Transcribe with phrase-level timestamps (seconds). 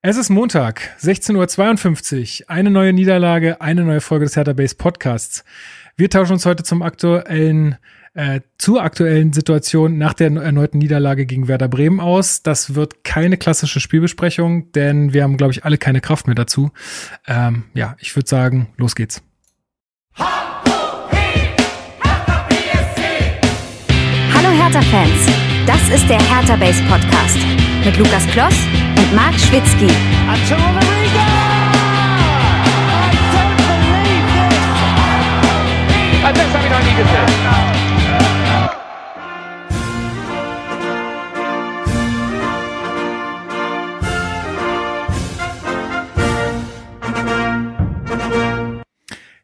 [0.00, 2.50] Es ist Montag, 16.52 Uhr.
[2.50, 5.42] Eine neue Niederlage, eine neue Folge des Hertha Base Podcasts.
[5.96, 7.78] Wir tauschen uns heute zum aktuellen,
[8.14, 12.44] äh, zur aktuellen Situation nach der erneuten Niederlage gegen Werder Bremen aus.
[12.44, 16.70] Das wird keine klassische Spielbesprechung, denn wir haben, glaube ich, alle keine Kraft mehr dazu.
[17.26, 19.20] Ähm, ja, ich würde sagen, los geht's.
[20.16, 20.28] Hallo
[24.62, 25.26] Hertha-Fans,
[25.66, 28.54] das ist der Hertha Base Podcast mit Lukas Kloss
[28.96, 29.88] und Marc Schwitzky.
[36.22, 37.77] Das habe ich noch nie gesehen.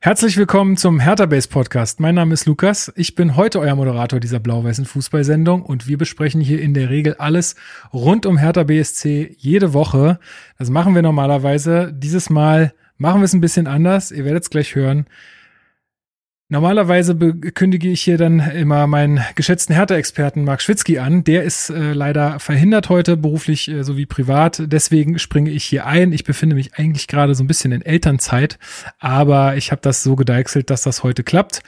[0.04, 1.98] Herzlich willkommen zum Hertha Base Podcast.
[1.98, 2.92] Mein Name ist Lukas.
[2.94, 7.14] Ich bin heute euer Moderator dieser blau-weißen Fußballsendung und wir besprechen hier in der Regel
[7.14, 7.54] alles
[7.90, 10.20] rund um Hertha BSC jede Woche.
[10.58, 11.90] Das machen wir normalerweise.
[11.90, 14.10] Dieses Mal machen wir es ein bisschen anders.
[14.10, 15.06] Ihr werdet es gleich hören.
[16.50, 21.24] Normalerweise kündige ich hier dann immer meinen geschätzten Hertha-Experten Marc Schwitzky an.
[21.24, 24.62] Der ist äh, leider verhindert heute, beruflich äh, sowie privat.
[24.66, 26.12] Deswegen springe ich hier ein.
[26.12, 28.58] Ich befinde mich eigentlich gerade so ein bisschen in Elternzeit,
[28.98, 31.62] aber ich habe das so gedeichselt, dass das heute klappt.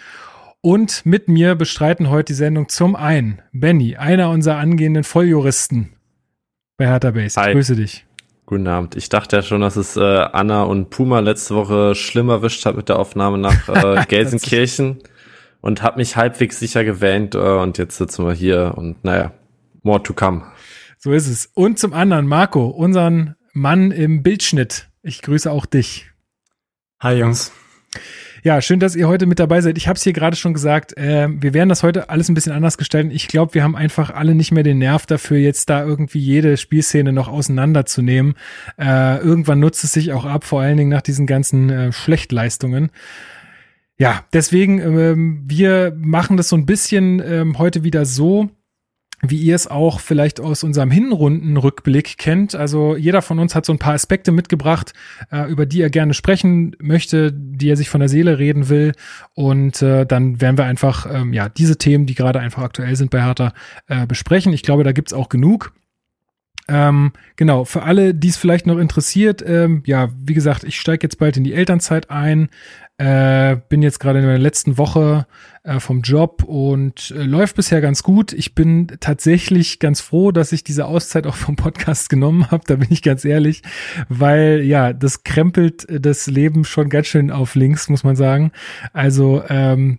[0.60, 5.92] Und mit mir bestreiten heute die Sendung zum einen Benny, einer unserer angehenden Volljuristen
[6.77, 7.41] bei Hertha Base.
[7.41, 7.52] Hi.
[7.52, 8.05] Grüße dich.
[8.47, 8.94] Guten Abend.
[8.94, 12.77] Ich dachte ja schon, dass es äh, Anna und Puma letzte Woche schlimm erwischt hat
[12.77, 15.00] mit der Aufnahme nach äh, Gelsenkirchen
[15.61, 19.33] und habe mich halbwegs sicher gewähnt äh, und jetzt sitzen wir hier und naja,
[19.83, 20.44] more to come.
[20.97, 21.50] So ist es.
[21.55, 24.91] Und zum anderen Marco, unseren Mann im Bildschnitt.
[25.03, 26.12] Ich grüße auch dich.
[27.00, 27.50] Hi Jungs.
[28.47, 29.77] Ja, schön, dass ihr heute mit dabei seid.
[29.77, 32.53] Ich habe es hier gerade schon gesagt, äh, wir werden das heute alles ein bisschen
[32.53, 33.11] anders gestalten.
[33.11, 36.56] Ich glaube, wir haben einfach alle nicht mehr den Nerv dafür, jetzt da irgendwie jede
[36.56, 38.34] Spielszene noch auseinanderzunehmen.
[38.78, 42.92] Äh, irgendwann nutzt es sich auch ab, vor allen Dingen nach diesen ganzen äh, Schlechtleistungen.
[43.98, 48.49] Ja, deswegen, ähm, wir machen das so ein bisschen ähm, heute wieder so,
[49.22, 52.54] wie ihr es auch vielleicht aus unserem Hinrundenrückblick kennt.
[52.54, 54.93] Also jeder von uns hat so ein paar Aspekte mitgebracht,
[55.32, 58.93] äh, über die er gerne sprechen möchte, die er sich von der Seele reden will.
[59.34, 63.10] Und äh, dann werden wir einfach ähm, ja diese Themen, die gerade einfach aktuell sind
[63.10, 63.53] bei Hertha,
[63.87, 64.53] äh, besprechen.
[64.53, 65.72] Ich glaube, da gibt's auch genug.
[66.69, 71.05] Ähm, genau, für alle, die es vielleicht noch interessiert, ähm, ja, wie gesagt, ich steige
[71.05, 72.49] jetzt bald in die Elternzeit ein,
[72.99, 75.26] äh, bin jetzt gerade in der letzten Woche
[75.66, 78.32] äh, vom Job und äh, läuft bisher ganz gut.
[78.32, 82.77] Ich bin tatsächlich ganz froh, dass ich diese Auszeit auch vom Podcast genommen habe, da
[82.77, 83.62] bin ich ganz ehrlich,
[84.09, 88.53] weil ja, das krempelt das Leben schon ganz schön auf links, muss man sagen.
[88.93, 89.99] Also ähm,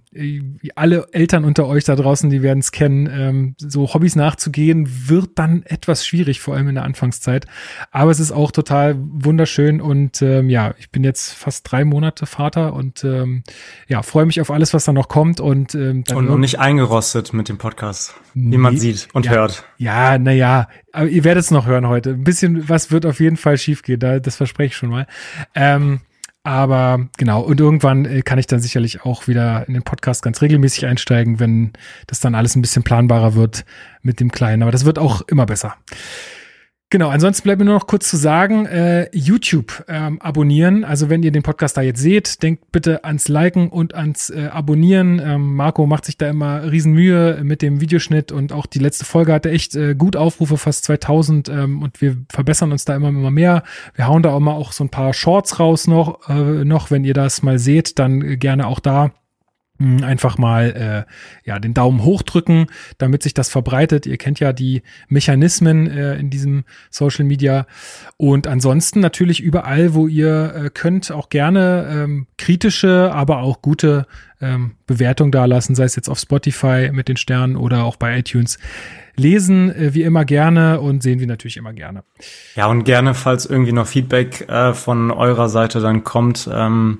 [0.76, 5.32] alle Eltern unter euch da draußen, die werden es kennen, ähm, so Hobbys nachzugehen, wird
[5.36, 7.46] dann etwas schwierig, vor allem in der Anfangszeit.
[7.92, 12.26] Aber es ist auch total wunderschön und ähm, ja, ich bin jetzt fast drei Monate
[12.26, 13.44] Vater und ähm,
[13.88, 16.60] ja, freue mich auf alles, was da noch kommt und ähm, dann Und noch nicht
[16.60, 19.64] eingerostet mit dem Podcast, wie man sieht und ja, hört.
[19.78, 22.12] Ja, naja, aber ihr werdet es noch hören heute.
[22.12, 25.08] Ein bisschen was wird auf jeden Fall schiefgehen, da, das verspreche ich schon mal.
[25.56, 26.02] Ähm,
[26.48, 30.42] aber genau, und irgendwann äh, kann ich dann sicherlich auch wieder in den Podcast ganz
[30.42, 31.74] regelmäßig einsteigen, wenn
[32.08, 33.66] das dann alles ein bisschen planbarer wird
[34.02, 34.62] mit dem Kleinen.
[34.62, 35.76] Aber das wird auch immer besser.
[36.90, 40.86] Genau, ansonsten bleibt mir nur noch kurz zu sagen, äh, YouTube ähm, abonnieren.
[40.86, 44.48] Also wenn ihr den Podcast da jetzt seht, denkt bitte ans Liken und ans äh,
[44.54, 45.20] Abonnieren.
[45.20, 49.34] Ähm, Marco macht sich da immer Riesenmühe mit dem Videoschnitt und auch die letzte Folge
[49.34, 53.32] hatte echt äh, gut Aufrufe, fast 2000 ähm, und wir verbessern uns da immer, immer
[53.32, 53.64] mehr.
[53.96, 57.04] Wir hauen da auch mal auch so ein paar Shorts raus noch, äh, noch wenn
[57.04, 59.12] ihr das mal seht, dann gerne auch da
[59.80, 61.12] einfach mal äh,
[61.48, 62.68] ja den Daumen hoch drücken,
[62.98, 64.06] damit sich das verbreitet.
[64.06, 67.68] Ihr kennt ja die Mechanismen äh, in diesem Social Media
[68.18, 74.08] und ansonsten natürlich überall, wo ihr äh, könnt, auch gerne ähm, kritische, aber auch gute
[74.42, 78.58] ähm, Bewertung dalassen, sei es jetzt auf Spotify mit den Sternen oder auch bei iTunes.
[79.16, 82.04] Lesen äh, wie immer gerne und sehen wir natürlich immer gerne.
[82.56, 87.00] Ja, und gerne, falls irgendwie noch Feedback äh, von eurer Seite dann kommt, ähm,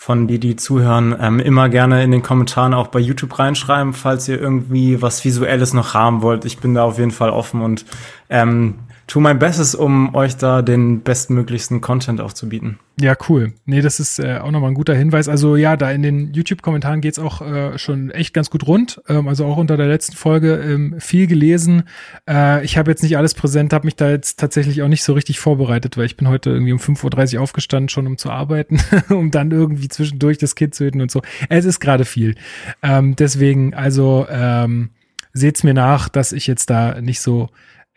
[0.00, 4.28] von die, die zuhören, ähm, immer gerne in den Kommentaren auch bei YouTube reinschreiben, falls
[4.28, 6.44] ihr irgendwie was Visuelles noch haben wollt.
[6.44, 7.84] Ich bin da auf jeden Fall offen und
[8.30, 8.76] ähm,
[9.08, 12.78] tu mein Bestes, um euch da den bestmöglichsten Content aufzubieten.
[13.00, 13.54] Ja, cool.
[13.64, 15.28] Nee, das ist äh, auch nochmal ein guter Hinweis.
[15.28, 19.00] Also ja, da in den YouTube-Kommentaren geht's auch äh, schon echt ganz gut rund.
[19.08, 21.84] Ähm, also auch unter der letzten Folge ähm, viel gelesen.
[22.28, 25.14] Äh, ich habe jetzt nicht alles präsent, habe mich da jetzt tatsächlich auch nicht so
[25.14, 28.78] richtig vorbereitet, weil ich bin heute irgendwie um 5.30 Uhr aufgestanden, schon um zu arbeiten,
[29.08, 31.22] um dann irgendwie zwischendurch das Kind zu hüten und so.
[31.48, 32.34] Es ist gerade viel.
[32.82, 34.90] Ähm, deswegen, also ähm,
[35.32, 37.48] seht's mir nach, dass ich jetzt da nicht so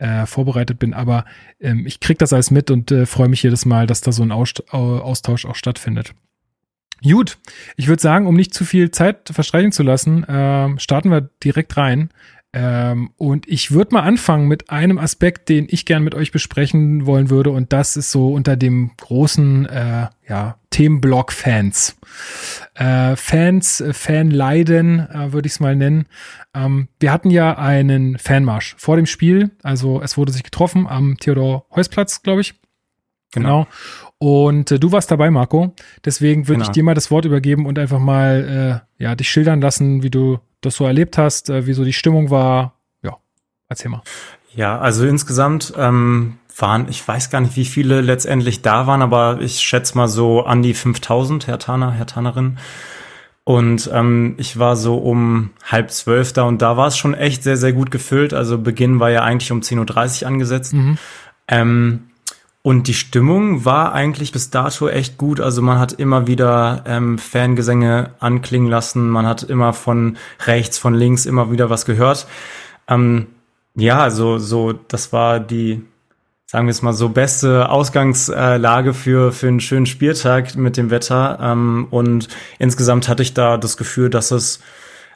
[0.02, 0.94] äh, vorbereitet bin.
[0.94, 1.24] Aber
[1.60, 4.22] ähm, ich krieg das alles mit und äh, freue mich jedes Mal, dass da so
[4.22, 6.12] ein Aus Austausch auch stattfindet.
[7.02, 7.38] Gut,
[7.76, 11.76] ich würde sagen, um nicht zu viel Zeit verstreichen zu lassen, äh, starten wir direkt
[11.76, 12.10] rein.
[12.52, 17.06] Ähm, und ich würde mal anfangen mit einem Aspekt, den ich gern mit euch besprechen
[17.06, 17.50] wollen würde.
[17.50, 21.96] Und das ist so unter dem großen äh, ja, Themenblock Fans.
[22.74, 26.06] Äh, Fans, äh, Fanleiden, äh, würde ich es mal nennen.
[26.54, 29.52] Ähm, wir hatten ja einen Fanmarsch vor dem Spiel.
[29.62, 32.54] Also es wurde sich getroffen am Theodor-Heuss-Platz, glaube ich.
[33.32, 33.64] Genau.
[33.64, 33.66] genau.
[34.18, 35.74] Und äh, du warst dabei, Marco.
[36.04, 36.66] Deswegen würde genau.
[36.66, 40.10] ich dir mal das Wort übergeben und einfach mal äh, ja, dich schildern lassen, wie
[40.10, 42.78] du das so erlebt hast, äh, wie so die Stimmung war.
[43.02, 43.18] Ja,
[43.68, 44.02] erzähl mal.
[44.54, 49.40] Ja, also insgesamt ähm, waren, ich weiß gar nicht, wie viele letztendlich da waren, aber
[49.40, 52.58] ich schätze mal so an die 5000 Herr Taner, Herr Tanerin.
[53.44, 57.42] Und ähm, ich war so um halb zwölf da und da war es schon echt
[57.42, 58.34] sehr, sehr gut gefüllt.
[58.34, 60.74] Also Beginn war ja eigentlich um 10.30 Uhr angesetzt.
[60.74, 60.98] Mhm.
[61.48, 62.00] Ähm,
[62.62, 65.40] und die Stimmung war eigentlich bis dato echt gut.
[65.40, 69.10] Also man hat immer wieder ähm, Fangesänge anklingen lassen.
[69.10, 70.16] Man hat immer von
[70.46, 72.28] rechts, von links immer wieder was gehört.
[72.86, 73.26] Ähm,
[73.74, 75.82] ja, also so, das war die,
[76.52, 81.38] sagen wir es mal so, beste Ausgangslage für, für einen schönen Spieltag mit dem Wetter.
[81.40, 82.28] Ähm, und
[82.58, 84.60] insgesamt hatte ich da das Gefühl, dass es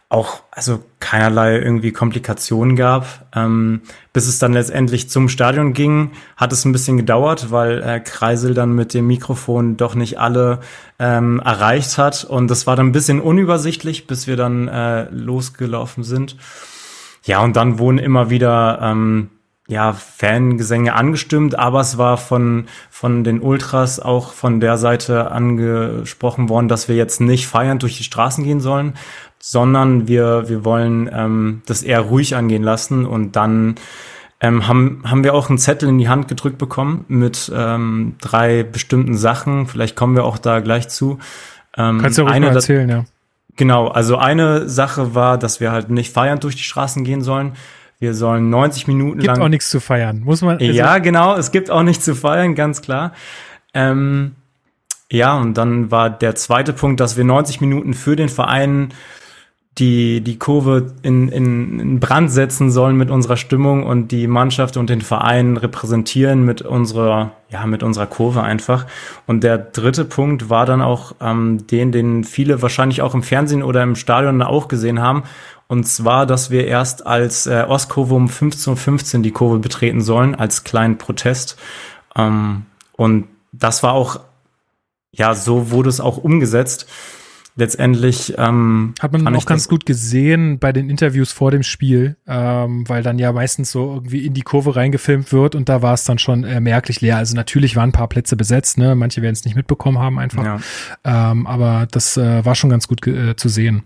[0.08, 3.26] auch also keinerlei irgendwie Komplikationen gab.
[3.36, 3.82] Ähm,
[4.14, 8.54] bis es dann letztendlich zum Stadion ging, hat es ein bisschen gedauert, weil äh, Kreisel
[8.54, 10.60] dann mit dem Mikrofon doch nicht alle
[10.98, 12.24] ähm, erreicht hat.
[12.24, 16.38] Und das war dann ein bisschen unübersichtlich, bis wir dann äh, losgelaufen sind.
[17.24, 19.28] Ja, und dann wurden immer wieder ähm,
[19.68, 26.48] ja, Fangesänge angestimmt, aber es war von, von den Ultras auch von der Seite angesprochen
[26.48, 28.94] worden, dass wir jetzt nicht feiernd durch die Straßen gehen sollen,
[29.40, 33.74] sondern wir, wir wollen ähm, das eher ruhig angehen lassen und dann
[34.40, 38.62] ähm, haben, haben wir auch einen Zettel in die Hand gedrückt bekommen mit ähm, drei
[38.62, 39.66] bestimmten Sachen.
[39.66, 41.18] Vielleicht kommen wir auch da gleich zu.
[41.76, 43.04] Ähm, Kannst du auch eine, erzählen, ja.
[43.56, 47.52] Genau, also eine Sache war, dass wir halt nicht feiernd durch die Straßen gehen sollen.
[47.98, 49.36] Wir sollen 90 Minuten gibt lang.
[49.36, 50.58] Gibt auch nichts zu feiern, muss man.
[50.58, 53.12] Also ja, genau, es gibt auch nichts zu feiern, ganz klar.
[53.72, 54.32] Ähm,
[55.10, 58.92] ja, und dann war der zweite Punkt, dass wir 90 Minuten für den Verein
[59.78, 64.78] die, die Kurve in, in, in Brand setzen sollen mit unserer Stimmung und die Mannschaft
[64.78, 68.86] und den Verein repräsentieren mit unserer, ja, mit unserer Kurve einfach.
[69.26, 73.62] Und der dritte Punkt war dann auch ähm, den, den viele wahrscheinlich auch im Fernsehen
[73.62, 75.24] oder im Stadion auch gesehen haben.
[75.68, 80.34] Und zwar, dass wir erst als äh, Ostkurve um 15.15 .15 die Kurve betreten sollen,
[80.34, 81.56] als kleinen Protest.
[82.14, 84.20] Ähm, und das war auch,
[85.10, 86.86] ja, so wurde es auch umgesetzt
[87.56, 92.88] letztendlich ähm, hat man auch ganz gut gesehen bei den Interviews vor dem Spiel, ähm,
[92.88, 96.04] weil dann ja meistens so irgendwie in die Kurve reingefilmt wird und da war es
[96.04, 97.16] dann schon äh, merklich leer.
[97.16, 98.94] Also natürlich waren ein paar Plätze besetzt, ne?
[98.94, 100.60] Manche werden es nicht mitbekommen haben einfach, ja.
[101.04, 103.84] ähm, aber das äh, war schon ganz gut äh, zu sehen.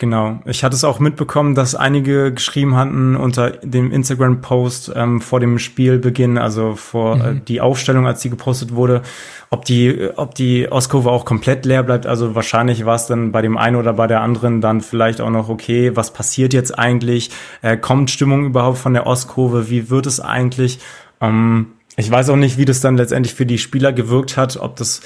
[0.00, 0.40] Genau.
[0.44, 5.58] Ich hatte es auch mitbekommen, dass einige geschrieben hatten unter dem Instagram-Post ähm, vor dem
[5.58, 7.38] Spielbeginn, also vor äh, mhm.
[7.38, 9.02] äh, die Aufstellung, als die gepostet wurde,
[9.50, 12.06] ob die, ob die Ostkurve auch komplett leer bleibt.
[12.06, 15.30] Also wahrscheinlich war es dann bei dem einen oder bei der anderen dann vielleicht auch
[15.30, 17.30] noch okay, was passiert jetzt eigentlich?
[17.62, 19.70] Äh, kommt Stimmung überhaupt von der Ostkurve?
[19.70, 20.80] Wie wird es eigentlich?
[21.20, 24.76] Ähm, ich weiß auch nicht, wie das dann letztendlich für die Spieler gewirkt hat, ob
[24.76, 25.00] das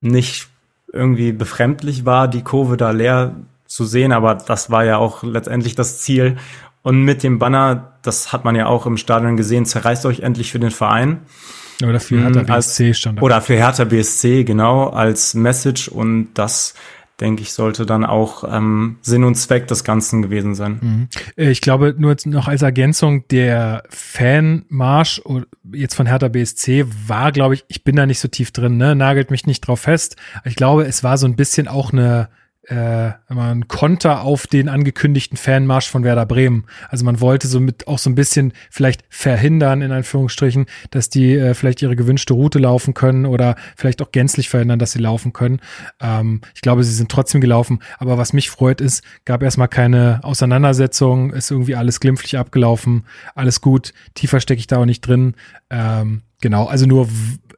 [0.00, 0.48] nicht
[0.92, 3.34] irgendwie befremdlich war, die Kurve da leer
[3.66, 6.36] zu sehen, aber das war ja auch letztendlich das Ziel.
[6.82, 10.52] Und mit dem Banner, das hat man ja auch im Stadion gesehen, zerreißt euch endlich
[10.52, 11.20] für den Verein.
[11.82, 13.22] Oder für Hertha hm, BSC stand da.
[13.22, 15.88] Oder für Hertha BSC, genau, als Message.
[15.88, 16.74] Und das,
[17.20, 20.78] denke ich, sollte dann auch ähm, Sinn und Zweck des Ganzen gewesen sein.
[20.80, 21.08] Mhm.
[21.36, 25.22] Äh, ich glaube, nur noch als Ergänzung, der Fanmarsch
[25.72, 28.94] jetzt von Hertha BSC war, glaube ich, ich bin da nicht so tief drin, ne?
[28.94, 30.16] nagelt mich nicht drauf fest.
[30.44, 32.28] Ich glaube, es war so ein bisschen auch eine
[32.68, 36.64] äh, ein Konter auf den angekündigten Fanmarsch von Werder Bremen.
[36.88, 41.54] Also man wollte somit auch so ein bisschen vielleicht verhindern, in Anführungsstrichen, dass die äh,
[41.54, 45.60] vielleicht ihre gewünschte Route laufen können oder vielleicht auch gänzlich verhindern, dass sie laufen können.
[46.00, 47.80] Ähm, ich glaube, sie sind trotzdem gelaufen.
[47.98, 53.04] Aber was mich freut ist, gab erstmal keine Auseinandersetzung, ist irgendwie alles glimpflich abgelaufen,
[53.34, 53.92] alles gut.
[54.14, 55.34] Tiefer stecke ich da auch nicht drin.
[55.70, 57.08] Ähm, genau, also nur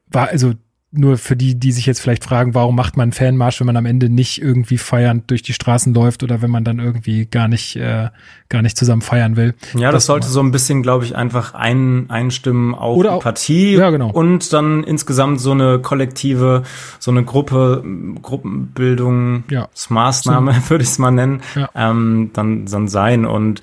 [0.06, 0.54] war, also
[0.96, 3.76] nur für die, die sich jetzt vielleicht fragen, warum macht man einen Fanmarsch, wenn man
[3.76, 7.48] am Ende nicht irgendwie feiernd durch die Straßen läuft oder wenn man dann irgendwie gar
[7.48, 8.08] nicht, äh,
[8.48, 9.54] gar nicht zusammen feiern will.
[9.74, 13.22] Ja, das, das sollte so ein bisschen, glaube ich, einfach ein, einstimmen auf oder die
[13.22, 14.10] Partie ja, genau.
[14.10, 16.62] und dann insgesamt so eine kollektive,
[16.98, 17.84] so eine Gruppe,
[18.22, 19.68] Gruppenbildung, ja.
[19.88, 21.68] Maßnahme, würde ich es mal nennen, ja.
[21.74, 23.60] ähm, dann, dann sein und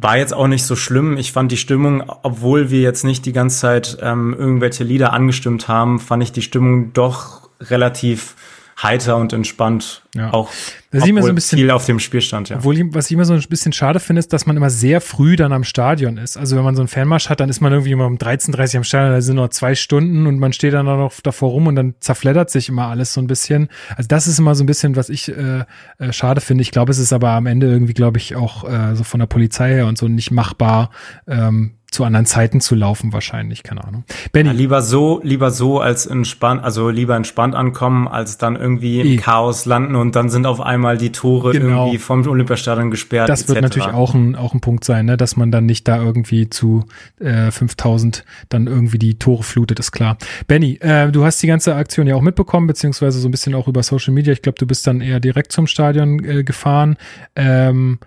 [0.00, 1.16] war jetzt auch nicht so schlimm.
[1.16, 5.66] Ich fand die Stimmung, obwohl wir jetzt nicht die ganze Zeit ähm, irgendwelche Lieder angestimmt
[5.66, 8.36] haben, fand ich die Stimmung doch relativ
[8.82, 10.02] heiter und entspannt.
[10.14, 10.32] Ja.
[10.32, 10.50] Auch
[10.92, 12.56] Da sieht man so bisschen- viel auf dem Spielstand, ja.
[12.58, 15.34] Obwohl, was ich immer so ein bisschen schade finde, ist, dass man immer sehr früh
[15.36, 16.36] dann am Stadion ist.
[16.36, 18.84] Also wenn man so einen Fanmarsch hat, dann ist man irgendwie immer um 13.30 am
[18.84, 21.94] Stadion, da sind noch zwei Stunden und man steht dann noch davor rum und dann
[22.00, 23.68] zerfleddert sich immer alles so ein bisschen.
[23.96, 25.64] Also das ist immer so ein bisschen, was ich äh,
[25.98, 26.62] äh, schade finde.
[26.62, 29.26] Ich glaube, es ist aber am Ende irgendwie, glaube ich, auch äh, so von der
[29.26, 30.90] Polizei her und so nicht machbar,
[31.26, 34.04] ähm, zu anderen Zeiten zu laufen wahrscheinlich, keine Ahnung.
[34.32, 39.00] Benny, Ja, lieber so, lieber so als entspannt, also lieber entspannt ankommen, als dann irgendwie
[39.00, 41.84] im Chaos landen und dann sind auf einmal die Tore Genau.
[41.86, 43.28] irgendwie vom Olympiastadion gesperrt.
[43.28, 43.62] das wird etc.
[43.76, 45.16] natürlich auch ein, auch ein Punkt sein, ne?
[45.16, 46.84] dass man dann nicht da irgendwie zu
[47.20, 50.18] äh, 5000 dann irgendwie die Tore flutet, ist klar.
[50.46, 53.66] Benny, äh, du hast die ganze Aktion ja auch mitbekommen, beziehungsweise so ein bisschen auch
[53.66, 54.32] über Social Media.
[54.34, 56.96] Ich glaube, du bist dann eher direkt zum Stadion äh, gefahren.
[57.34, 57.98] Ähm,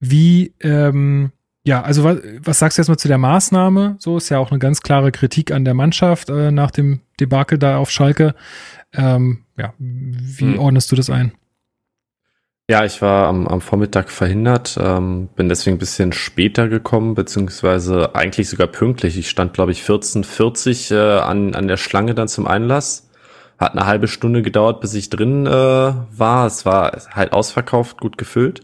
[0.00, 1.30] wie, ähm,
[1.66, 3.96] ja, also was, was sagst du jetzt mal zu der Maßnahme?
[3.98, 7.58] So ist ja auch eine ganz klare Kritik an der Mannschaft äh, nach dem Debakel
[7.58, 8.36] da auf Schalke.
[8.94, 10.58] Ähm, ja, wie Hm.
[10.60, 11.32] ordnest du das ein?
[12.70, 18.14] Ja, ich war am, am Vormittag verhindert, ähm, bin deswegen ein bisschen später gekommen, beziehungsweise
[18.14, 19.18] eigentlich sogar pünktlich.
[19.18, 23.08] Ich stand, glaube ich, 14.40 äh, an, an der Schlange dann zum Einlass.
[23.58, 26.46] Hat eine halbe Stunde gedauert, bis ich drin äh, war.
[26.46, 28.60] Es war halt ausverkauft, gut gefüllt.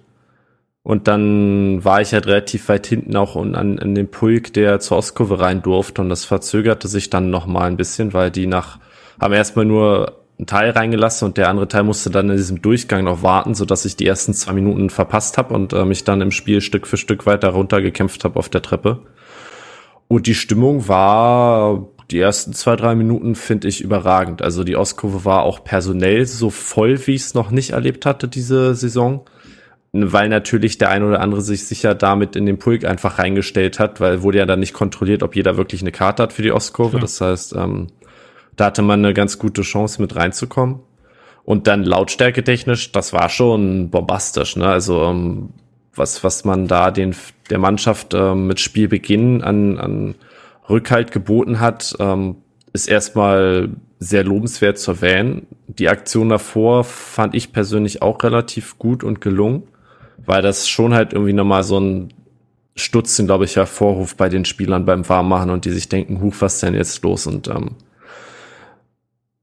[0.84, 4.98] Und dann war ich halt relativ weit hinten auch an, an dem Pulk, der zur
[4.98, 6.02] Ostkurve rein durfte.
[6.02, 8.78] Und das verzögerte sich dann noch mal ein bisschen, weil die nach,
[9.20, 13.04] haben erstmal nur einen Teil reingelassen und der andere Teil musste dann in diesem Durchgang
[13.04, 16.20] noch warten, so dass ich die ersten zwei Minuten verpasst habe und äh, mich dann
[16.20, 19.02] im Spiel Stück für Stück weiter runtergekämpft habe auf der Treppe.
[20.08, 24.42] Und die Stimmung war die ersten zwei, drei Minuten finde ich überragend.
[24.42, 28.28] Also die Ostkurve war auch personell so voll, wie ich es noch nicht erlebt hatte
[28.28, 29.24] diese Saison.
[29.92, 34.00] Weil natürlich der ein oder andere sich sicher damit in den Pulk einfach reingestellt hat,
[34.00, 36.96] weil wurde ja dann nicht kontrolliert, ob jeder wirklich eine Karte hat für die Ostkurve.
[36.96, 37.00] Ja.
[37.00, 37.88] Das heißt, ähm,
[38.56, 40.80] da hatte man eine ganz gute Chance mit reinzukommen.
[41.44, 44.56] Und dann Lautstärke technisch, das war schon bombastisch.
[44.56, 44.66] Ne?
[44.66, 45.50] Also ähm,
[45.94, 47.14] was, was man da den,
[47.50, 50.14] der Mannschaft ähm, mit Spielbeginn an, an
[50.70, 52.36] Rückhalt geboten hat, ähm,
[52.72, 55.46] ist erstmal sehr lobenswert zu erwähnen.
[55.66, 59.64] Die Aktion davor fand ich persönlich auch relativ gut und gelungen,
[60.26, 62.12] weil das schon halt irgendwie nochmal so ein
[62.74, 66.54] Stutzen, glaube ich, hervorruft bei den Spielern beim Warmmachen und die sich denken, huch, was
[66.54, 67.26] ist denn jetzt los?
[67.26, 67.72] Und ähm,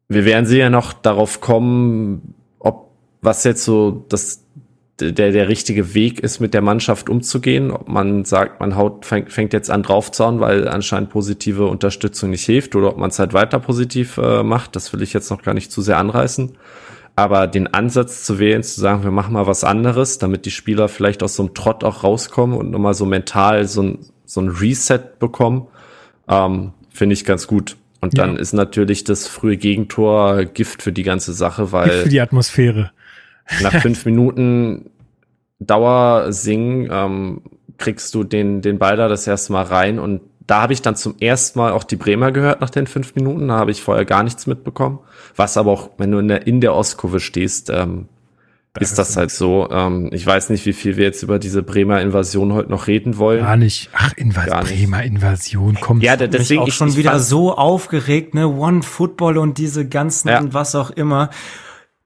[0.08, 4.46] wir werden sie ja noch darauf kommen, ob was jetzt so das
[5.00, 7.72] der, der richtige Weg ist, mit der Mannschaft umzugehen.
[7.72, 12.46] Ob man sagt, man haut, fängt, fängt jetzt an draufzauen, weil anscheinend positive Unterstützung nicht
[12.46, 15.42] hilft, oder ob man es halt weiter positiv äh, macht, das will ich jetzt noch
[15.42, 16.58] gar nicht zu sehr anreißen.
[17.20, 20.88] Aber den Ansatz zu wählen, zu sagen, wir machen mal was anderes, damit die Spieler
[20.88, 24.48] vielleicht aus so einem Trott auch rauskommen und nochmal so mental so ein, so ein
[24.48, 25.68] Reset bekommen,
[26.30, 27.76] ähm, finde ich ganz gut.
[28.00, 28.40] Und dann Ja.
[28.40, 32.92] ist natürlich das frühe Gegentor Gift für die ganze Sache, weil Für die Atmosphäre.
[33.62, 34.90] nach fünf Minuten
[35.60, 37.42] Dauersingen ähm,
[37.78, 40.96] kriegst du den, den Ball da das erste Mal rein und da habe ich dann
[40.96, 43.48] zum ersten Mal auch die Bremer gehört nach den fünf Minuten.
[43.48, 45.00] Da habe ich vorher gar nichts mitbekommen.
[45.36, 48.08] Was aber auch, wenn du in der, in der Ostkurve stehst, ähm,
[48.80, 49.70] ist das halt so.
[49.72, 53.18] Ähm, ich weiß nicht, wie viel wir jetzt über diese Bremer Invasion heute noch reden
[53.18, 53.42] wollen.
[53.42, 53.90] Gar nicht.
[53.94, 54.80] Ach, Invas Gar nicht.
[54.80, 56.04] Bremer Invasion, kommt.
[56.04, 58.48] Ja, Deswegen Deswegen auch ich, schon ich wieder so aufgeregt, ne?
[58.48, 60.42] One Football und diese ganzen, Ja.
[60.52, 61.30] was auch immer.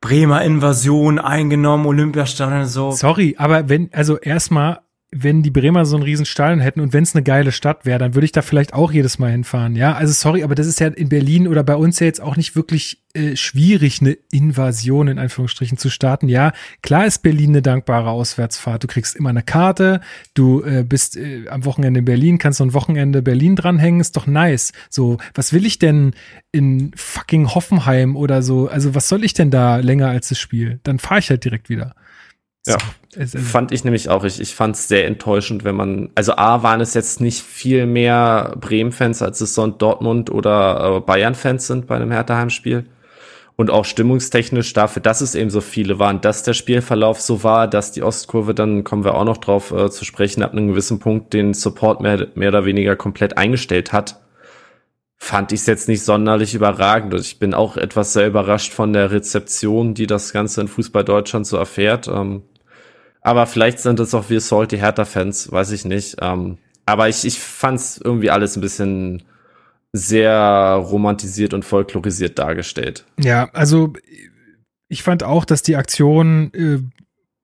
[0.01, 2.91] Bremer Invasion eingenommen, Olympiastadion, so.
[2.91, 4.79] Sorry, aber wenn, also erstmal,
[5.15, 7.99] wenn die Bremer so einen riesen Stadion hätten und wenn es eine geile Stadt wäre,
[7.99, 9.75] dann würde ich da vielleicht auch jedes Mal hinfahren.
[9.75, 12.35] Ja, also sorry, aber das ist ja in Berlin oder bei uns ja jetzt auch
[12.35, 16.29] nicht wirklich äh, schwierig, eine Invasion in Anführungsstrichen zu starten.
[16.29, 16.51] Ja,
[16.81, 18.83] klar ist Berlin eine dankbare Auswärtsfahrt.
[18.83, 20.01] Du kriegst immer eine Karte,
[20.33, 24.17] du äh, bist äh, am Wochenende in Berlin, kannst so ein Wochenende Berlin dranhängen, ist
[24.17, 24.73] doch nice.
[24.89, 26.13] So, was will ich denn
[26.51, 28.67] in fucking Hoffenheim oder so?
[28.67, 30.79] Also, was soll ich denn da länger als das Spiel?
[30.83, 31.95] Dann fahre ich halt direkt wieder.
[32.65, 32.77] Ja.
[33.15, 34.23] Fand ich nämlich auch.
[34.23, 37.85] Ich, ich fand es sehr enttäuschend, wenn man, also A, waren es jetzt nicht viel
[37.85, 42.85] mehr Bremen-Fans, als es so ein Dortmund- oder äh, Bayern-Fans sind bei einem Hertha-Heimspiel.
[43.55, 47.67] Und auch stimmungstechnisch dafür, dass es eben so viele waren, dass der Spielverlauf so war,
[47.67, 50.97] dass die Ostkurve, dann kommen wir auch noch drauf äh, zu sprechen, ab einem gewissen
[50.97, 54.19] Punkt den Support mehr, mehr oder weniger komplett eingestellt hat,
[55.17, 57.13] fand ich es jetzt nicht sonderlich überragend.
[57.13, 61.05] Und ich bin auch etwas sehr überrascht von der Rezeption, die das Ganze in Fußball
[61.05, 62.07] Deutschland so erfährt.
[62.07, 62.41] Ähm,
[63.23, 66.17] aber vielleicht sind es auch wir Salty Hertha-Fans, weiß ich nicht.
[66.21, 69.23] Ähm, aber ich, ich fand es irgendwie alles ein bisschen
[69.93, 70.35] sehr
[70.83, 73.05] romantisiert und folklorisiert dargestellt.
[73.19, 73.93] Ja, also
[74.89, 76.79] ich fand auch, dass die Aktion äh,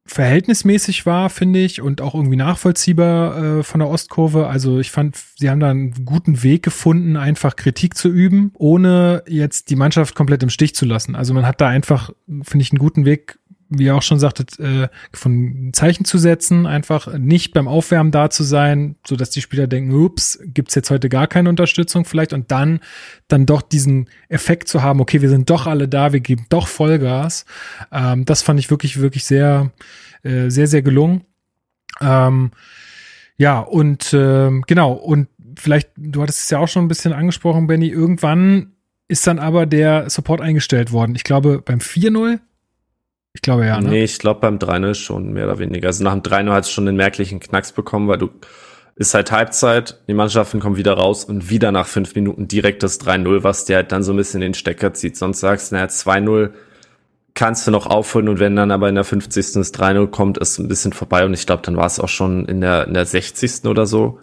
[0.06, 4.48] verhältnismäßig war, finde ich, und auch irgendwie nachvollziehbar äh, von der Ostkurve.
[4.48, 9.24] Also ich fand, sie haben da einen guten Weg gefunden, einfach Kritik zu üben, ohne
[9.28, 11.16] jetzt die Mannschaft komplett im Stich zu lassen.
[11.16, 14.60] Also man hat da einfach, finde ich, einen guten Weg wie ihr auch schon sagtet,
[14.60, 19.42] äh, von Zeichen zu setzen, einfach nicht beim Aufwärmen da zu sein, so dass die
[19.42, 22.80] Spieler denken, ups, gibt's jetzt heute gar keine Unterstützung vielleicht und dann
[23.28, 26.68] dann doch diesen Effekt zu haben, okay, wir sind doch alle da, wir geben doch
[26.68, 27.46] Vollgas.
[27.92, 29.72] Ähm, das fand ich wirklich wirklich sehr
[30.24, 31.22] äh, sehr sehr gelungen.
[32.02, 32.52] Ähm,
[33.38, 37.68] ja und äh, genau und vielleicht du hattest es ja auch schon ein bisschen angesprochen,
[37.68, 37.90] Benny.
[37.90, 38.72] Irgendwann
[39.08, 41.16] ist dann aber der Support eingestellt worden.
[41.16, 42.40] Ich glaube beim 4-0
[43.34, 43.80] ich glaube ja.
[43.80, 43.90] Ne?
[43.90, 45.88] Nee, ich glaube beim 3-0 schon mehr oder weniger.
[45.88, 48.30] Also nach dem 3-0 hat es schon den merklichen Knacks bekommen, weil du
[48.96, 53.00] ist halt Halbzeit, die Mannschaften kommen wieder raus und wieder nach fünf Minuten direkt das
[53.00, 55.16] 3-0, was dir halt dann so ein bisschen den Stecker zieht.
[55.16, 56.50] Sonst sagst du, naja, 2-0
[57.34, 59.54] kannst du noch aufholen und wenn dann aber in der 50.
[59.54, 62.46] das 3-0 kommt, ist ein bisschen vorbei und ich glaube, dann war es auch schon
[62.46, 63.66] in der, in der 60.
[63.66, 64.20] oder so.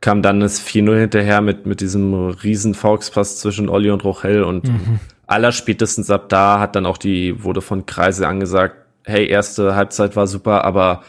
[0.00, 4.66] Kam dann das 4-0 hinterher mit, mit diesem riesen Volkspass zwischen Olli und Rochel und
[4.66, 9.76] mhm aller spätestens ab da hat dann auch die, wurde von Kreise angesagt, hey, erste
[9.76, 11.02] Halbzeit war super, aber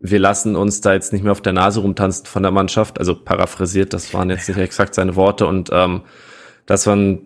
[0.00, 2.98] wir lassen uns da jetzt nicht mehr auf der Nase rumtanzen von der Mannschaft.
[2.98, 6.02] Also paraphrasiert, das waren jetzt nicht exakt seine Worte und ähm,
[6.66, 7.20] dass man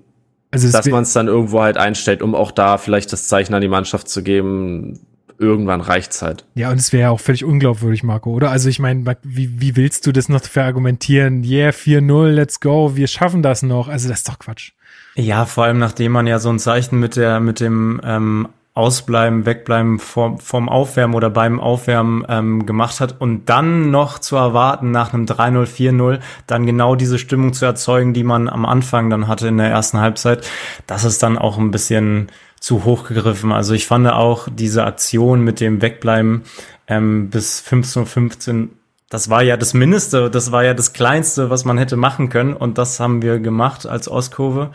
[0.50, 3.61] also dass man es dann irgendwo halt einstellt, um auch da vielleicht das Zeichen an
[3.61, 5.00] die Mannschaft zu geben,
[5.38, 6.47] irgendwann reicht's halt.
[6.55, 8.50] Ja, und es wäre ja auch völlig unglaubwürdig, Marco, oder?
[8.50, 11.45] Also ich meine, wie, wie willst du das noch verargumentieren?
[11.45, 13.88] Yeah, 4-0, let's go, wir schaffen das noch.
[13.88, 14.73] Also das ist doch Quatsch.
[15.19, 19.47] Ja, vor allem nachdem man ja so ein Zeichen mit der, mit dem ähm, Ausbleiben,
[19.47, 24.91] Wegbleiben vom, vom Aufwärmen oder beim Aufwärmen ähm, gemacht hat und dann noch zu erwarten,
[24.91, 29.27] nach einem 3-0, 4-0, dann genau diese Stimmung zu erzeugen, die man am Anfang dann
[29.27, 30.47] hatte in der ersten Halbzeit,
[30.87, 32.31] das ist dann auch ein bisschen
[32.61, 33.53] zu hoch gegriffen.
[33.53, 36.43] Also ich fand auch diese Aktion mit dem Wegbleiben
[36.89, 38.71] ähm, bis 15.15 15
[39.09, 42.55] das war ja das Mindeste, das war ja das Kleinste, was man hätte machen können.
[42.55, 44.73] Und das haben wir gemacht als Ostkurve.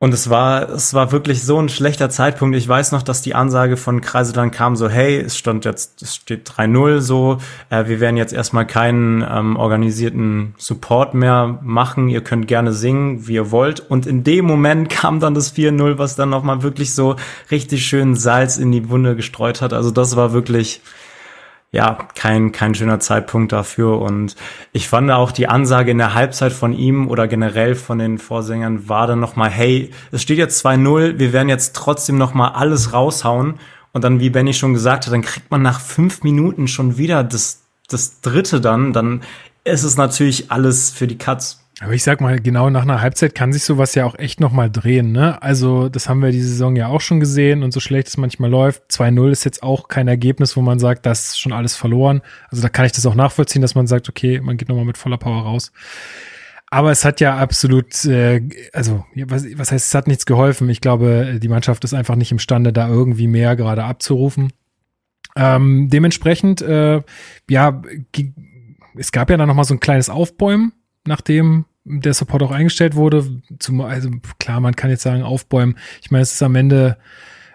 [0.00, 2.56] Und es war, es war wirklich so ein schlechter Zeitpunkt.
[2.56, 6.02] Ich weiß noch, dass die Ansage von Kreise dann kam, so, hey, es stand jetzt,
[6.02, 12.08] es steht 3-0 so, äh, wir werden jetzt erstmal keinen ähm, organisierten Support mehr machen.
[12.08, 13.80] Ihr könnt gerne singen, wie ihr wollt.
[13.80, 17.16] Und in dem Moment kam dann das 4-0, was dann nochmal wirklich so
[17.50, 19.72] richtig schön Salz in die Wunde gestreut hat.
[19.72, 20.80] Also das war wirklich,
[21.70, 24.00] ja, kein, kein schöner Zeitpunkt dafür.
[24.00, 24.36] Und
[24.72, 28.88] ich fand auch die Ansage in der Halbzeit von ihm oder generell von den Vorsängern
[28.88, 33.54] war dann nochmal, hey, es steht jetzt 2-0, wir werden jetzt trotzdem nochmal alles raushauen.
[33.92, 37.24] Und dann, wie Benny schon gesagt hat, dann kriegt man nach fünf Minuten schon wieder
[37.24, 39.22] das, das dritte dann, dann
[39.64, 41.64] ist es natürlich alles für die Katz.
[41.80, 44.68] Aber ich sag mal, genau nach einer Halbzeit kann sich sowas ja auch echt nochmal
[44.68, 45.40] drehen, ne?
[45.42, 48.50] Also, das haben wir die Saison ja auch schon gesehen und so schlecht es manchmal
[48.50, 48.82] läuft.
[48.90, 52.22] 2-0 ist jetzt auch kein Ergebnis, wo man sagt, das ist schon alles verloren.
[52.50, 54.98] Also, da kann ich das auch nachvollziehen, dass man sagt, okay, man geht nochmal mit
[54.98, 55.70] voller Power raus.
[56.66, 60.68] Aber es hat ja absolut, äh, also, was, was heißt, es hat nichts geholfen.
[60.70, 64.52] Ich glaube, die Mannschaft ist einfach nicht imstande, da irgendwie mehr gerade abzurufen.
[65.36, 67.02] Ähm, dementsprechend, äh,
[67.48, 67.82] ja,
[68.96, 70.72] es gab ja dann nochmal so ein kleines Aufbäumen
[71.08, 73.42] nachdem der Support auch eingestellt wurde.
[73.58, 75.76] Zum, also klar, man kann jetzt sagen, aufbäumen.
[76.02, 76.98] Ich meine, es ist am Ende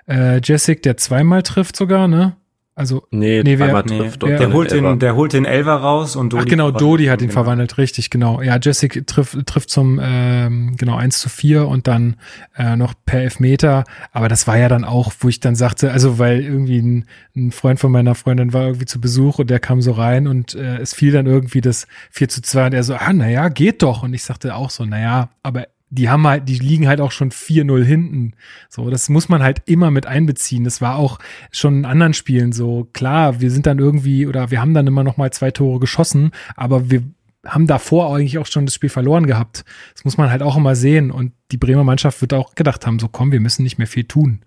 [0.08, 2.36] äh, Jessic, der zweimal trifft sogar, ne?
[2.76, 6.34] Also, nee, nee, wer, nee, wer, der, holt den, der holt den Elver raus und
[6.34, 6.44] Dodi.
[6.44, 7.44] Ach genau, Dodi hat ihn genau.
[7.44, 8.42] verwandelt, richtig, genau.
[8.42, 12.16] Ja, Jessic trifft, trifft zum, ähm, genau, 1 zu 4 und dann
[12.58, 13.84] äh, noch per Elfmeter.
[14.12, 17.06] Aber das war ja dann auch, wo ich dann sagte, also weil irgendwie ein,
[17.36, 20.56] ein Freund von meiner Freundin war irgendwie zu Besuch und der kam so rein und
[20.56, 23.84] äh, es fiel dann irgendwie das 4 zu 2 und er so, ah, naja, geht
[23.84, 24.02] doch.
[24.02, 27.32] Und ich sagte auch so, naja, aber die haben halt, die liegen halt auch schon
[27.32, 28.34] 4-0 hinten.
[28.68, 30.64] So, das muss man halt immer mit einbeziehen.
[30.64, 31.20] Das war auch
[31.52, 32.88] schon in anderen Spielen so.
[32.94, 36.32] Klar, wir sind dann irgendwie oder wir haben dann immer noch mal zwei Tore geschossen,
[36.56, 37.04] aber wir
[37.46, 39.66] haben davor eigentlich auch schon das Spiel verloren gehabt.
[39.94, 41.12] Das muss man halt auch immer sehen.
[41.12, 44.06] Und die Bremer Mannschaft wird auch gedacht haben, so komm, wir müssen nicht mehr viel
[44.06, 44.44] tun.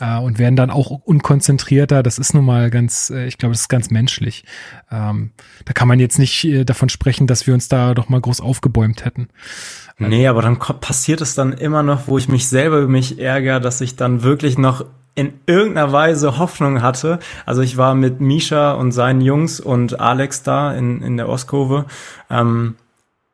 [0.00, 2.02] Äh, und werden dann auch unkonzentrierter.
[2.02, 4.44] Das ist nun mal ganz, äh, ich glaube, das ist ganz menschlich.
[4.90, 5.30] Ähm,
[5.64, 8.40] da kann man jetzt nicht äh, davon sprechen, dass wir uns da doch mal groß
[8.40, 9.28] aufgebäumt hätten.
[9.98, 13.60] Nee, aber dann passiert es dann immer noch, wo ich mich selber über mich ärgere,
[13.60, 17.18] dass ich dann wirklich noch in irgendeiner Weise Hoffnung hatte.
[17.44, 21.84] Also ich war mit Misha und seinen Jungs und Alex da in, in der Ostkurve.
[22.30, 22.76] Ähm,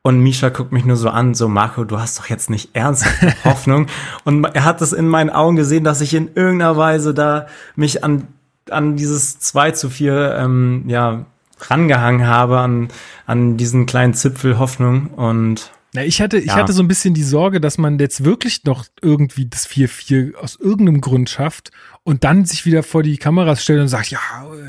[0.01, 3.21] und Misha guckt mich nur so an, so Marco, du hast doch jetzt nicht ernsthaft
[3.45, 3.87] Hoffnung.
[4.23, 8.03] Und er hat es in meinen Augen gesehen, dass ich in irgendeiner Weise da mich
[8.03, 8.27] an,
[8.69, 11.25] an dieses 2 zu 4, ähm, ja,
[11.61, 12.87] rangehangen habe, an,
[13.25, 15.07] an diesen kleinen Zipfel Hoffnung.
[15.07, 16.55] Und Ja, ich hatte, ich Ja.
[16.55, 20.55] hatte so ein bisschen die Sorge, dass man jetzt wirklich noch irgendwie das 4-4 aus
[20.59, 21.71] irgendeinem Grund schafft
[22.03, 24.19] und dann sich wieder vor die Kameras stellt und sagt, ja,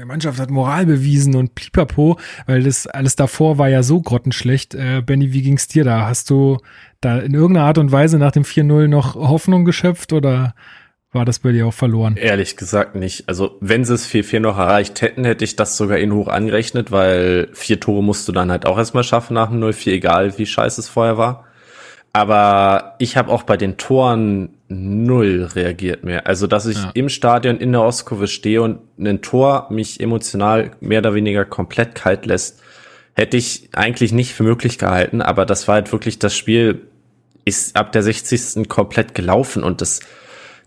[0.01, 4.75] die Mannschaft hat Moral bewiesen und pipapo, weil das alles davor war ja so grottenschlecht.
[4.75, 6.07] Äh, Benny, wie ging's dir da?
[6.07, 6.57] Hast du
[7.03, 10.55] da in irgendeiner Art und Weise nach dem 4-0 noch Hoffnung geschöpft oder
[11.13, 12.17] war das bei dir auch verloren?
[12.17, 13.29] Ehrlich gesagt nicht.
[13.29, 16.93] Also wenn sie es 4-4 noch erreicht hätten, hätte ich das sogar in hoch angerechnet,
[16.93, 20.47] weil vier Tore musst du dann halt auch erstmal schaffen nach dem 0-4, egal wie
[20.47, 21.45] scheiße es vorher war.
[22.13, 26.27] Aber ich habe auch bei den Toren null reagiert mehr.
[26.27, 26.91] Also dass ich Ja.
[26.95, 31.95] im Stadion in der Ostkurve stehe und ein Tor mich emotional mehr oder weniger komplett
[31.95, 32.61] kalt lässt,
[33.15, 35.23] hätte ich eigentlich nicht für möglich gehalten.
[35.23, 36.83] Aber das war halt wirklich das Spiel,
[37.45, 38.69] ist ab der 60.
[38.69, 40.01] komplett gelaufen und das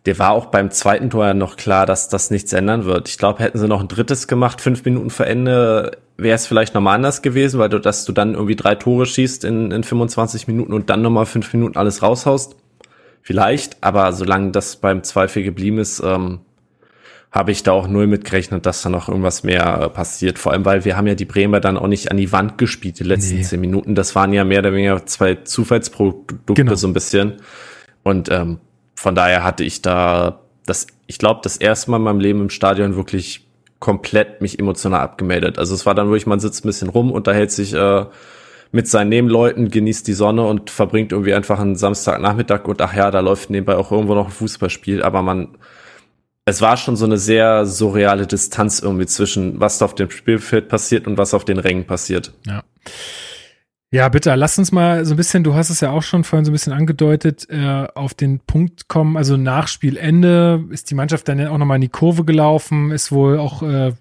[0.05, 3.07] der war auch beim zweiten Tor ja noch klar, dass das nichts ändern wird.
[3.07, 6.73] Ich glaube, hätten sie noch ein drittes gemacht, fünf Minuten vor Ende, wäre es vielleicht
[6.73, 10.47] nochmal anders gewesen, weil du, dass du dann irgendwie drei Tore schießt in, in 25
[10.47, 12.55] Minuten und dann nochmal fünf Minuten alles raushaust.
[13.21, 16.39] Vielleicht, aber solange das beim 2-4 geblieben ist, ähm,
[17.31, 20.37] habe ich da auch null mitgerechnet, dass da noch irgendwas mehr äh, passiert.
[20.37, 22.99] Vor allem, weil wir haben ja die Bremer dann auch nicht an die Wand gespielt,
[22.99, 23.41] die letzten Nee.
[23.43, 23.95] zehn Minuten.
[23.95, 26.75] Das waren ja mehr oder weniger zwei Zufallsprodukte Genau.
[26.75, 27.37] so ein bisschen.
[28.03, 28.59] Und ähm,
[29.03, 32.49] von daher hatte ich da das, ich glaube, das erste Mal in meinem Leben im
[32.49, 33.45] Stadion wirklich
[33.79, 35.59] komplett mich emotional abgemeldet.
[35.59, 38.05] Also es war dann wirklich, man sitzt ein bisschen rum, unterhält sich äh,
[38.71, 43.11] mit seinen Nebenleuten, genießt die Sonne und verbringt irgendwie einfach einen Samstagnachmittag und ach ja,
[43.11, 45.49] da läuft nebenbei auch irgendwo noch ein Fußballspiel, aber man,
[46.45, 50.69] es war schon so eine sehr surreale Distanz irgendwie zwischen was da auf dem Spielfeld
[50.69, 52.31] passiert und was auf den Rängen passiert.
[52.47, 52.63] Ja.
[53.93, 56.45] Ja, bitte, lass uns mal so ein bisschen, du hast es ja auch schon vorhin
[56.45, 59.17] so ein bisschen angedeutet, äh, auf den Punkt kommen.
[59.17, 63.37] Also nach Spielende ist die Mannschaft dann auch nochmal in die Kurve gelaufen, ist wohl
[63.37, 63.93] auch, äh,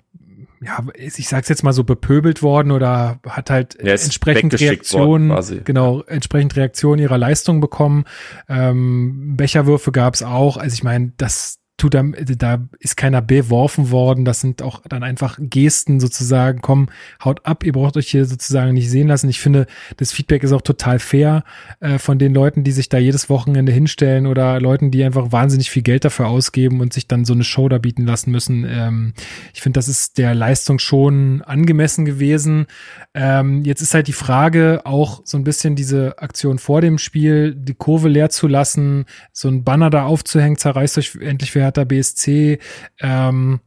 [0.62, 5.31] ja, ich sag's jetzt mal so bepöbelt worden oder hat halt Ja, entsprechend Reaktionen,
[5.62, 8.05] genau, entsprechend Reaktionen ihrer Leistung bekommen.
[8.48, 10.57] Ähm, Becherwürfe gab's auch.
[10.57, 14.24] Also ich meine, das tut da, da ist keiner beworfen worden.
[14.24, 16.60] Das sind auch dann einfach Gesten sozusagen.
[16.62, 16.88] Komm,
[17.24, 19.28] haut ab, ihr braucht euch hier sozusagen nicht sehen lassen.
[19.28, 19.66] Ich finde,
[19.96, 21.42] das Feedback ist auch total fair
[21.80, 25.70] äh, von den Leuten, die sich da jedes Wochenende hinstellen oder Leuten, die einfach wahnsinnig
[25.70, 28.64] viel Geld dafür ausgeben und sich dann so eine Show da bieten lassen müssen.
[28.64, 29.12] Ähm,
[29.52, 32.66] ich finde, das ist der Leistung schon angemessen gewesen.
[33.12, 37.56] Ähm, jetzt ist halt die Frage, auch so ein bisschen diese Aktion vor dem Spiel,
[37.56, 41.85] die Kurve leer zu lassen, so ein Banner da aufzuhängen, zerreißt euch endlich für Hertha
[41.85, 42.58] BSC.
[43.00, 43.61] Ähm,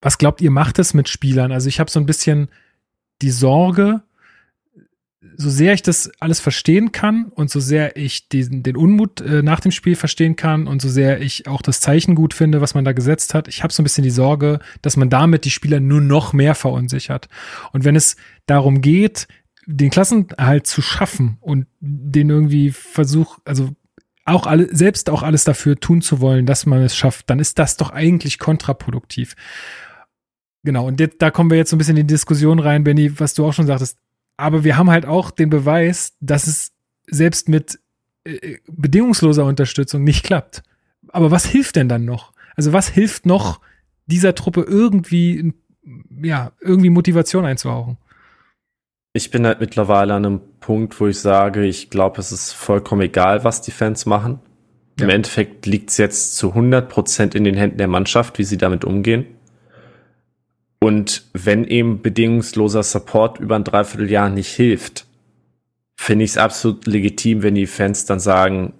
[0.00, 1.52] was glaubt ihr, macht es mit Spielern?
[1.52, 2.48] Also ich habe so ein bisschen
[3.22, 4.02] die Sorge,
[5.36, 9.42] so sehr ich das alles verstehen kann und so sehr ich diesen, den Unmut äh,
[9.42, 12.74] nach dem Spiel verstehen kann und so sehr ich auch das Zeichen gut finde, was
[12.74, 15.50] man da gesetzt hat, ich habe so ein bisschen die Sorge, dass man damit die
[15.50, 17.28] Spieler nur noch mehr verunsichert.
[17.72, 19.28] Und wenn es darum geht,
[19.66, 23.70] den Klassenerhalt zu schaffen und den irgendwie Versuch, also
[24.24, 27.58] auch alle, selbst auch alles dafür tun zu wollen, dass man es schafft, dann ist
[27.58, 29.34] das doch eigentlich kontraproduktiv.
[30.64, 33.34] Genau, und da kommen wir jetzt so ein bisschen in die Diskussion rein, Benny, was
[33.34, 33.98] du auch schon sagtest.
[34.36, 36.72] Aber wir haben halt auch den Beweis, dass es
[37.08, 37.80] selbst mit
[38.24, 40.62] äh, bedingungsloser Unterstützung nicht klappt.
[41.08, 42.32] Aber was hilft denn dann noch?
[42.54, 43.60] Also was hilft noch
[44.06, 45.52] dieser Truppe irgendwie,
[46.22, 47.98] ja, irgendwie Motivation einzuhauchen?
[49.14, 53.02] Ich bin halt mittlerweile an einem Punkt, wo ich sage, ich glaube, es ist vollkommen
[53.02, 54.38] egal, was die Fans machen.
[54.98, 55.14] Im Ja.
[55.14, 58.84] Endeffekt liegt es jetzt zu 100 Prozent in den Händen der Mannschaft, wie sie damit
[58.86, 59.26] umgehen.
[60.80, 65.06] Und wenn eben bedingungsloser Support über ein Dreivierteljahr nicht hilft,
[65.96, 68.72] finde ich es absolut legitim, wenn die Fans dann sagen,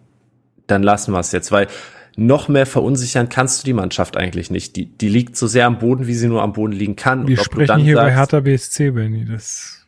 [0.67, 1.69] dann lassen wir es jetzt, weil
[2.17, 4.77] noch mehr verunsichern kannst du die Mannschaft eigentlich nicht.
[4.77, 7.27] Die, die liegt so sehr am Boden, wie sie nur am Boden liegen kann.
[7.29, 9.25] Wir sprechen hier bei sagst- Hertha BSC, Benny.
[9.25, 9.82] Das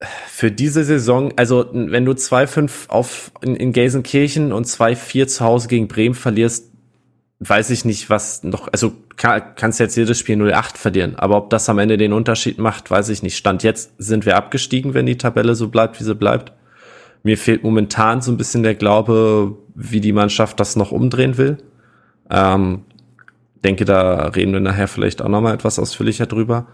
[0.00, 5.68] für diese Saison, also wenn du 2-5 auf in, in Gelsenkirchen und 2-4 zu Hause
[5.68, 6.70] gegen Bremen verlierst,
[7.40, 11.50] weiß ich nicht, was noch, also kann, kannst jetzt jedes Spiel 0-8 verlieren, aber ob
[11.50, 13.36] das am Ende den Unterschied macht, weiß ich nicht.
[13.36, 16.52] Stand jetzt sind wir abgestiegen, wenn die Tabelle so bleibt, wie sie bleibt.
[17.22, 21.58] Mir fehlt momentan so ein bisschen der Glaube, wie die Mannschaft das noch umdrehen will.
[22.30, 22.82] Ähm,
[23.64, 26.66] denke, da reden wir nachher vielleicht auch nochmal etwas ausführlicher drüber.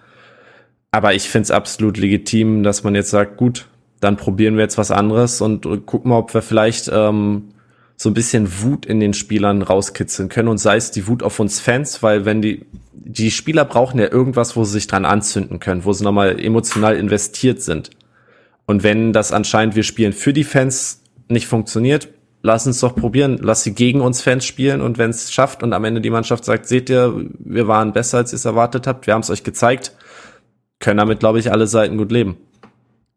[0.92, 3.66] Aber ich finde es absolut legitim, dass man jetzt sagt, gut,
[4.00, 7.50] dann probieren wir jetzt was anderes und äh, gucken mal, ob wir vielleicht ähm,
[7.96, 11.38] so ein bisschen Wut in den Spielern rauskitzeln können und sei es die Wut auf
[11.38, 12.66] uns Fans, weil wenn die
[13.10, 16.96] die Spieler brauchen ja irgendwas, wo sie sich dran anzünden können, wo sie nochmal emotional
[16.96, 17.90] investiert sind.
[18.66, 22.08] Und wenn das anscheinend wir spielen für die Fans nicht funktioniert,
[22.42, 25.72] lass uns doch probieren, lass sie gegen uns Fans spielen und wenn es schafft und
[25.72, 29.06] am Ende die Mannschaft sagt, seht ihr, wir waren besser, als ihr es erwartet habt,
[29.06, 29.92] wir haben es euch gezeigt,
[30.80, 32.36] können damit, glaube ich, alle Seiten gut leben.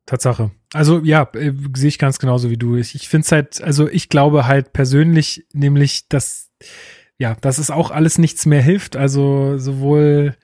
[0.05, 0.51] Tatsache.
[0.73, 2.75] Also ja, äh, sehe ich ganz genauso wie du.
[2.75, 6.51] Ich, ich finde es halt, also ich glaube halt persönlich, nämlich, dass
[7.17, 8.95] ja, dass es auch alles nichts mehr hilft.
[8.95, 10.35] Also sowohl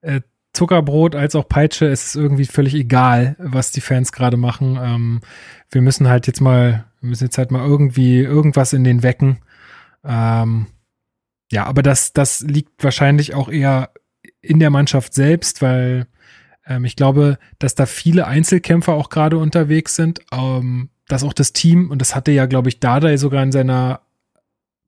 [0.00, 4.78] äh, Zuckerbrot als auch Peitsche, es ist irgendwie völlig egal, was die Fans gerade machen.
[4.80, 5.20] Ähm,
[5.70, 9.38] wir müssen halt jetzt mal, wir müssen jetzt halt mal irgendwie irgendwas in den wecken.
[10.04, 10.66] Ähm,
[11.50, 13.90] ja, aber das, das liegt wahrscheinlich auch eher
[14.40, 16.06] in der Mannschaft selbst, weil
[16.66, 21.52] ähm, ich glaube, dass da viele Einzelkämpfer auch gerade unterwegs sind, ähm, dass auch das
[21.52, 24.00] Team, und das hatte ja, glaube ich, Dada sogar in seiner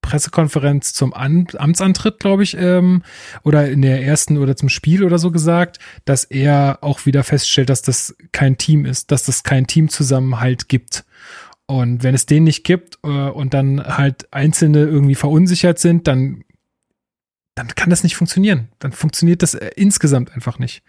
[0.04, 3.02] Pressekonferenz zum An Amtsantritt, glaube ich, ähm,
[3.42, 7.70] oder in der ersten oder zum Spiel oder so gesagt, dass er auch wieder feststellt,
[7.70, 11.04] dass das kein Team ist, dass das kein Teamzusammenhalt gibt.
[11.66, 16.44] Und wenn es den nicht gibt äh, und dann halt Einzelne irgendwie verunsichert sind, dann,
[17.54, 18.68] dann kann das nicht funktionieren.
[18.80, 20.82] Dann funktioniert das äh, insgesamt einfach nicht.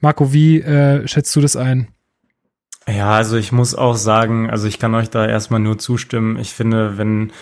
[0.00, 1.88] Marco, wie äh, schätzt du das ein?
[2.86, 6.38] Ja, also ich muss auch sagen, also ich kann euch da erstmal nur zustimmen.
[6.38, 7.32] Ich finde, wenn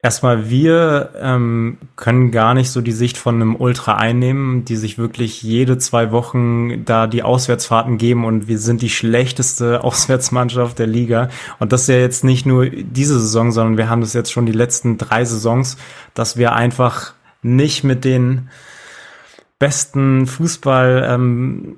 [0.00, 4.96] Erstmal, wir ähm, können gar nicht so die Sicht von einem Ultra einnehmen, die sich
[4.96, 10.86] wirklich jede zwei Wochen da die Auswärtsfahrten geben und wir sind die schlechteste Auswärtsmannschaft der
[10.86, 11.30] Liga.
[11.58, 14.46] Und das ist ja jetzt nicht nur diese Saison, sondern wir haben das jetzt schon
[14.46, 15.76] die letzten drei Saisons,
[16.14, 18.50] dass wir einfach nicht mit den
[19.58, 21.76] besten Fußball, ähm,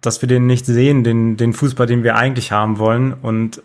[0.00, 3.12] dass wir den nicht sehen, den, den Fußball, den wir eigentlich haben wollen.
[3.12, 3.62] Und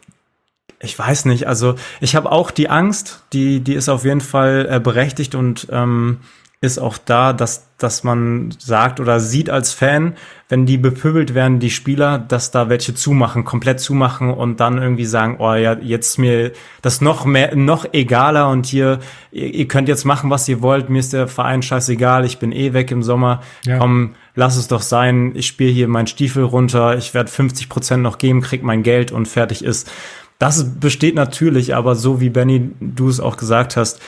[0.80, 4.68] ich weiß nicht, also ich habe auch die Angst, die, die ist auf jeden Fall
[4.70, 6.18] äh, berechtigt und ähm,
[6.64, 10.14] ist auch da, dass, dass man sagt oder sieht als Fan,
[10.48, 15.06] wenn die bepöbelt werden, die Spieler, dass da welche zumachen, komplett zumachen und dann irgendwie
[15.06, 16.52] sagen, oh ja, jetzt mir
[16.84, 19.00] das noch mehr, noch egaler und hier,
[19.32, 22.52] ihr, ihr könnt jetzt machen, was ihr wollt, mir ist der Verein scheißegal, ich bin
[22.52, 23.80] eh weg im Sommer, ja.
[23.80, 28.04] komm, lass es doch sein, ich spiele hier meinen Stiefel runter, ich werde 50 Prozent
[28.04, 29.90] noch geben, krieg mein Geld und fertig ist.
[30.38, 34.00] Das besteht natürlich, aber so wie Benny du es auch gesagt hast,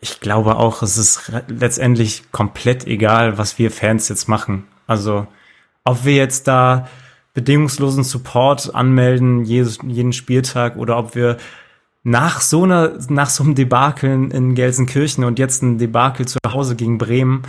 [0.00, 4.66] ich glaube auch, es ist letztendlich komplett egal, was wir Fans jetzt machen.
[4.86, 5.26] Also,
[5.84, 6.88] ob wir jetzt da
[7.32, 11.38] bedingungslosen Support anmelden, jedes, jeden Spieltag, oder ob wir
[12.02, 16.76] nach so einer, nach so einem Debakel in Gelsenkirchen und jetzt ein Debakel zu Hause
[16.76, 17.42] gegen Bremen,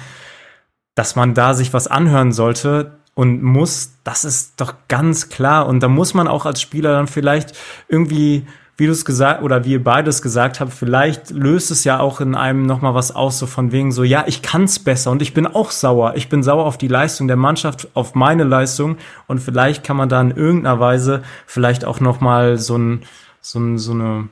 [0.95, 5.67] dass man da sich was anhören sollte, und muss, das ist doch ganz klar.
[5.67, 8.45] Und da muss man auch als Spieler dann vielleicht irgendwie,
[8.77, 12.21] wie du es gesagt oder wie ihr beides gesagt habt, vielleicht löst es ja auch
[12.21, 15.33] in einem nochmal was aus, so von wegen so, ja, ich kann's besser und ich
[15.33, 16.13] bin auch sauer.
[16.15, 20.09] Ich bin sauer auf die Leistung der Mannschaft, auf meine Leistung und vielleicht kann man
[20.09, 23.03] da in irgendeiner Weise vielleicht auch nochmal so ein,
[23.41, 24.29] so ein, so eine,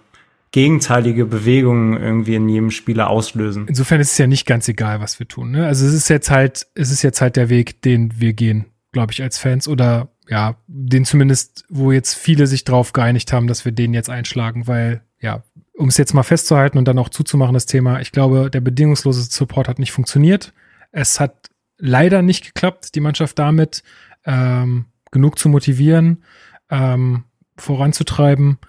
[0.52, 3.66] gegenteilige Bewegungen irgendwie in jedem Spieler auslösen.
[3.68, 5.50] Insofern ist es ja nicht ganz egal, was wir tun.
[5.50, 5.66] Ne?
[5.66, 9.12] Also es ist jetzt halt, es ist jetzt halt der Weg, den wir gehen glaube
[9.12, 13.66] ich, als Fans oder ja, den zumindest, wo jetzt viele sich drauf geeinigt haben, dass
[13.66, 15.44] wir den jetzt einschlagen, weil ja,
[15.76, 19.24] um es jetzt mal festzuhalten und dann auch zuzumachen, das Thema, ich glaube, der bedingungslose
[19.24, 20.54] Support hat nicht funktioniert.
[20.92, 23.84] Es hat leider nicht geklappt, die Mannschaft damit
[24.26, 26.24] ähm, genug zu motivieren,
[26.70, 27.24] ähm,
[27.58, 28.60] voranzutreiben.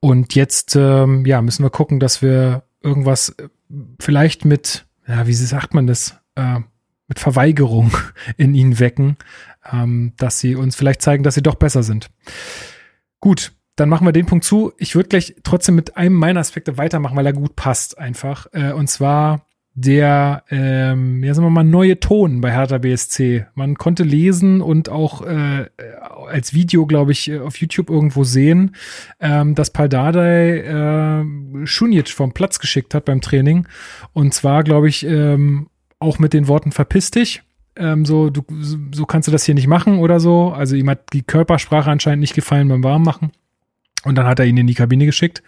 [0.00, 3.48] Und jetzt, ähm, ja, müssen wir gucken, dass wir irgendwas äh,
[4.00, 6.60] vielleicht mit, ja, wie sagt man das, äh,
[7.08, 7.90] mit Verweigerung
[8.36, 9.16] in ihnen wecken,
[9.70, 12.10] ähm, dass sie uns vielleicht zeigen, dass sie doch besser sind.
[13.20, 14.72] Gut, dann machen wir den Punkt zu.
[14.78, 18.46] Ich würde gleich trotzdem mit einem meiner Aspekte weitermachen, weil er gut passt einfach.
[18.52, 19.46] Äh, und zwar
[19.80, 23.46] der, ähm, ja sagen wir mal, neue Ton bei Hertha BSC.
[23.54, 25.66] Man konnte lesen und auch äh,
[26.26, 28.74] als Video, glaube ich, auf YouTube irgendwo sehen,
[29.20, 33.68] ähm, dass Paldadei äh, Schunic vom Platz geschickt hat beim Training.
[34.12, 35.68] Und zwar, glaube ich, ähm,
[36.00, 37.42] auch mit den Worten verpiss dich.
[37.78, 38.42] Ähm, so, du,
[38.92, 40.50] so kannst du das hier nicht machen oder so.
[40.50, 43.32] Also ihm hat die Körpersprache anscheinend nicht gefallen beim Warmmachen.
[44.04, 45.42] Und dann hat er ihn in die Kabine geschickt.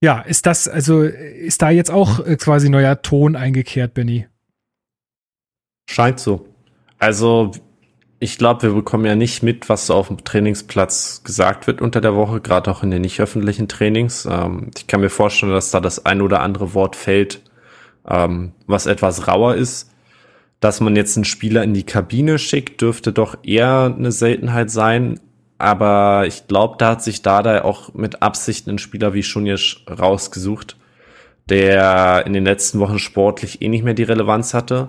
[0.00, 4.26] Ja, ist das, also ist da jetzt auch äh, quasi neuer Ton eingekehrt, Benny?
[5.88, 6.46] Scheint so.
[6.98, 7.52] Also,
[8.18, 12.00] ich glaube, wir bekommen ja nicht mit, was so auf dem Trainingsplatz gesagt wird unter
[12.00, 14.26] der Woche, gerade auch in den nicht öffentlichen Trainings.
[14.26, 17.42] Ähm, ich kann mir vorstellen, dass da das ein oder andere Wort fällt,
[18.08, 19.90] ähm, was etwas rauer ist.
[20.64, 25.20] Dass man jetzt einen Spieler in die Kabine schickt, dürfte doch eher eine Seltenheit sein.
[25.58, 30.78] Aber ich glaube, da hat sich Dada auch mit Absicht einen Spieler wie Schunjisch rausgesucht,
[31.50, 34.88] der in den letzten Wochen sportlich eh nicht mehr die Relevanz hatte,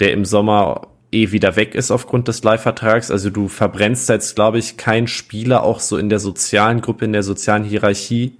[0.00, 3.12] der im Sommer eh wieder weg ist aufgrund des Leihvertrags.
[3.12, 7.12] Also du verbrennst jetzt, glaube ich, keinen Spieler auch so in der sozialen Gruppe, in
[7.12, 8.36] der sozialen Hierarchie,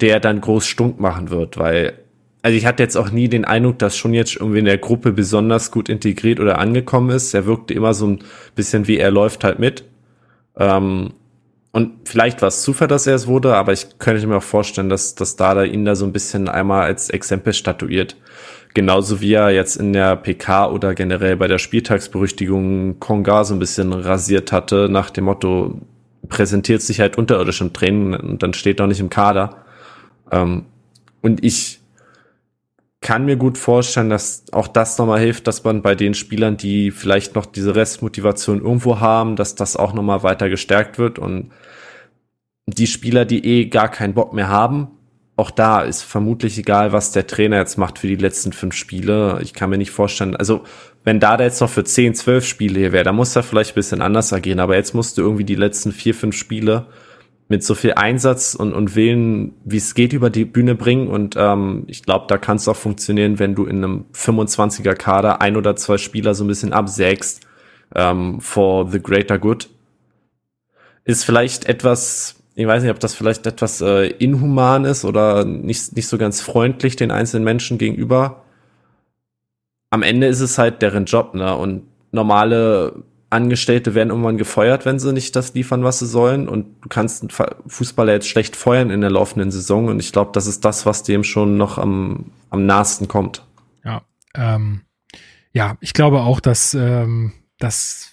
[0.00, 1.94] der dann groß stunk machen wird, weil
[2.46, 5.10] also ich hatte jetzt auch nie den Eindruck, dass schon jetzt irgendwie in der Gruppe
[5.10, 7.34] besonders gut integriert oder angekommen ist.
[7.34, 8.20] Er wirkte immer so ein
[8.54, 9.82] bisschen wie er läuft halt mit.
[10.56, 11.14] Ähm,
[11.72, 14.88] und vielleicht war es Zufall, dass er es wurde, aber ich könnte mir auch vorstellen,
[14.88, 18.16] dass, dass Dada ihn da so ein bisschen einmal als Exempel statuiert.
[18.74, 23.58] Genauso wie er jetzt in der PK oder generell bei der Spieltagsberüchtigung Konga so ein
[23.58, 25.80] bisschen rasiert hatte, nach dem Motto,
[26.28, 29.64] präsentiert sich halt unterirdisch im Training und dann steht er nicht im Kader.
[30.30, 30.66] Ähm,
[31.22, 31.80] und ich
[33.06, 36.90] kann mir gut vorstellen, dass auch das nochmal hilft, dass man bei den Spielern, die
[36.90, 41.52] vielleicht noch diese Restmotivation irgendwo haben, dass das auch nochmal weiter gestärkt wird und
[42.66, 44.88] die Spieler, die eh gar keinen Bock mehr haben,
[45.36, 49.38] auch da ist vermutlich egal, was der Trainer jetzt macht für die letzten fünf Spiele.
[49.40, 50.64] Ich kann mir nicht vorstellen, also
[51.04, 53.76] wenn da jetzt noch für zehn, zwölf Spiele hier wäre, dann muss er vielleicht ein
[53.76, 56.86] bisschen anders agieren, aber jetzt musst du irgendwie die letzten vier, fünf Spiele
[57.48, 61.08] mit so viel Einsatz und, und Willen, wie es geht, über die Bühne bringen.
[61.08, 65.40] Und ähm, ich glaube, da kann es auch funktionieren, wenn du in einem 25er Kader
[65.40, 67.46] ein oder zwei Spieler so ein bisschen absägst
[67.94, 69.68] ähm, for the greater good.
[71.04, 75.94] Ist vielleicht etwas, ich weiß nicht, ob das vielleicht etwas äh, inhuman ist oder nicht,
[75.94, 78.42] nicht so ganz freundlich den einzelnen Menschen gegenüber.
[79.90, 81.56] Am Ende ist es halt deren Job, ne?
[81.56, 86.48] Und normale Angestellte werden irgendwann gefeuert, wenn sie nicht das liefern, was sie sollen.
[86.48, 89.88] Und du kannst einen Fußballer jetzt schlecht feuern in der laufenden Saison.
[89.88, 93.44] Und ich glaube, das ist das, was dem schon noch am, am nahesten kommt.
[93.84, 94.02] Ja,
[94.34, 94.82] ähm,
[95.52, 98.12] ja, ich glaube auch, dass, ähm, dass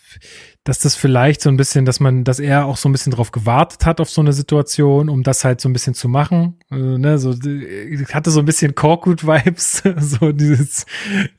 [0.64, 3.32] dass das vielleicht so ein bisschen, dass man, dass er auch so ein bisschen drauf
[3.32, 6.56] gewartet hat auf so eine Situation, um das halt so ein bisschen zu machen.
[6.72, 10.86] Äh, ne, so ich hatte so ein bisschen Korkut-Vibes, so dieses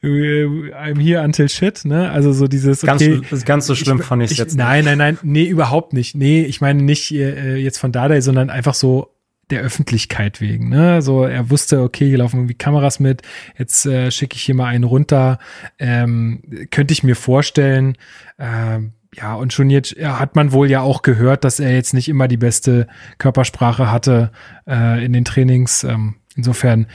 [0.02, 2.10] äh, I'm here until shit, ne?
[2.10, 4.56] Also so dieses okay, ganz, ganz so schlimm ich, fand ich jetzt.
[4.56, 6.14] Nein, nein, nein, nee, überhaupt nicht.
[6.14, 9.14] Nee, ich meine nicht äh, jetzt von Dardai, sondern einfach so
[9.50, 10.68] der Öffentlichkeit wegen.
[10.68, 11.00] Ne?
[11.00, 13.22] So, er wusste, okay, hier laufen irgendwie Kameras mit,
[13.58, 15.38] jetzt äh, schicke ich hier mal einen runter.
[15.78, 17.96] Ähm, könnte ich mir vorstellen,
[18.38, 21.94] ähm, ja, und schon jetzt ja, hat man wohl ja auch gehört, dass er jetzt
[21.94, 22.86] nicht immer die beste
[23.18, 24.32] Körpersprache hatte
[24.66, 25.84] äh, in den Trainings.
[25.84, 26.86] Ähm, insofern,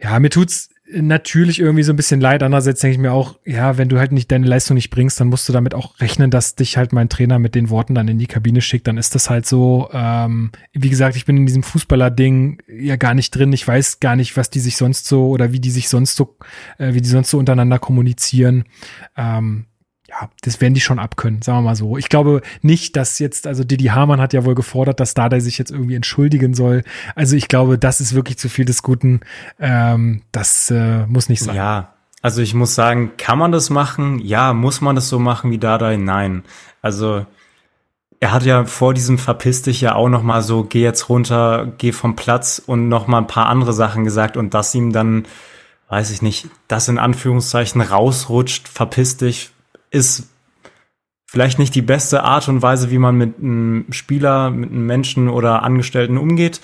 [0.00, 2.42] ja, mir tut's natürlich irgendwie so ein bisschen leid.
[2.42, 5.28] Andererseits denke ich mir auch, ja, wenn du halt nicht deine Leistung nicht bringst, dann
[5.28, 8.18] musst du damit auch rechnen, dass dich halt mein Trainer mit den Worten dann in
[8.18, 8.86] die Kabine schickt.
[8.86, 9.88] Dann ist das halt so.
[9.92, 13.52] Ähm, wie gesagt, ich bin in diesem Fußballer-Ding ja gar nicht drin.
[13.52, 16.36] Ich weiß gar nicht, was die sich sonst so oder wie die sich sonst so,
[16.78, 18.64] äh, wie die sonst so untereinander kommunizieren.
[19.16, 19.66] Ähm,
[20.08, 21.98] ja, das werden die schon abkönnen, sagen wir mal so.
[21.98, 25.58] Ich glaube nicht, dass jetzt, also Didi Hamann hat ja wohl gefordert, dass Dada sich
[25.58, 26.82] jetzt irgendwie entschuldigen soll.
[27.14, 29.20] Also ich glaube, das ist wirklich zu viel des Guten.
[29.60, 31.54] Ähm, das äh, muss nicht sein.
[31.54, 31.92] Ja,
[32.22, 34.18] also ich muss sagen, kann man das machen?
[34.20, 35.94] Ja, muss man das so machen wie Dada?
[35.96, 36.42] Nein.
[36.80, 37.26] Also
[38.18, 41.70] er hat ja vor diesem Verpiss dich ja auch noch mal so, geh jetzt runter,
[41.76, 45.26] geh vom Platz und noch mal ein paar andere Sachen gesagt und dass ihm dann,
[45.90, 49.52] weiß ich nicht, das in Anführungszeichen rausrutscht, verpiss dich,
[49.90, 50.28] ist
[51.26, 55.28] vielleicht nicht die beste Art und Weise, wie man mit einem Spieler, mit einem Menschen
[55.28, 56.60] oder Angestellten umgeht.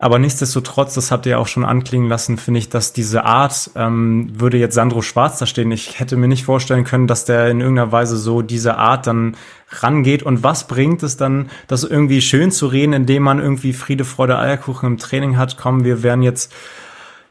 [0.00, 4.30] Aber nichtsdestotrotz, das habt ihr auch schon anklingen lassen, finde ich, dass diese Art, ähm,
[4.32, 7.60] würde jetzt Sandro Schwarz da stehen, ich hätte mir nicht vorstellen können, dass der in
[7.60, 9.36] irgendeiner Weise so diese Art dann
[9.70, 10.22] rangeht.
[10.22, 14.38] Und was bringt es dann, das irgendwie schön zu reden, indem man irgendwie Friede, Freude,
[14.38, 15.56] Eierkuchen im Training hat?
[15.56, 16.52] Komm, wir werden jetzt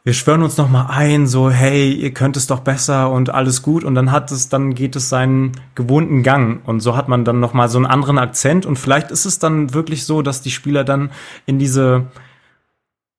[0.08, 3.62] wir schwören uns noch mal ein, so hey, ihr könnt es doch besser und alles
[3.62, 3.84] gut.
[3.84, 6.66] Und dann hat es, dann geht es seinen gewohnten Gang.
[6.66, 8.66] Und so hat man dann noch mal so einen anderen Akzent.
[8.66, 11.12] Und vielleicht ist es dann wirklich so, dass die Spieler dann
[11.46, 12.06] in diese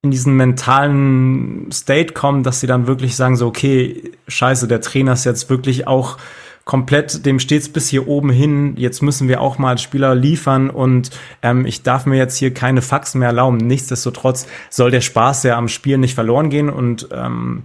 [0.01, 5.13] in diesen mentalen State kommen, dass sie dann wirklich sagen so okay, scheiße, der Trainer
[5.13, 6.17] ist jetzt wirklich auch
[6.69, 8.75] komplett, dem steht's bis hier oben hin.
[8.77, 11.11] Jetzt müssen wir auch mal Spieler liefern und
[11.43, 13.57] ähm, ich darf mir jetzt hier keine Faxen mehr erlauben.
[13.57, 17.63] Nichtsdestotrotz soll der Spaß ja am Spiel nicht verloren gehen und ähm,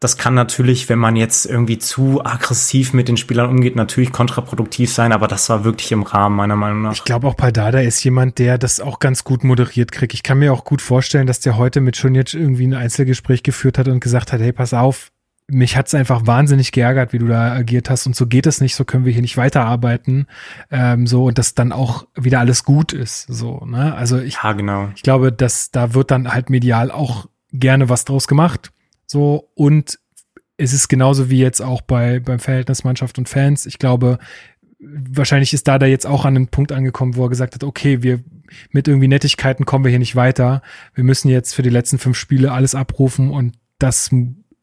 [0.00, 4.92] das kann natürlich, wenn man jetzt irgendwie zu aggressiv mit den Spielern umgeht, natürlich kontraproduktiv
[4.92, 6.94] sein, aber das war wirklich im Rahmen, meiner Meinung nach.
[6.94, 10.14] Ich glaube auch bei Dada ist jemand, der das auch ganz gut moderiert kriegt.
[10.14, 13.78] Ich kann mir auch gut vorstellen, dass der heute mit jetzt irgendwie ein Einzelgespräch geführt
[13.78, 15.11] hat und gesagt hat, hey, pass auf,
[15.48, 18.74] mich hat's einfach wahnsinnig geärgert, wie du da agiert hast und so geht es nicht,
[18.74, 20.26] so können wir hier nicht weiterarbeiten,
[20.70, 23.94] ähm, so und dass dann auch wieder alles gut ist, so, ne?
[23.94, 24.90] Also ich, ja, genau.
[24.94, 28.72] ich glaube, dass da wird dann halt medial auch gerne was draus gemacht,
[29.06, 29.98] so und
[30.56, 33.66] es ist genauso wie jetzt auch bei beim Verhältnis Mannschaft und Fans.
[33.66, 34.18] Ich glaube,
[34.78, 38.02] wahrscheinlich ist da da jetzt auch an einen Punkt angekommen, wo er gesagt hat, okay,
[38.02, 38.22] wir
[38.70, 40.62] mit irgendwie Nettigkeiten kommen wir hier nicht weiter.
[40.94, 44.10] Wir müssen jetzt für die letzten fünf Spiele alles abrufen und das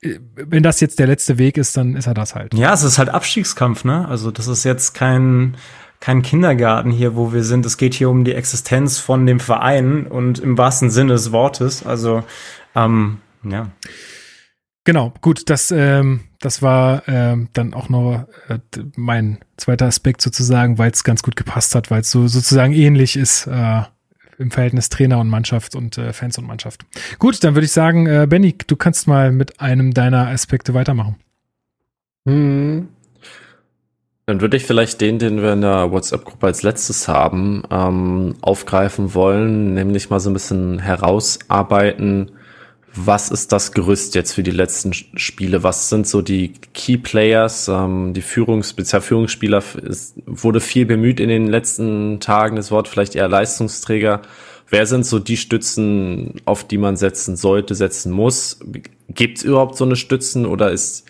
[0.02, 2.54] wenn das jetzt der letzte Weg ist, dann ist er das halt.
[2.54, 4.08] Ja, es ist halt Abstiegskampf, ne?
[4.08, 5.58] Also das ist jetzt kein
[6.00, 7.66] kein Kindergarten hier, wo wir sind.
[7.66, 11.86] Es geht hier um die Existenz von dem Verein und im wahrsten Sinne des Wortes.
[11.86, 12.24] Also
[12.76, 13.72] ähm, ja.
[14.86, 18.60] Genau, gut, das, ähm, das war ähm, dann auch noch äh,
[18.96, 23.18] mein zweiter Aspekt sozusagen, weil es ganz gut gepasst hat, weil es so sozusagen ähnlich
[23.18, 23.82] ist äh,
[24.40, 26.86] im Verhältnis Trainer und Mannschaft und äh, Fans und Mannschaft.
[27.20, 31.18] Gut, dann würde ich sagen, äh, Benny, du kannst mal mit einem deiner Aspekte weitermachen.
[32.28, 32.88] Hm.
[34.26, 39.16] Dann würde ich vielleicht den, den wir in der WhatsApp-Gruppe als letztes haben, ähm, aufgreifen
[39.16, 42.32] wollen, nämlich mal so ein bisschen herausarbeiten,
[42.96, 45.64] was ist das Gerüst jetzt für die letzten Spiele?
[45.64, 47.68] Was sind so die Key Players?
[47.68, 52.56] Ähm, die Führungs-, speziell Führungsspieler ist, wurde viel bemüht in den letzten Tagen.
[52.56, 54.22] Das Wort vielleicht eher Leistungsträger.
[54.70, 58.60] Wer sind so die Stützen, auf die man setzen sollte, setzen muss?
[59.10, 61.06] Gibt es überhaupt so eine Stützen oder ist,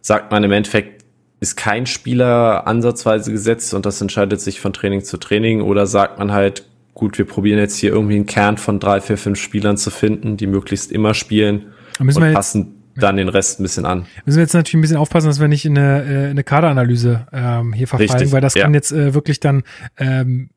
[0.00, 1.04] sagt man im Endeffekt,
[1.38, 6.18] ist kein Spieler ansatzweise gesetzt und das entscheidet sich von Training zu Training oder sagt
[6.18, 6.64] man halt,
[6.96, 10.38] gut, wir probieren jetzt hier irgendwie einen Kern von drei, vier, fünf Spielern zu finden,
[10.38, 11.66] die möglichst immer spielen
[12.00, 14.06] und passen dann den Rest ein bisschen an.
[14.24, 16.44] Müssen wir jetzt natürlich ein bisschen aufpassen, dass wir nicht in eine, äh, in eine
[16.44, 18.62] Kaderanalyse ähm, hier verfallen, Richtig, weil das ja.
[18.62, 19.62] kann jetzt äh, wirklich dann
[19.98, 20.48] ähm,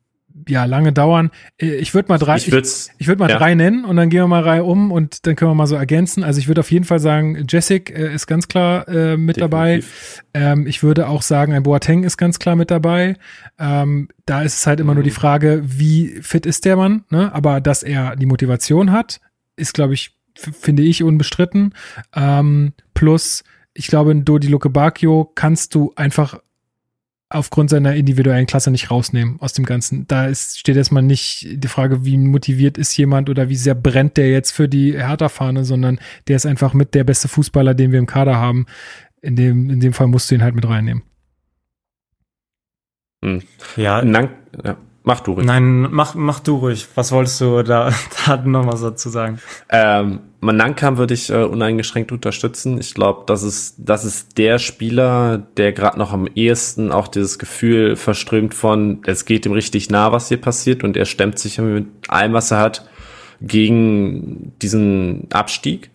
[0.48, 1.30] ja lange dauern.
[1.60, 3.38] Äh, ich würde mal drei, ich, ich, ich würde mal ja.
[3.38, 5.76] drei nennen und dann gehen wir mal Reihe um und dann können wir mal so
[5.76, 6.22] ergänzen.
[6.22, 9.38] Also ich würde auf jeden Fall sagen, Jessic äh, ist ganz klar äh, mit Definitiv.
[9.38, 9.82] dabei.
[10.34, 13.16] Ähm, ich würde auch sagen, ein Boateng ist ganz klar mit dabei.
[13.58, 14.98] Ähm, da ist es halt immer mhm.
[14.98, 15.14] nur die mhm.
[15.14, 17.34] Frage, wie fit ist der Mann, ne?
[17.34, 19.20] Aber dass er die Motivation hat,
[19.56, 21.74] ist, glaube ich, finde ich unbestritten.
[22.14, 26.38] Ähm, plus, ich glaube, in Dodi Luke Bacchio kannst du einfach
[27.30, 30.06] aufgrund seiner individuellen Klasse nicht rausnehmen aus dem Ganzen.
[30.08, 34.16] Da ist, steht erstmal nicht die Frage, wie motiviert ist jemand oder wie sehr brennt
[34.16, 38.00] der jetzt für die Hertha-Fahne, sondern der ist einfach mit der beste Fußballer, den wir
[38.00, 38.66] im Kader haben.
[39.22, 41.04] In dem, in dem Fall musst du ihn halt mit reinnehmen.
[43.24, 43.42] Hm.
[43.76, 44.30] Ja, Dank,
[44.64, 44.76] ja.
[45.10, 45.44] Mach du ruhig.
[45.44, 46.86] Nein, mach, mach du ruhig.
[46.94, 47.90] Was wolltest du da,
[48.26, 49.40] da noch was dazu sagen?
[49.68, 52.78] Ähm, Manankam würde ich äh, uneingeschränkt unterstützen.
[52.78, 57.40] Ich glaube, das ist, das ist der Spieler, der gerade noch am ehesten auch dieses
[57.40, 61.58] Gefühl verströmt von, es geht ihm richtig nah, was hier passiert und er stemmt sich
[61.58, 62.88] mit allem, was er hat,
[63.40, 65.90] gegen diesen Abstieg.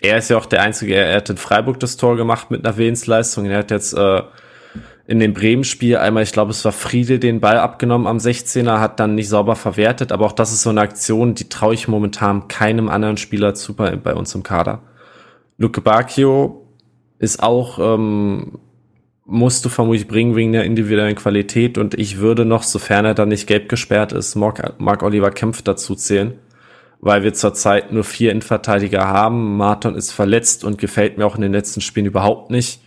[0.00, 2.66] Er ist ja auch der Einzige, er, er hat in Freiburg das Tor gemacht mit
[2.66, 3.46] einer Willensleistung.
[3.46, 4.22] Er hat jetzt äh,
[5.08, 9.00] in dem Bremen-Spiel einmal, ich glaube, es war Friedel, den Ball abgenommen am 16er, hat
[9.00, 12.46] dann nicht sauber verwertet, aber auch das ist so eine Aktion, die traue ich momentan
[12.48, 14.82] keinem anderen Spieler zu bei, bei uns im Kader.
[15.56, 16.66] Luke Bacchio
[17.18, 18.58] ist auch, ähm,
[19.24, 23.30] musst du vermutlich bringen wegen der individuellen Qualität und ich würde noch, sofern er dann
[23.30, 26.34] nicht gelb gesperrt ist, Mark, Mark Oliver Kempf dazu zählen,
[27.00, 29.56] weil wir zurzeit nur vier Innenverteidiger haben.
[29.56, 32.82] Martin ist verletzt und gefällt mir auch in den letzten Spielen überhaupt nicht.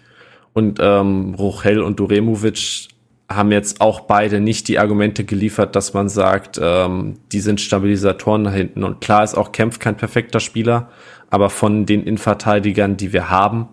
[0.53, 2.89] Und ähm, Rochel und Duremovic
[3.29, 8.43] haben jetzt auch beide nicht die Argumente geliefert, dass man sagt, ähm, die sind Stabilisatoren
[8.43, 8.83] da hinten.
[8.83, 10.89] Und klar ist auch Kempf kein perfekter Spieler,
[11.29, 13.69] aber von den Innenverteidigern, die wir haben,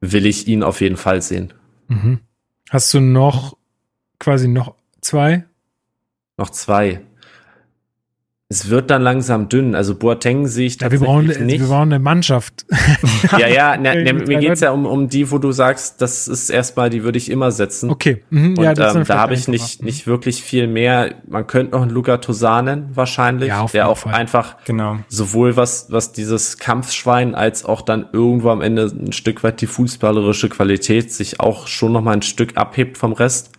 [0.00, 1.52] will ich ihn auf jeden Fall sehen.
[1.88, 2.20] Mhm.
[2.70, 3.56] Hast du noch
[4.18, 5.44] quasi noch zwei?
[6.38, 7.02] Noch zwei
[8.48, 9.74] es wird dann langsam dünn.
[9.74, 11.60] Also Boateng sehe ich tatsächlich ja, wir brauchen, nicht.
[11.60, 12.64] Wir brauchen eine Mannschaft.
[13.38, 16.50] ja, ja, ne, ne, mir geht's ja um, um die, wo du sagst, das ist
[16.50, 17.90] erstmal, die würde ich immer setzen.
[17.90, 18.22] Okay.
[18.30, 21.16] Mhm, Und ja, ähm, da habe ich nicht, nicht wirklich viel mehr.
[21.26, 24.14] Man könnte noch einen Luca Tosanen wahrscheinlich, ja, der auch Fall.
[24.14, 24.98] einfach genau.
[25.08, 29.66] sowohl was, was dieses Kampfschwein als auch dann irgendwo am Ende ein Stück weit die
[29.66, 33.55] fußballerische Qualität sich auch schon noch mal ein Stück abhebt vom Rest.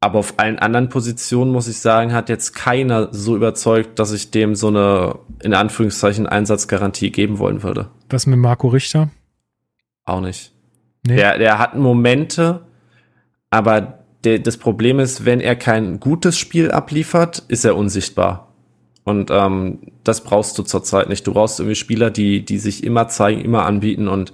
[0.00, 4.30] Aber auf allen anderen Positionen, muss ich sagen, hat jetzt keiner so überzeugt, dass ich
[4.30, 7.88] dem so eine, in Anführungszeichen, Einsatzgarantie geben wollen würde.
[8.10, 9.10] Was mit Marco Richter?
[10.04, 10.52] Auch nicht.
[11.06, 11.16] Nee.
[11.16, 12.66] Der, der hat Momente,
[13.50, 18.52] aber der, das Problem ist, wenn er kein gutes Spiel abliefert, ist er unsichtbar.
[19.04, 21.26] Und ähm, das brauchst du zurzeit nicht.
[21.26, 24.08] Du brauchst irgendwie Spieler, die, die sich immer zeigen, immer anbieten.
[24.08, 24.32] Und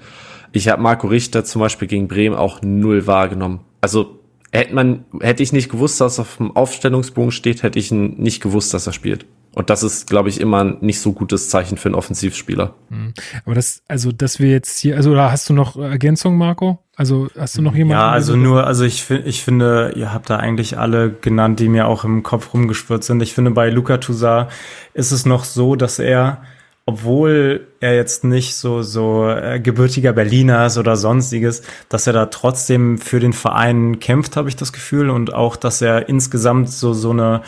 [0.50, 3.60] ich habe Marco Richter zum Beispiel gegen Bremen auch null wahrgenommen.
[3.82, 4.21] Also
[4.52, 8.42] hätte man, hätte ich nicht gewusst, dass er auf dem Aufstellungsbogen steht, hätte ich nicht
[8.42, 9.26] gewusst, dass er spielt.
[9.54, 12.74] Und das ist, glaube ich, immer ein nicht so gutes Zeichen für einen Offensivspieler.
[12.88, 13.12] Mhm.
[13.44, 16.78] Aber das, also, dass wir jetzt hier, also, da hast du noch Ergänzungen, Marco?
[16.96, 18.00] Also, hast du noch jemanden?
[18.00, 21.68] Ja, also nur, also ich finde, ich finde, ihr habt da eigentlich alle genannt, die
[21.68, 23.22] mir auch im Kopf rumgespürt sind.
[23.22, 24.48] Ich finde, bei Luca Toussaint
[24.94, 26.42] ist es noch so, dass er,
[26.86, 32.26] obwohl er jetzt nicht so so äh, gebürtiger Berliner ist oder sonstiges, dass er da
[32.26, 36.92] trotzdem für den Verein kämpft, habe ich das Gefühl und auch, dass er insgesamt so
[36.92, 37.42] so eine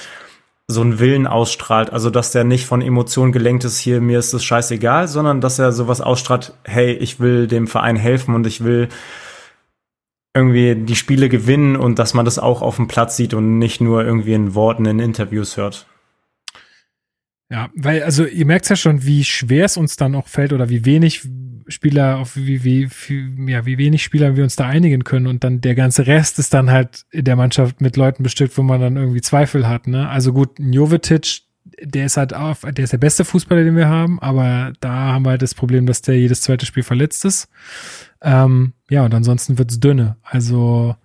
[0.66, 4.32] so einen Willen ausstrahlt, also dass der nicht von Emotionen gelenkt ist, hier mir ist
[4.32, 8.64] es scheißegal, sondern dass er sowas ausstrahlt, hey, ich will dem Verein helfen und ich
[8.64, 8.88] will
[10.34, 13.80] irgendwie die Spiele gewinnen und dass man das auch auf dem Platz sieht und nicht
[13.80, 15.86] nur irgendwie in Worten in Interviews hört.
[17.50, 20.70] Ja, weil, also ihr merkt ja schon, wie schwer es uns dann auch fällt oder
[20.70, 21.28] wie wenig
[21.68, 25.44] Spieler, auf wie, wie, wie, ja, wie wenig Spieler wir uns da einigen können und
[25.44, 28.80] dann der ganze Rest ist dann halt in der Mannschaft mit Leuten bestückt, wo man
[28.80, 30.08] dann irgendwie Zweifel hat, ne?
[30.08, 31.42] Also gut, Jovetic,
[31.82, 35.24] der ist halt auch, der ist der beste Fußballer, den wir haben, aber da haben
[35.24, 37.48] wir halt das Problem, dass der jedes zweite Spiel verletzt ist.
[38.22, 40.16] Ähm, ja, und ansonsten wird's dünne.
[40.22, 40.96] Also,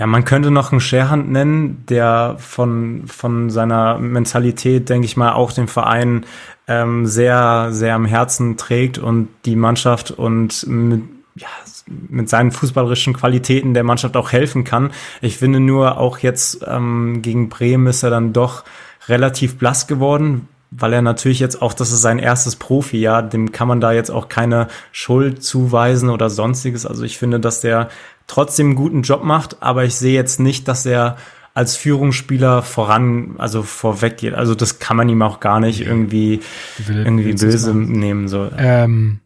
[0.00, 5.34] ja, man könnte noch einen Scherhand nennen, der von, von seiner Mentalität, denke ich mal,
[5.34, 6.24] auch den Verein
[6.66, 11.02] ähm, sehr, sehr am Herzen trägt und die Mannschaft und mit,
[11.34, 11.48] ja,
[11.86, 14.90] mit seinen fußballerischen Qualitäten der Mannschaft auch helfen kann.
[15.20, 18.64] Ich finde nur auch jetzt ähm, gegen Bremen ist er dann doch
[19.06, 23.68] relativ blass geworden, weil er natürlich jetzt auch, das ist sein erstes Profi-Jahr, dem kann
[23.68, 26.86] man da jetzt auch keine Schuld zuweisen oder sonstiges.
[26.86, 27.88] Also ich finde, dass der
[28.26, 31.16] trotzdem einen guten Job macht, aber ich sehe jetzt nicht, dass er
[31.54, 34.34] als Führungsspieler voran, also vorweg geht.
[34.34, 36.40] Also das kann man ihm auch gar nicht irgendwie,
[36.88, 38.28] irgendwie böse nehmen.
[38.28, 38.48] So.
[38.56, 39.20] Ähm,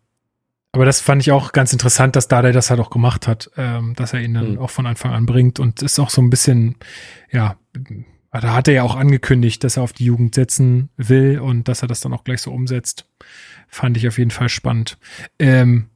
[0.72, 3.92] aber das fand ich auch ganz interessant, dass Dada das halt auch gemacht hat, ähm,
[3.94, 4.58] dass er ihn dann mhm.
[4.58, 6.76] auch von Anfang an bringt und ist auch so ein bisschen,
[7.30, 7.56] ja,
[8.40, 11.82] da hat er ja auch angekündigt, dass er auf die Jugend setzen will und dass
[11.82, 13.06] er das dann auch gleich so umsetzt.
[13.68, 14.98] Fand ich auf jeden Fall spannend.
[15.38, 15.88] Ähm,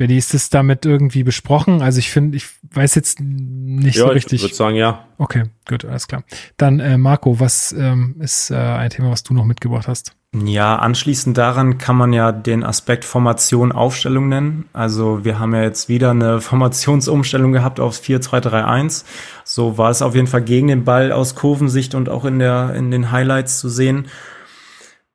[0.00, 1.82] Benny, ist es damit irgendwie besprochen?
[1.82, 4.36] Also ich finde, ich weiß jetzt nicht ja, so richtig.
[4.36, 5.06] Ich würde sagen, ja.
[5.18, 6.24] Okay, gut, alles klar.
[6.56, 10.16] Dann äh, Marco, was ähm, ist äh, ein Thema, was du noch mitgebracht hast?
[10.34, 14.70] Ja, anschließend daran kann man ja den Aspekt Formation Aufstellung nennen.
[14.72, 19.04] Also wir haben ja jetzt wieder eine Formationsumstellung gehabt aufs 4-2-3-1.
[19.44, 22.72] So war es auf jeden Fall gegen den Ball aus Kurvensicht und auch in der
[22.74, 24.08] in den Highlights zu sehen.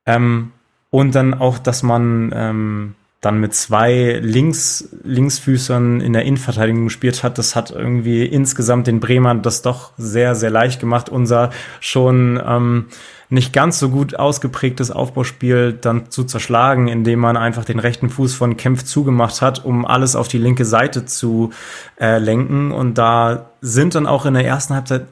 [0.06, 0.52] Ähm,
[0.92, 2.96] und dann auch, dass man ähm,
[3.26, 9.00] dann mit zwei Links, Linksfüßern in der Innenverteidigung gespielt hat, das hat irgendwie insgesamt den
[9.00, 11.50] Bremern das doch sehr, sehr leicht gemacht, unser
[11.80, 12.86] schon ähm,
[13.30, 18.36] nicht ganz so gut ausgeprägtes Aufbauspiel dann zu zerschlagen, indem man einfach den rechten Fuß
[18.36, 21.52] von Kempf zugemacht hat, um alles auf die linke Seite zu
[22.00, 22.72] äh, lenken.
[22.72, 25.08] Und da sind dann auch in der ersten Halbzeit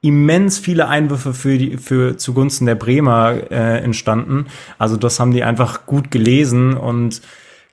[0.00, 4.46] immens viele Einwürfe für die für zugunsten der Bremer äh, entstanden.
[4.76, 7.22] Also das haben die einfach gut gelesen und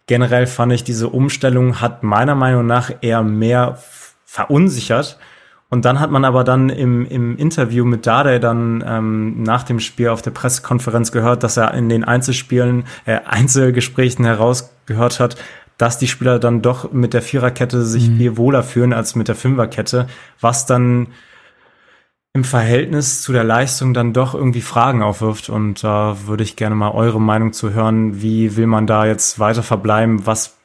[0.10, 3.78] generell fand ich, diese Umstellung hat meiner Meinung nach eher mehr
[4.26, 5.20] verunsichert.
[5.70, 9.80] Und dann hat man aber dann im, im Interview mit Dade dann ähm, nach dem
[9.80, 15.36] Spiel auf der Pressekonferenz gehört, dass er in den Einzelspielen, äh, Einzelgesprächen herausgehört hat,
[15.78, 18.18] dass die Spieler dann doch mit der Viererkette sich mhm.
[18.18, 20.08] viel wohler fühlen als mit der Fünferkette,
[20.42, 21.10] was dann
[22.34, 25.50] im Verhältnis zu der Leistung dann doch irgendwie Fragen aufwirft.
[25.50, 28.22] Und da äh, würde ich gerne mal eure Meinung zu hören.
[28.22, 30.26] Wie will man da jetzt weiter verbleiben?
[30.26, 30.58] Was,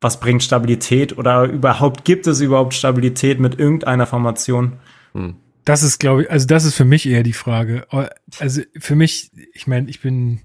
[0.00, 4.74] was bringt Stabilität oder überhaupt gibt es überhaupt Stabilität mit irgendeiner Formation?
[5.12, 5.36] Hm.
[5.64, 7.86] Das ist, glaube ich, also das ist für mich eher die Frage.
[8.38, 10.40] Also für mich, ich meine, ich bin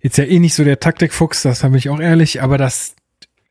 [0.00, 2.96] jetzt ja eh nicht so der Taktikfuchs, das habe ich auch ehrlich, aber das,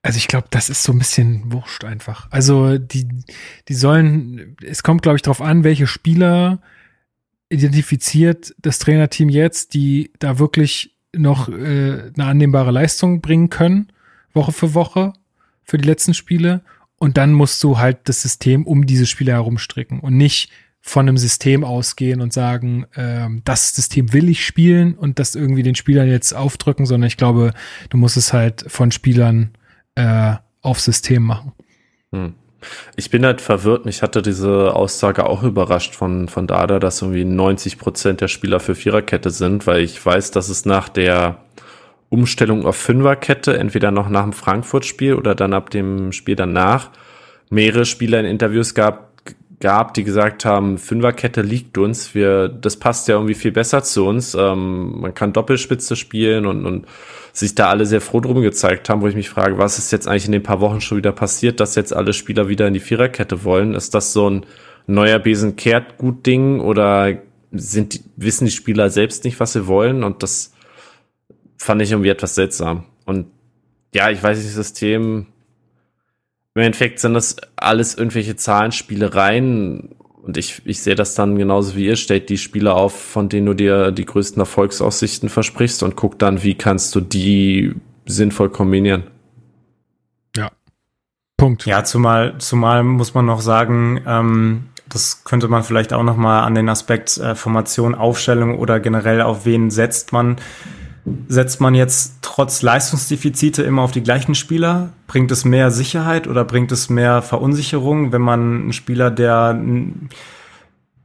[0.05, 2.27] also ich glaube, das ist so ein bisschen wurscht einfach.
[2.29, 3.07] Also die,
[3.67, 6.61] die sollen, es kommt, glaube ich, darauf an, welche Spieler
[7.49, 13.91] identifiziert das Trainerteam jetzt, die da wirklich noch äh, eine annehmbare Leistung bringen können,
[14.31, 15.13] Woche für Woche,
[15.63, 16.61] für die letzten Spiele.
[16.97, 20.51] Und dann musst du halt das System um diese Spieler herumstricken und nicht
[20.81, 25.63] von einem System ausgehen und sagen, ähm, das System will ich spielen und das irgendwie
[25.63, 27.55] den Spielern jetzt aufdrücken, sondern ich glaube,
[27.89, 29.49] du musst es halt von Spielern
[29.95, 31.53] äh, auf System machen.
[32.11, 32.33] Hm.
[32.95, 33.85] Ich bin halt verwirrt.
[33.85, 38.59] Mich hatte diese Aussage auch überrascht von, von Dada, dass irgendwie 90 Prozent der Spieler
[38.59, 41.37] für Viererkette sind, weil ich weiß, dass es nach der
[42.09, 46.89] Umstellung auf Fünferkette, entweder noch nach dem Frankfurt-Spiel oder dann ab dem Spiel danach,
[47.49, 49.04] mehrere Spieler in Interviews gab,
[49.59, 54.05] gab, die gesagt haben, Fünferkette liegt uns, wir, das passt ja irgendwie viel besser zu
[54.05, 54.35] uns.
[54.35, 56.85] Ähm, man kann Doppelspitze spielen und, und
[57.31, 60.07] sich da alle sehr froh drum gezeigt haben, wo ich mich frage, was ist jetzt
[60.07, 62.79] eigentlich in den paar Wochen schon wieder passiert, dass jetzt alle Spieler wieder in die
[62.79, 63.73] Viererkette wollen?
[63.73, 64.45] Ist das so ein
[64.87, 67.17] neuer Besen kehrt gut Ding oder
[67.51, 70.03] sind die, wissen die Spieler selbst nicht, was sie wollen?
[70.03, 70.53] Und das
[71.57, 72.85] fand ich irgendwie etwas seltsam.
[73.05, 73.27] Und
[73.93, 75.27] ja, ich weiß nicht, System,
[76.55, 81.85] im Endeffekt sind das alles irgendwelche Zahlenspielereien und ich, ich sehe das dann genauso wie
[81.85, 86.17] ihr, stellt die Spieler auf, von denen du dir die größten Erfolgsaussichten versprichst und guck
[86.17, 87.75] dann, wie kannst du die
[88.05, 89.03] sinnvoll kombinieren.
[90.35, 90.49] Ja.
[91.37, 91.65] Punkt.
[91.65, 96.43] Ja, zumal, zumal muss man noch sagen, ähm, das könnte man vielleicht auch noch mal
[96.43, 100.37] an den Aspekt äh, Formation, Aufstellung oder generell auf wen setzt man.
[101.27, 104.89] Setzt man jetzt trotz Leistungsdefizite immer auf die gleichen Spieler?
[105.05, 110.09] Bringt es mehr Sicherheit oder bringt es mehr Verunsicherung, wenn man einen Spieler, der ein,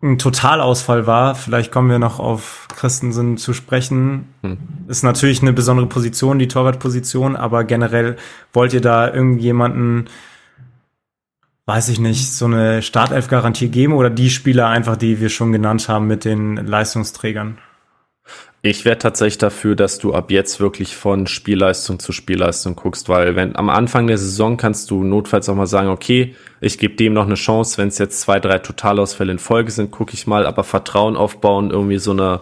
[0.03, 4.29] ein Totalausfall war, vielleicht kommen wir noch auf Christensen zu sprechen.
[4.43, 4.57] Hm.
[4.89, 8.17] Ist natürlich eine besondere Position, die Torwartposition, aber generell
[8.55, 10.09] wollt ihr da irgendjemanden,
[11.67, 15.91] weiß ich nicht, so eine Startelf-Garantie geben oder die Spieler einfach, die wir schon genannt
[15.91, 17.59] haben mit den Leistungsträgern?
[18.63, 23.35] Ich wäre tatsächlich dafür, dass du ab jetzt wirklich von Spielleistung zu Spielleistung guckst, weil
[23.35, 27.15] wenn am Anfang der Saison kannst du notfalls auch mal sagen, okay, ich gebe dem
[27.15, 30.45] noch eine Chance, wenn es jetzt zwei, drei Totalausfälle in Folge sind, gucke ich mal,
[30.47, 32.41] aber Vertrauen aufbauen, irgendwie so eine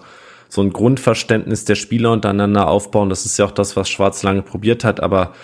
[0.49, 4.43] so ein Grundverständnis der Spieler untereinander aufbauen, das ist ja auch das, was Schwarz lange
[4.43, 5.35] probiert hat, aber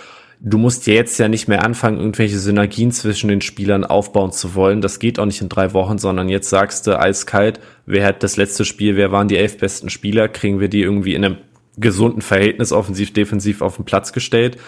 [0.45, 4.83] du musst jetzt ja nicht mehr anfangen, irgendwelche Synergien zwischen den Spielern aufbauen zu wollen.
[4.83, 8.37] Das geht auch nicht in drei Wochen, sondern jetzt sagst du eiskalt, wer hat das
[8.37, 11.39] letzte Spiel, wer waren die elf besten Spieler, kriegen wir die irgendwie in einem
[11.79, 14.59] gesunden Verhältnis offensiv, defensiv auf den Platz gestellt.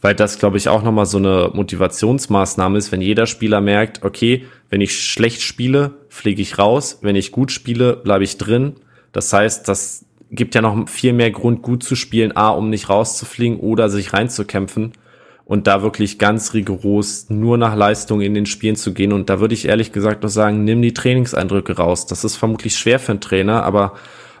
[0.00, 4.44] Weil das, glaube ich, auch nochmal so eine Motivationsmaßnahme ist, wenn jeder Spieler merkt, okay,
[4.68, 8.74] wenn ich schlecht spiele, fliege ich raus, wenn ich gut spiele, bleibe ich drin.
[9.12, 12.88] Das heißt, das gibt ja noch viel mehr Grund, gut zu spielen, A, um nicht
[12.88, 14.92] rauszufliegen oder sich reinzukämpfen
[15.46, 19.12] und da wirklich ganz rigoros nur nach Leistung in den Spielen zu gehen.
[19.12, 22.06] Und da würde ich ehrlich gesagt noch sagen, nimm die Trainingseindrücke raus.
[22.06, 23.94] Das ist vermutlich schwer für einen Trainer, aber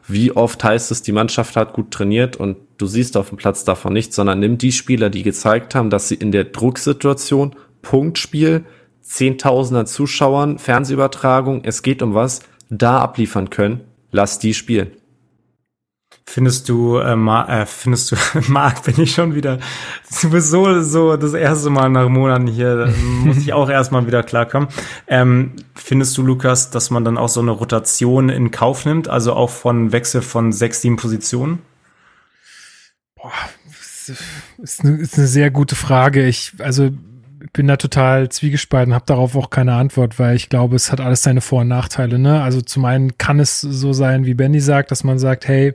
[0.08, 3.64] wie oft heißt es, die Mannschaft hat gut trainiert und du siehst auf dem Platz
[3.64, 8.64] davon nichts, sondern nimm die Spieler, die gezeigt haben, dass sie in der Drucksituation, Punktspiel,
[9.00, 14.90] Zehntausender Zuschauern, Fernsehübertragung, es geht um was, da abliefern können, lass die spielen.
[16.28, 18.16] Findest du, äh, Ma äh, findest du,
[18.48, 19.58] Marc, bin ich schon wieder,
[20.20, 22.92] du bist so, so das erste Mal nach Monaten hier,
[23.24, 24.68] muss ich auch erstmal wieder klarkommen.
[25.06, 29.34] Ähm, findest du, Lukas, dass man dann auch so eine Rotation in Kauf nimmt, also
[29.34, 31.60] auch von Wechsel von sechs, sieben Positionen?
[33.14, 33.32] Boah,
[34.58, 36.26] ist eine, ist eine sehr gute Frage.
[36.26, 36.90] Ich, also,
[37.52, 41.22] bin da total zwiegespalten, habe darauf auch keine Antwort, weil ich glaube, es hat alles
[41.22, 42.18] seine Vor- und Nachteile.
[42.18, 42.42] Ne?
[42.42, 45.74] Also zum einen kann es so sein, wie Benny sagt, dass man sagt, hey,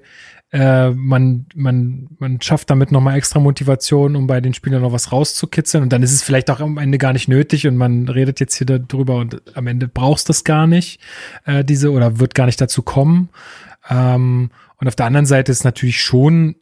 [0.51, 5.11] äh, man, man, man schafft damit nochmal extra Motivation, um bei den Spielern noch was
[5.11, 5.83] rauszukitzeln.
[5.83, 8.55] Und dann ist es vielleicht auch am Ende gar nicht nötig und man redet jetzt
[8.55, 10.99] hier darüber und am Ende brauchst du es gar nicht,
[11.45, 13.29] äh, diese, oder wird gar nicht dazu kommen.
[13.89, 16.55] Ähm, und auf der anderen Seite ist natürlich schon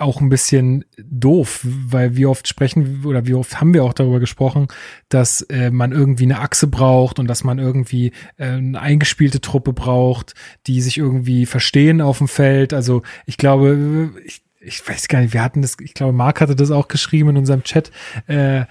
[0.00, 4.20] auch ein bisschen doof, weil wie oft sprechen oder wie oft haben wir auch darüber
[4.20, 4.68] gesprochen,
[5.08, 9.72] dass äh, man irgendwie eine Achse braucht und dass man irgendwie äh, eine eingespielte Truppe
[9.72, 10.34] braucht,
[10.66, 12.72] die sich irgendwie verstehen auf dem Feld.
[12.72, 16.56] Also ich glaube, ich, ich weiß gar nicht, wir hatten das, ich glaube, Marc hatte
[16.56, 17.90] das auch geschrieben in unserem Chat.
[18.26, 18.64] Äh,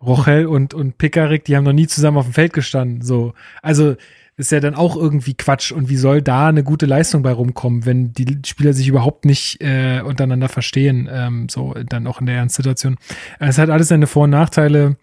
[0.00, 3.02] Rochel und, und Pickarick, die haben noch nie zusammen auf dem Feld gestanden.
[3.02, 3.96] So, also
[4.38, 5.72] ist ja dann auch irgendwie Quatsch.
[5.72, 9.60] Und wie soll da eine gute Leistung bei rumkommen, wenn die Spieler sich überhaupt nicht
[9.60, 12.96] äh, untereinander verstehen, ähm, so dann auch in der Ernst-Situation.
[13.40, 14.96] Es hat alles seine Vor- und Nachteile.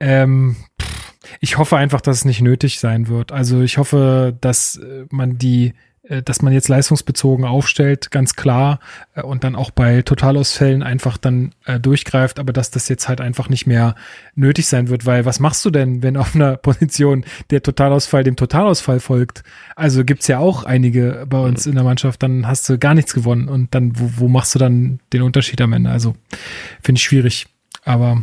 [0.00, 0.56] Ähm,
[1.40, 3.32] ich hoffe einfach, dass es nicht nötig sein wird.
[3.32, 5.72] Also ich hoffe, dass äh, man die
[6.22, 8.78] dass man jetzt leistungsbezogen aufstellt, ganz klar,
[9.14, 13.20] äh, und dann auch bei Totalausfällen einfach dann äh, durchgreift, aber dass das jetzt halt
[13.20, 13.94] einfach nicht mehr
[14.34, 18.36] nötig sein wird, weil was machst du denn, wenn auf einer Position der Totalausfall dem
[18.36, 19.44] Totalausfall folgt?
[19.76, 23.14] Also gibt's ja auch einige bei uns in der Mannschaft, dann hast du gar nichts
[23.14, 25.90] gewonnen und dann, wo, wo machst du dann den Unterschied am Ende?
[25.90, 26.14] Also
[26.82, 27.46] finde ich schwierig,
[27.82, 28.22] aber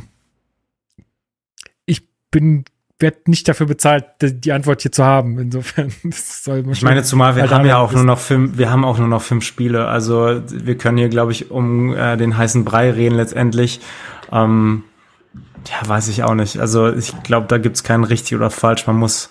[1.85, 2.65] ich bin
[3.01, 5.39] werde nicht dafür bezahlt, die Antwort hier zu haben.
[5.39, 8.85] Insofern soll man Ich meine, zumal wir haben ja auch nur noch fünf, wir haben
[8.85, 9.87] auch nur noch fünf Spiele.
[9.87, 13.81] Also wir können hier, glaube ich, um äh, den heißen Brei reden letztendlich.
[14.31, 14.83] Ähm,
[15.67, 16.59] ja, weiß ich auch nicht.
[16.59, 18.87] Also ich glaube, da gibt's keinen richtig oder falsch.
[18.87, 19.29] Man muss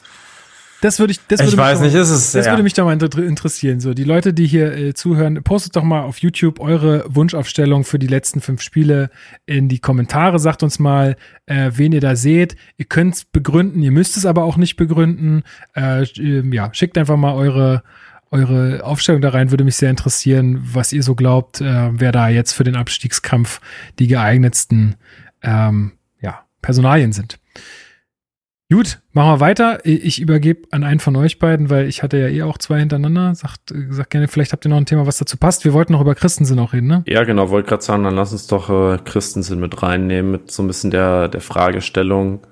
[0.81, 2.53] das würde ich, das ich würde weiß mich nicht, ist es, das ja.
[2.53, 3.81] würde mich doch mal interessieren.
[3.81, 7.99] So, die Leute, die hier äh, zuhören, postet doch mal auf YouTube eure Wunschaufstellung für
[7.99, 9.11] die letzten fünf Spiele
[9.47, 10.39] in die Kommentare.
[10.39, 11.17] Sagt uns mal,
[11.47, 12.57] äh, wen ihr da seht.
[12.77, 15.43] Ihr könnt es begründen, ihr müsst es aber auch nicht begründen.
[15.75, 17.83] Äh, ähm, ja, schickt einfach mal eure
[18.31, 19.51] eure Aufstellung da rein.
[19.51, 23.61] Würde mich sehr interessieren, was ihr so glaubt, äh, wer da jetzt für den Abstiegskampf
[23.99, 24.95] die geeignetsten
[25.43, 27.39] ähm, ja, Personalien sind.
[28.73, 29.81] Gut, machen wir weiter.
[29.85, 33.35] Ich übergebe an einen von euch beiden, weil ich hatte ja eh auch zwei hintereinander.
[33.35, 35.65] Sagt, sagt gerne, vielleicht habt ihr noch ein Thema, was dazu passt.
[35.65, 37.03] Wir wollten noch über Christensen auch reden, ne?
[37.09, 40.63] Ja, genau, wollte gerade sagen, dann lass uns doch äh, Christensen mit reinnehmen, mit so
[40.63, 42.47] ein bisschen der, der Fragestellung.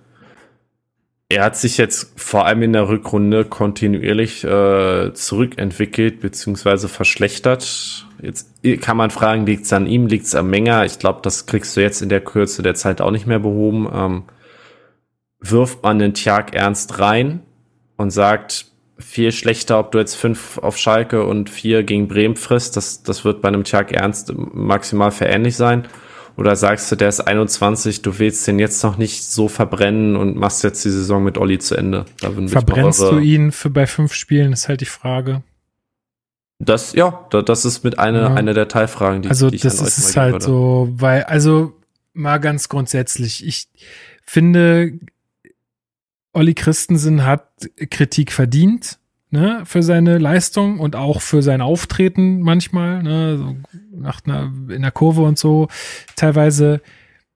[1.28, 8.06] Er hat sich jetzt vor allem in der Rückrunde kontinuierlich äh, zurückentwickelt beziehungsweise verschlechtert.
[8.20, 8.48] Jetzt
[8.80, 10.84] kann man fragen, liegt es an ihm, liegt es am Menger?
[10.84, 13.88] Ich glaube, das kriegst du jetzt in der Kürze der Zeit auch nicht mehr behoben.
[13.94, 14.22] Ähm,
[15.40, 17.40] wirft man den Tjag ernst rein
[17.96, 18.66] und sagt,
[18.98, 23.24] viel schlechter, ob du jetzt fünf auf Schalke und vier gegen Bremen frisst, das, das
[23.24, 25.86] wird bei einem Tjag ernst maximal verähnlich sein.
[26.36, 30.36] Oder sagst du, der ist 21, du willst den jetzt noch nicht so verbrennen und
[30.36, 32.04] machst jetzt die Saison mit Olli zu Ende?
[32.20, 35.42] Verbrennst du ihn für bei fünf Spielen, ist halt die Frage.
[36.60, 38.34] Das, ja, da- das ist mit einer, Ja.
[38.34, 40.44] einer der Teilfragen, die, Also die ich das an euch ist halt würde.
[40.44, 41.72] so, weil, also
[42.14, 43.68] mal ganz grundsätzlich, ich
[44.24, 44.92] finde,
[46.32, 47.48] Olli Christensen hat
[47.90, 48.98] Kritik verdient,
[49.30, 53.56] ne, für seine Leistung und auch für sein Auftreten manchmal, ne, so
[53.92, 55.68] nach einer, in der Kurve und so,
[56.16, 56.80] teilweise.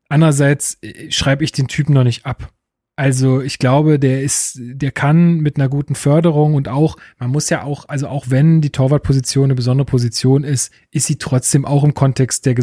[0.08, 2.52] Andererseits äh, schreibe ich den Typen noch nicht ab.
[2.96, 7.48] Also ich glaube, der ist, der kann mit einer guten Förderung und auch, man muss
[7.48, 11.84] ja auch, also auch wenn die Torwartposition eine besondere Position ist, ist sie trotzdem auch
[11.84, 12.54] im Kontext der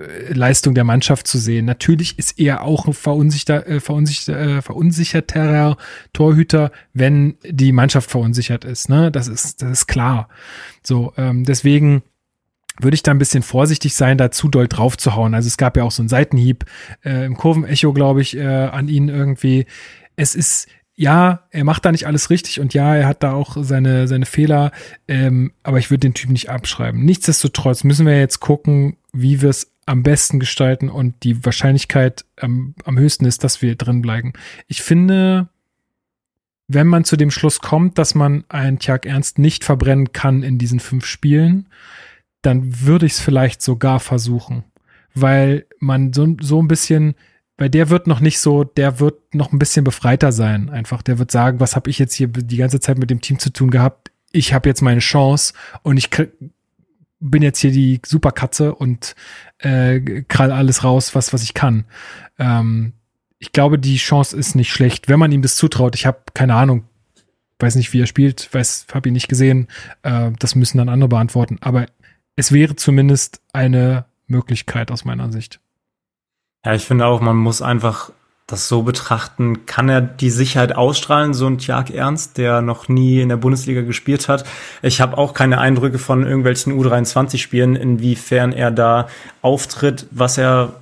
[0.00, 1.64] Gesamtleistung der Mannschaft zu sehen.
[1.66, 5.76] Natürlich ist er auch ein verunsicher, äh, verunsicher, äh, verunsicherterer
[6.12, 8.88] Torhüter, wenn die Mannschaft verunsichert ist.
[8.88, 9.10] Ne?
[9.10, 10.28] Das ist, das ist klar.
[10.82, 12.02] So, ähm, deswegen
[12.80, 15.34] würde ich da ein bisschen vorsichtig sein, da zu doll drauf zu hauen.
[15.34, 16.64] Also es gab ja auch so einen Seitenhieb
[17.04, 19.66] äh, im Kurvenecho, glaube ich, äh, an ihn irgendwie.
[20.16, 23.56] Es ist, ja, er macht da nicht alles richtig und ja, er hat da auch
[23.60, 24.70] seine, seine Fehler,
[25.08, 27.04] ähm, aber ich würde den Typ nicht abschreiben.
[27.04, 32.74] Nichtsdestotrotz müssen wir jetzt gucken, wie wir es am besten gestalten und die Wahrscheinlichkeit am,
[32.84, 34.32] am höchsten ist, dass wir drin bleiben.
[34.68, 35.48] Ich finde,
[36.68, 40.58] wenn man zu dem Schluss kommt, dass man einen Tjag Ernst nicht verbrennen kann in
[40.58, 41.68] diesen fünf Spielen,
[42.42, 44.64] dann würde ich es vielleicht sogar versuchen,
[45.12, 47.16] weil man so, so ein bisschen,
[47.58, 50.70] weil der wird noch nicht so, der wird noch ein bisschen befreiter sein.
[50.70, 53.40] Einfach, der wird sagen, was habe ich jetzt hier die ganze Zeit mit dem Team
[53.40, 54.12] zu tun gehabt?
[54.30, 56.08] Ich habe jetzt meine Chance und ich
[57.18, 59.14] bin jetzt hier die Superkatze und
[59.60, 61.84] äh, krall alles raus, was was ich kann.
[62.38, 62.94] Ähm,
[63.38, 65.94] ich glaube, die Chance ist nicht schlecht, wenn man ihm das zutraut.
[65.94, 66.84] Ich habe keine Ahnung,
[67.58, 69.68] weiß nicht, wie er spielt, weiß, habe ihn nicht gesehen.
[70.02, 71.58] Äh, das müssen dann andere beantworten.
[71.60, 71.86] Aber
[72.36, 75.60] es wäre zumindest eine Möglichkeit aus meiner Sicht.
[76.64, 78.12] Ja, ich finde auch, man muss einfach
[78.50, 83.20] das so betrachten, kann er die Sicherheit ausstrahlen, so ein Tjag Ernst, der noch nie
[83.20, 84.44] in der Bundesliga gespielt hat.
[84.82, 89.08] Ich habe auch keine Eindrücke von irgendwelchen U23-Spielen, inwiefern er da
[89.42, 90.74] auftritt, was er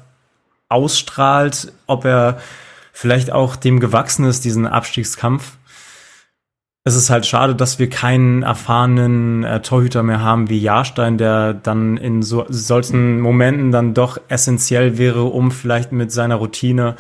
[0.68, 2.40] ausstrahlt, ob er
[2.92, 5.52] vielleicht auch dem gewachsen ist, diesen Abstiegskampf.
[6.84, 11.52] Es ist halt schade, dass wir keinen erfahrenen äh, Torhüter mehr haben wie Jahrstein, der
[11.52, 16.96] dann in so, solchen Momenten dann doch essentiell wäre, um vielleicht mit seiner Routine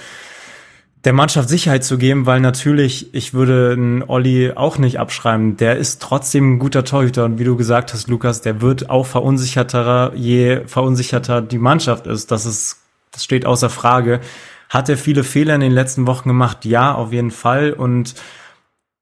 [1.04, 5.56] der Mannschaft Sicherheit zu geben, weil natürlich, ich würde einen Olli auch nicht abschreiben.
[5.56, 9.06] Der ist trotzdem ein guter Torhüter und wie du gesagt hast, Lukas, der wird auch
[9.06, 12.30] verunsicherter, je verunsicherter die Mannschaft ist.
[12.30, 12.78] Das ist,
[13.12, 14.20] das steht außer Frage.
[14.68, 16.64] Hat er viele Fehler in den letzten Wochen gemacht?
[16.64, 18.14] Ja, auf jeden Fall und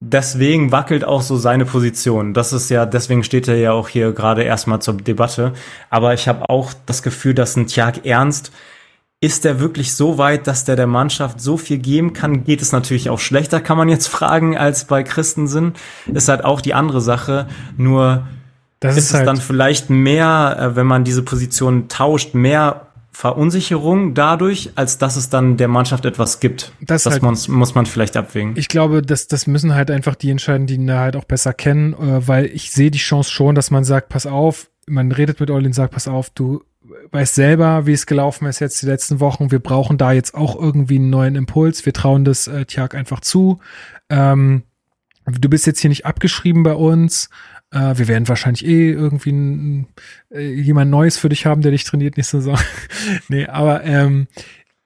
[0.01, 2.35] deswegen wackelt auch so seine Position.
[2.35, 5.55] Das ist ja, deswegen steht er ja auch hier gerade erstmal zur Debatte.
[5.91, 8.53] Aber ich habe auch das Gefühl, dass ein Tjag Ernst,
[9.27, 12.45] ist er wirklich so weit, dass der der Mannschaft so viel geben kann?
[12.45, 15.75] Geht es natürlich auch schlechter, kann man jetzt fragen, als bei Christensen.
[16.07, 17.49] Ist halt auch die andere Sache.
[17.77, 18.27] Nur
[18.81, 22.87] Das ist, ist, es halt, dann vielleicht mehr, äh, wenn man diese Position tauscht, mehr
[23.11, 26.73] Verunsicherung dadurch, als dass es dann der Mannschaft etwas gibt.
[26.83, 28.53] Das das halt- muss, muss man vielleicht abwägen.
[28.57, 31.53] ich glaube, das, das müssen halt einfach die entscheiden, die ihn da halt auch besser
[31.55, 35.41] kennen, äh, weil ich sehe die Chance schon, dass man sagt, pass auf, man redet
[35.41, 36.63] mit Olli und sagt, pass auf, du
[37.11, 39.51] weißt selber, wie es gelaufen ist jetzt die letzten Wochen.
[39.51, 41.85] Wir brauchen da jetzt auch irgendwie einen neuen Impuls.
[41.87, 43.61] Wir trauen das äh, Tjag einfach zu.
[44.09, 44.63] Ähm,
[45.27, 47.31] du bist jetzt hier nicht abgeschrieben bei uns.
[47.71, 49.89] Äh, wir werden wahrscheinlich eh irgendwie ein,
[50.31, 52.59] äh, jemand Neues für dich haben, der dich trainiert nächste Saison.
[53.29, 54.29] nee, aber ähm,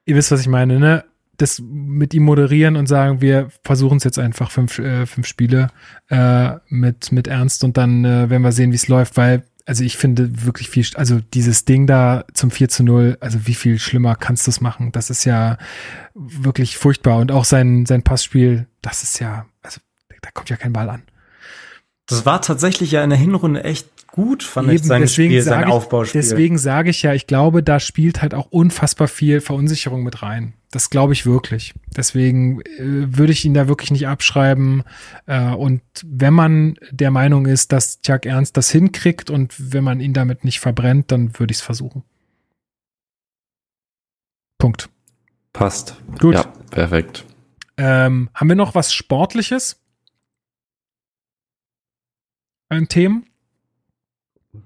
[0.04, 1.04] ihr wisst, was ich meine, ne?
[1.36, 5.68] Das mit ihm moderieren und sagen, wir versuchen es jetzt einfach fünf, äh, fünf Spiele
[6.08, 9.84] äh, mit, mit Ernst und dann äh, werden wir sehen, wie es läuft, weil, also
[9.84, 13.78] ich finde wirklich viel, also dieses Ding da zum 4 zu 0, also wie viel
[13.78, 14.92] schlimmer kannst du es machen?
[14.92, 15.58] Das ist ja
[16.14, 19.80] wirklich furchtbar und auch sein, sein Passspiel, das ist ja, also
[20.22, 21.02] da kommt ja kein Ball an.
[22.10, 25.42] Das war tatsächlich ja in der Hinrunde echt gut, fand ich, Eben, sein deswegen Spiel,
[25.42, 26.20] sein sage ich, Aufbauspiel.
[26.20, 30.54] deswegen sage ich ja, ich glaube, da spielt halt auch unfassbar viel Verunsicherung mit rein.
[30.72, 31.74] Das glaube ich wirklich.
[31.96, 34.82] Deswegen äh, würde ich ihn da wirklich nicht abschreiben.
[35.26, 40.00] Äh, und wenn man der Meinung ist, dass Chuck Ernst das hinkriegt und wenn man
[40.00, 42.02] ihn damit nicht verbrennt, dann würde ich es versuchen.
[44.58, 44.88] Punkt.
[45.52, 45.96] Passt.
[46.20, 46.34] Gut.
[46.34, 47.24] Ja, perfekt.
[47.76, 49.79] Ähm, haben wir noch was Sportliches?
[52.70, 53.26] Ein Themen?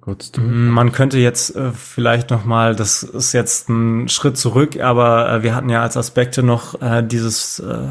[0.00, 5.30] Kurz Man könnte jetzt äh, vielleicht noch mal, das ist jetzt ein Schritt zurück, aber
[5.30, 7.88] äh, wir hatten ja als Aspekte noch äh, dieses äh,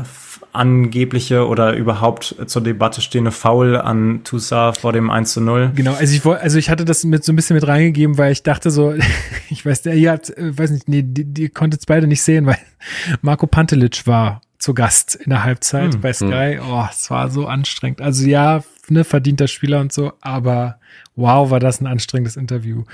[0.53, 5.71] angebliche oder überhaupt zur Debatte stehende Foul an Toussaint vor dem 1 zu 0.
[5.75, 8.31] Genau, also ich wollte, also ich hatte das mit so ein bisschen mit reingegeben, weil
[8.31, 8.93] ich dachte so,
[9.49, 12.21] ich weiß, der, ihr habt, äh, weiß nicht, nee, die, die konntet es beide nicht
[12.21, 12.57] sehen, weil
[13.21, 15.99] Marco Pantelic war zu Gast in der Halbzeit Hm.
[15.99, 16.57] bei Sky.
[16.61, 17.99] Oh, es war so anstrengend.
[17.99, 20.79] Also ja, ne, verdienter Spieler und so, aber
[21.17, 22.85] wow, war das ein anstrengendes Interview.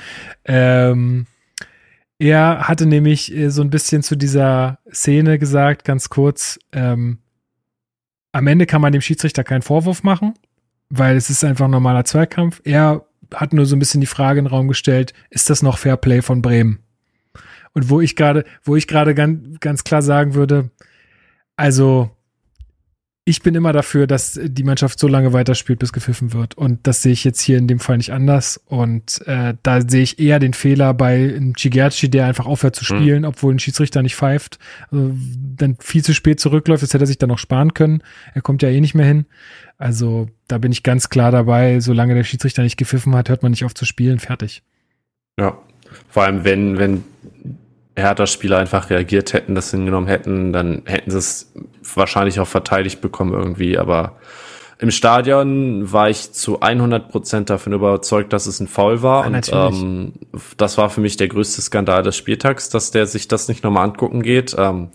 [0.46, 1.28] Ähm,
[2.18, 7.20] er hatte nämlich äh, so ein bisschen zu dieser Szene gesagt, ganz kurz, ähm,
[8.32, 10.34] am Ende kann man dem Schiedsrichter keinen Vorwurf machen,
[10.90, 12.62] weil es ist einfach ein normaler Zweikampf.
[12.64, 15.78] Er hat nur so ein bisschen die Frage in den Raum gestellt, ist das noch
[15.78, 16.80] Fair Play von Bremen?
[17.74, 20.72] Und wo ich gerade, wo ich gerade ganz, ganz klar sagen würde,
[21.60, 22.10] also
[23.26, 26.58] ich bin immer dafür, dass die Mannschaft so lange weiterspielt, bis gepfiffen wird.
[26.58, 28.60] Und das sehe ich jetzt hier in dem Fall nicht anders.
[28.66, 32.86] Und äh, da sehe ich eher den Fehler bei einem Chigerci, der einfach aufhört zu
[32.86, 34.58] spielen, obwohl ein Schiedsrichter nicht pfeift.
[34.90, 35.14] Also,
[35.58, 38.02] dann viel zu spät zurückläuft, das hätte er sich dann noch sparen können.
[38.34, 39.26] Er kommt ja eh nicht mehr hin.
[39.78, 43.52] Also da bin ich ganz klar dabei, solange der Schiedsrichter nicht gepfiffen hat, hört man
[43.52, 44.20] nicht auf zu spielen.
[44.20, 44.64] Fertig.
[45.38, 45.58] Ja.
[46.10, 47.04] Vor allem, wenn, wenn
[48.00, 51.54] Hertha-Spieler einfach reagiert hätten, das hingenommen hätten, dann hätten sie es
[51.96, 53.78] wahrscheinlich auch verteidigt bekommen irgendwie.
[53.78, 54.18] Aber
[54.80, 59.30] im Stadion war ich zu 100 Prozent davon überzeugt, dass es ein Foul war.
[59.30, 60.14] Ja, und ähm,
[60.56, 63.84] das war für mich der größte Skandal des Spieltags, dass der sich das nicht nochmal
[63.84, 64.56] angucken geht.
[64.58, 64.90] Ähm,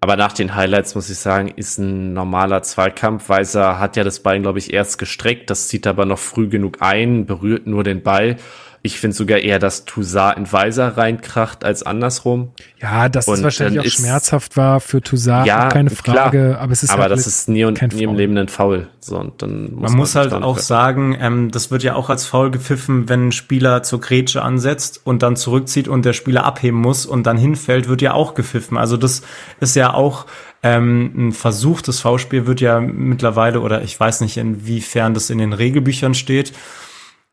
[0.00, 3.28] aber nach den Highlights muss ich sagen, ist ein normaler Zweikampf.
[3.28, 5.48] Weiser hat ja das Bein, glaube ich, erst gestreckt.
[5.48, 8.38] Das zieht aber noch früh genug ein, berührt nur den Ball.
[8.84, 12.50] Ich finde sogar eher, dass Toussaint in Weiser reinkracht als andersrum.
[12.80, 15.88] Ja, dass es Und wahrscheinlich dann auch ist- schmerzhaft war für Toussaint, Ja, auch keine
[15.90, 16.16] klar.
[16.16, 16.58] Frage.
[16.58, 18.16] Aber es ist aber halt das ist nie und kein nie im Foul.
[18.18, 18.88] Leben ein Foul.
[18.98, 21.94] So, und dann muss Man muss sich halt dann- auch sagen, ähm, das wird ja
[21.94, 26.12] auch als Foul gepfiffen, wenn ein Spieler zur Grätsche ansetzt und dann zurückzieht und der
[26.12, 28.76] Spieler abheben muss und dann hinfällt, wird ja auch gepfiffen.
[28.78, 29.22] Also das
[29.60, 30.26] ist ja auch
[30.64, 31.82] ähm, ein Versuch.
[31.82, 36.52] Das Foulspiel wird ja mittlerweile, oder ich weiß nicht, inwiefern das in den Regelbüchern steht,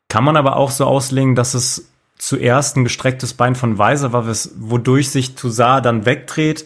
[0.10, 4.26] kann man aber auch so auslegen, dass es zuerst ein gestrecktes Bein von Weiser war,
[4.28, 6.66] wodurch sich Toussaint dann wegdreht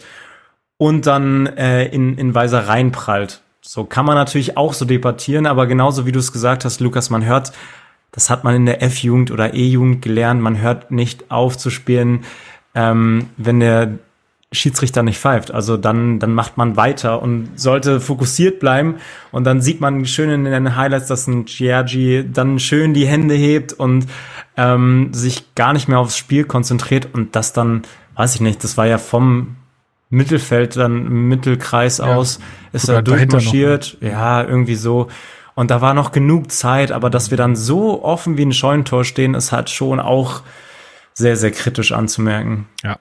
[0.76, 3.42] und dann äh, in, in Weiser reinprallt.
[3.60, 7.08] So kann man natürlich auch so debattieren, aber genauso wie du es gesagt hast, Lukas,
[7.08, 7.52] man hört,
[8.12, 12.24] das hat man in der F-Jugend oder E-Jugend gelernt, man hört nicht auf zu spielen,
[12.74, 13.98] ähm, wenn der
[14.54, 15.52] Schiedsrichter nicht pfeift.
[15.52, 18.96] Also dann, dann macht man weiter und sollte fokussiert bleiben.
[19.32, 23.34] Und dann sieht man schön in den Highlights, dass ein Giorgi dann schön die Hände
[23.34, 24.06] hebt und
[24.56, 27.82] ähm, sich gar nicht mehr aufs Spiel konzentriert und das dann,
[28.14, 29.56] weiß ich nicht, das war ja vom
[30.10, 32.38] Mittelfeld, dann im Mittelkreis Ja, aus,
[32.72, 33.02] ist er ne?
[33.02, 33.98] durchmarschiert.
[34.00, 35.08] Ja, irgendwie so.
[35.54, 39.04] Und da war noch genug Zeit, aber dass wir dann so offen wie ein Scheunentor
[39.04, 40.42] stehen, ist halt schon auch
[41.14, 42.66] sehr, sehr kritisch anzumerken.
[42.82, 42.98] Ja.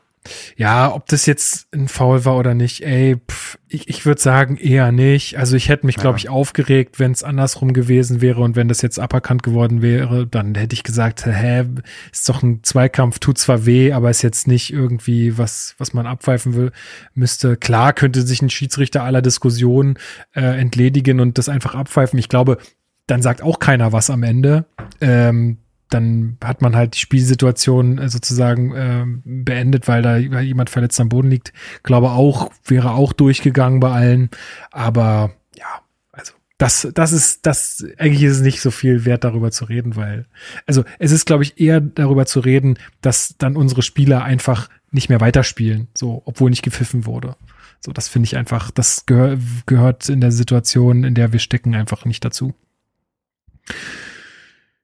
[0.56, 4.58] Ja, ob das jetzt ein Foul war oder nicht, ey, pff, ich, ich würde sagen
[4.58, 5.38] eher nicht.
[5.38, 8.82] Also ich hätte mich, glaube ich, aufgeregt, wenn es andersrum gewesen wäre und wenn das
[8.82, 11.66] jetzt aberkannt geworden wäre, dann hätte ich gesagt, hä,
[12.12, 16.06] ist doch ein Zweikampf, tut zwar weh, aber ist jetzt nicht irgendwie was, was man
[16.06, 16.72] abpfeifen will,
[17.16, 17.58] müsste.
[17.58, 19.98] Klar könnte sich ein Schiedsrichter aller Diskussion
[20.34, 22.20] äh, entledigen und das einfach abpfeifen.
[22.20, 22.60] Ich glaube,
[23.08, 24.66] dann sagt auch keiner was am Ende.
[25.02, 25.58] Ähm,
[25.94, 31.10] dann hat man halt die Spielsituation äh, sozusagen ähm, beendet, weil da jemand verletzt am
[31.10, 31.54] Boden liegt.
[31.84, 34.30] Glaube auch, wäre auch durchgegangen bei allen.
[34.72, 35.82] Aber ja,
[36.12, 39.96] also das, das ist, das, eigentlich ist es nicht so viel wert, darüber zu reden,
[39.96, 40.26] weil,
[40.66, 45.10] also es ist, glaube ich, eher darüber zu reden, dass dann unsere Spieler einfach nicht
[45.10, 47.36] mehr weiterspielen, so, obwohl nicht gepfiffen wurde.
[47.80, 51.76] So, das finde ich einfach, das gehör, gehört in der Situation, in der wir stecken,
[51.76, 52.54] einfach nicht dazu.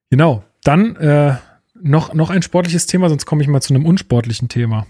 [0.09, 0.43] Genau.
[0.63, 1.35] Dann äh,
[1.81, 4.85] noch, noch ein sportliches Thema, sonst komme ich mal zu einem unsportlichen Thema.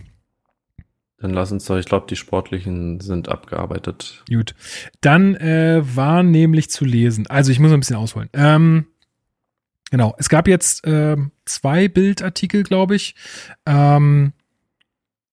[1.20, 4.24] Dann lass uns doch, ich glaube, die sportlichen sind abgearbeitet.
[4.30, 4.56] Gut.
[5.02, 7.28] Dann äh, war nämlich zu lesen.
[7.28, 8.30] Also ich muss ein bisschen ausholen.
[8.34, 8.86] Ähm,
[9.92, 10.16] genau.
[10.18, 13.16] Es gab jetzt ähm, zwei Bildartikel, glaube ich.
[13.66, 14.32] Ähm,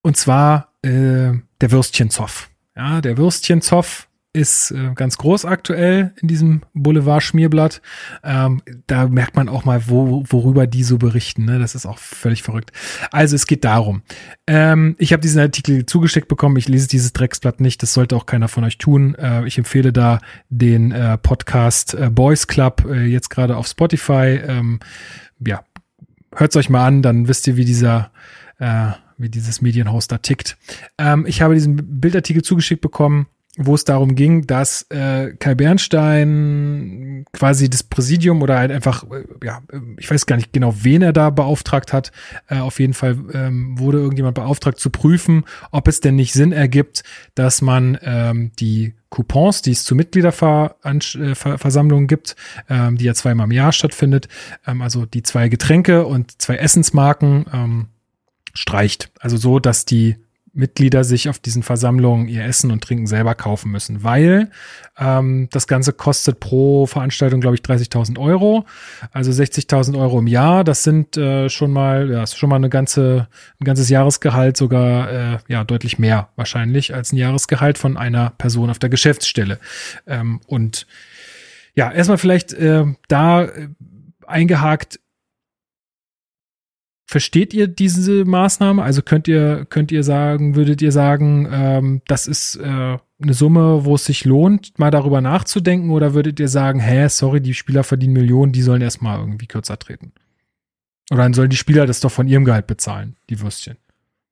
[0.01, 1.31] und zwar äh,
[1.61, 2.49] der Würstchenzoff.
[2.75, 7.81] Ja, der Würstchenzoff ist äh, ganz groß aktuell in diesem Boulevard-Schmierblatt.
[8.23, 11.45] Ähm, da merkt man auch mal, wo, worüber die so berichten.
[11.45, 11.57] Ne?
[11.57, 12.71] Das ist auch völlig verrückt.
[13.11, 14.03] Also es geht darum.
[14.45, 16.55] Ähm, ich habe diesen Artikel zugeschickt bekommen.
[16.57, 17.81] Ich lese dieses Drecksblatt nicht.
[17.81, 19.15] Das sollte auch keiner von euch tun.
[19.15, 20.19] Äh, ich empfehle da
[20.49, 24.39] den äh, Podcast äh, Boys Club äh, jetzt gerade auf Spotify.
[24.47, 24.79] Ähm,
[25.45, 25.63] ja,
[26.35, 28.11] hört's euch mal an, dann wisst ihr, wie dieser
[28.59, 30.57] äh, wie dieses Medienhaus da tickt.
[30.97, 33.27] Ähm, ich habe diesen Bildartikel zugeschickt bekommen,
[33.57, 39.23] wo es darum ging, dass äh, Kai Bernstein quasi das Präsidium oder halt einfach, äh,
[39.43, 42.11] ja, äh, ich weiß gar nicht genau, wen er da beauftragt hat.
[42.47, 46.51] Äh, auf jeden Fall ähm, wurde irgendjemand beauftragt zu prüfen, ob es denn nicht Sinn
[46.51, 47.03] ergibt,
[47.33, 52.35] dass man ähm, die Coupons, die es zu Mitgliederversammlungen gibt,
[52.69, 54.27] ähm, die ja zweimal im Jahr stattfindet,
[54.67, 57.87] ähm, also die zwei Getränke und zwei Essensmarken ähm,
[58.53, 59.09] streicht.
[59.19, 60.17] Also so, dass die
[60.57, 64.49] Mitglieder sich auf diesen Versammlungen ihr Essen und Trinken selber kaufen müssen, weil
[64.97, 68.65] ähm, das Ganze kostet pro Veranstaltung, glaube ich, 30.000 Euro,
[69.11, 70.63] also 60.000 Euro im Jahr.
[70.63, 73.27] Das sind äh, schon mal, ja, ist schon mal eine ganze,
[73.61, 78.71] ein ganzes Jahresgehalt, sogar äh, ja deutlich mehr wahrscheinlich als ein Jahresgehalt von einer Person
[78.71, 79.59] auf der Geschäftsstelle.
[80.07, 80.87] Ähm, und
[81.75, 83.67] ja, erstmal vielleicht äh, da äh,
[84.25, 84.99] eingehakt
[87.09, 88.83] Versteht ihr diese Maßnahme?
[88.83, 93.85] Also könnt ihr, könnt ihr sagen, würdet ihr sagen, ähm, das ist äh, eine Summe,
[93.85, 95.91] wo es sich lohnt, mal darüber nachzudenken?
[95.91, 99.79] Oder würdet ihr sagen, hä, sorry, die Spieler verdienen Millionen, die sollen erstmal irgendwie kürzer
[99.79, 100.11] treten?
[101.09, 103.77] Oder dann sollen die Spieler das doch von ihrem Gehalt bezahlen, die Würstchen?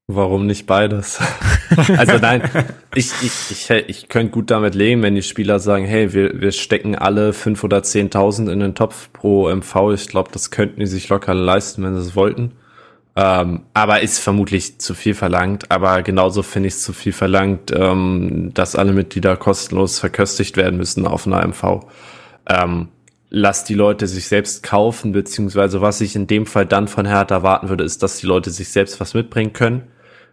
[0.08, 1.20] Warum nicht beides?
[1.98, 2.44] also nein,
[2.94, 6.52] ich, ich, ich, ich könnte gut damit leben, wenn die Spieler sagen, hey, wir, wir
[6.52, 9.94] stecken alle fünf oder zehntausend in den Topf pro MV.
[9.94, 12.52] Ich glaube, das könnten die sich locker leisten, wenn sie es wollten.
[13.18, 15.72] Ähm, aber ist vermutlich zu viel verlangt.
[15.72, 20.78] Aber genauso finde ich es zu viel verlangt, ähm, dass alle Mitglieder kostenlos verköstigt werden
[20.78, 21.86] müssen auf einer MV.
[22.48, 22.90] Ähm,
[23.30, 27.36] lass die Leute sich selbst kaufen, beziehungsweise was ich in dem Fall dann von Hertha
[27.36, 29.84] erwarten würde, ist, dass die Leute sich selbst was mitbringen können.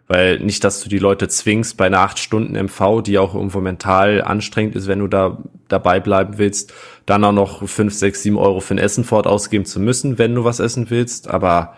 [0.08, 3.60] Weil nicht, dass du die Leute zwingst bei einer acht Stunden MV, die auch irgendwo
[3.60, 6.74] mental anstrengend ist, wenn du da dabei bleiben willst,
[7.06, 10.34] dann auch noch fünf, sechs, sieben Euro für ein Essen fort ausgeben zu müssen, wenn
[10.34, 11.28] du was essen willst.
[11.28, 11.76] Aber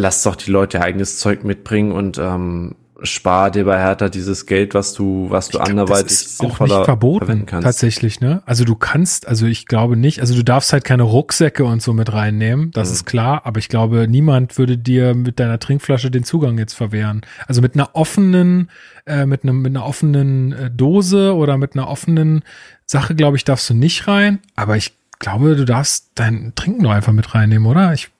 [0.00, 4.74] lass doch die Leute eigenes Zeug mitbringen und ähm, spar dir bei Hertha dieses Geld,
[4.74, 7.64] was du, was du glaub, anderweitig das ist auch nicht verboten, kannst.
[7.64, 8.42] tatsächlich, ne?
[8.44, 11.92] Also du kannst, also ich glaube nicht, also du darfst halt keine Rucksäcke und so
[11.92, 12.94] mit reinnehmen, das mhm.
[12.94, 17.22] ist klar, aber ich glaube, niemand würde dir mit deiner Trinkflasche den Zugang jetzt verwehren.
[17.46, 18.70] Also mit einer offenen,
[19.06, 22.42] äh, mit einem, mit einer offenen äh, Dose oder mit einer offenen
[22.86, 26.92] Sache, glaube ich, darfst du nicht rein, aber ich glaube, du darfst dein Trinken nur
[26.92, 27.92] einfach mit reinnehmen, oder?
[27.94, 28.10] Ich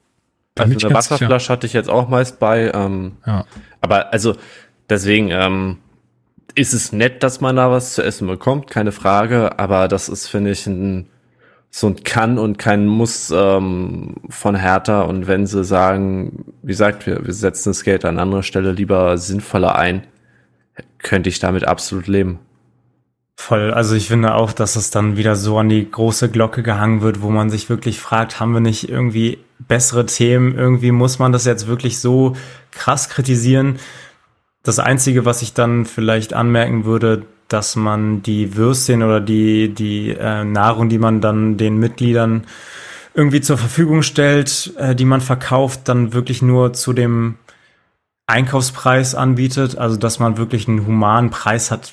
[0.61, 2.71] also eine Wasserflasche hatte ich jetzt auch meist bei.
[2.73, 3.45] Ähm, ja.
[3.81, 4.37] Aber also
[4.89, 5.79] deswegen ähm,
[6.55, 9.59] ist es nett, dass man da was zu essen bekommt, keine Frage.
[9.59, 11.07] Aber das ist, finde ich, ein,
[11.71, 15.03] so ein Kann und kein Muss ähm, von Hertha.
[15.03, 19.17] Und wenn sie sagen, wie gesagt, wir, wir setzen das Geld an anderer Stelle lieber
[19.19, 20.07] sinnvoller ein,
[20.99, 22.41] könnte ich damit absolut leben.
[23.43, 23.73] Voll.
[23.73, 27.23] Also ich finde auch, dass es dann wieder so an die große Glocke gehangen wird,
[27.23, 30.59] wo man sich wirklich fragt, haben wir nicht irgendwie bessere Themen?
[30.59, 32.37] Irgendwie muss man das jetzt wirklich so
[32.71, 33.79] krass kritisieren.
[34.63, 40.11] Das Einzige, was ich dann vielleicht anmerken würde, dass man die Würstchen oder die, die
[40.11, 42.45] äh, Nahrung, die man dann den Mitgliedern
[43.15, 47.37] irgendwie zur Verfügung stellt, äh, die man verkauft, dann wirklich nur zu dem
[48.27, 49.79] Einkaufspreis anbietet.
[49.79, 51.91] Also dass man wirklich einen humanen Preis hat,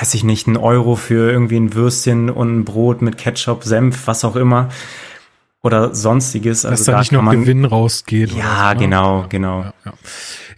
[0.00, 4.06] weiß ich nicht, ein Euro für irgendwie ein Würstchen und ein Brot mit Ketchup, Senf,
[4.06, 4.68] was auch immer.
[5.64, 6.62] Oder sonstiges.
[6.62, 8.32] Dass also da nicht noch man, Gewinn rausgeht.
[8.32, 8.80] Ja, so, ne?
[8.80, 9.60] genau, genau.
[9.60, 9.92] Ja, ja.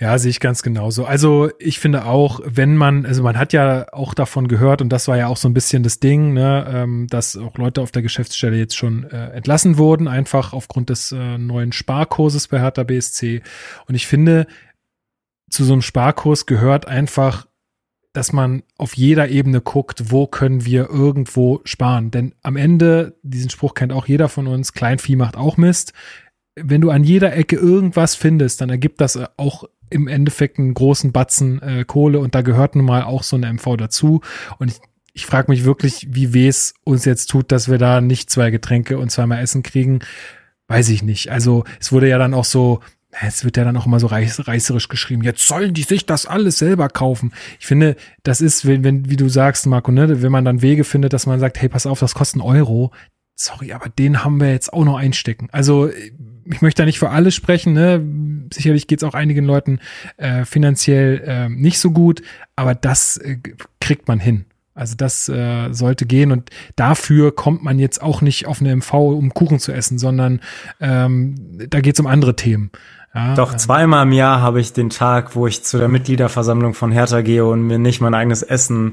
[0.01, 1.05] ja, sehe ich ganz genauso.
[1.05, 5.09] Also ich finde auch, wenn man, also man hat ja auch davon gehört, und das
[5.09, 8.01] war ja auch so ein bisschen das Ding, ne, ähm, dass auch Leute auf der
[8.01, 13.43] Geschäftsstelle jetzt schon äh, entlassen wurden, einfach aufgrund des äh, neuen Sparkurses bei Hertha BSC.
[13.87, 14.47] Und ich finde,
[15.51, 17.47] zu so einem Sparkurs gehört einfach
[18.15, 22.13] dass man auf jeder Ebene guckt, wo können wir irgendwo sparen.
[22.13, 25.93] Denn am Ende, diesen Spruch kennt auch jeder von uns, Kleinvieh macht auch Mist.
[26.55, 31.11] Wenn du an jeder Ecke irgendwas findest, dann ergibt das auch im Endeffekt einen großen
[31.11, 34.21] Batzen äh, Kohle und da gehört nun mal auch so eine MV dazu.
[34.59, 34.81] Und ich,
[35.13, 38.53] ich frage mich wirklich, wie weh es uns jetzt tut, dass wir da nicht zwei
[38.53, 39.99] Getränke und zweimal Essen kriegen.
[40.69, 41.33] Weiß ich nicht.
[41.33, 42.79] Also es wurde ja dann auch so
[43.23, 46.27] es wird ja dann auch immer so reiß, reißerisch geschrieben, jetzt sollen die sich das
[46.27, 47.33] alles selber kaufen.
[47.61, 50.85] Ich finde, das ist, wenn, wenn wie du sagst, Marco, ne, wenn man dann Wege
[50.85, 52.93] findet, dass man sagt, hey, pass auf, das kostet einen Euro.
[53.37, 55.49] Sorry, aber den haben wir jetzt auch noch einstecken.
[55.51, 55.91] Also
[56.45, 58.05] ich möchte da nicht für alle sprechen, ne?
[58.53, 59.81] Sicherlich geht es auch einigen Leuten
[60.17, 62.23] äh, finanziell äh, nicht so gut,
[62.55, 63.39] aber das äh,
[63.81, 64.45] kriegt man hin.
[64.75, 68.93] Also das äh, sollte gehen und dafür kommt man jetzt auch nicht auf eine MV,
[68.93, 70.41] um Kuchen zu essen, sondern
[70.81, 71.37] ähm,
[71.71, 72.71] da geht es um andere Themen.
[73.15, 76.91] Ja, Doch zweimal im Jahr habe ich den Tag, wo ich zu der Mitgliederversammlung von
[76.91, 78.93] Hertha gehe und mir nicht mein eigenes Essen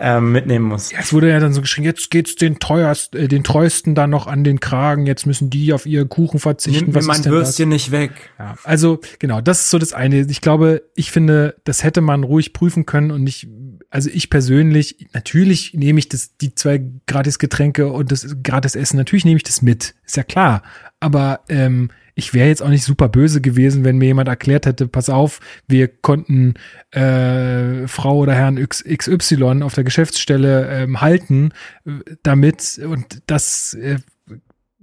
[0.00, 0.90] ähm, mitnehmen muss.
[0.90, 4.10] Ja, es wurde ja dann so geschrien, jetzt geht's den teuersten, äh, den treuesten dann
[4.10, 6.86] noch an den Kragen, jetzt müssen die auf ihr Kuchen verzichten.
[6.86, 7.74] Nimm mir mein Würstchen das?
[7.74, 8.32] nicht weg.
[8.36, 10.22] Ja, also genau, das ist so das eine.
[10.22, 13.46] Ich glaube, ich finde, das hätte man ruhig prüfen können und nicht,
[13.90, 18.96] also ich persönlich, natürlich nehme ich das, die zwei gratis Getränke und das gratis Essen,
[18.96, 20.64] natürlich nehme ich das mit, ist ja klar.
[20.98, 24.86] Aber ähm, ich wäre jetzt auch nicht super böse gewesen, wenn mir jemand erklärt hätte,
[24.86, 26.54] pass auf, wir konnten
[26.90, 31.52] äh, Frau oder Herrn XY auf der Geschäftsstelle ähm, halten,
[31.86, 31.92] äh,
[32.22, 33.98] damit und das äh,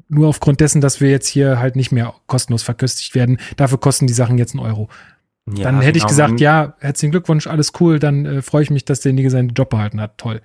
[0.10, 3.38] nur aufgrund dessen, dass wir jetzt hier halt nicht mehr kostenlos verköstigt werden.
[3.58, 4.90] Dafür kosten die Sachen jetzt einen Euro.
[5.56, 6.06] Ja, dann hätte genau.
[6.06, 9.50] ich gesagt, ja, herzlichen Glückwunsch, alles cool, dann äh, freue ich mich, dass derjenige seinen
[9.50, 10.18] Job behalten hat.
[10.18, 10.42] Toll.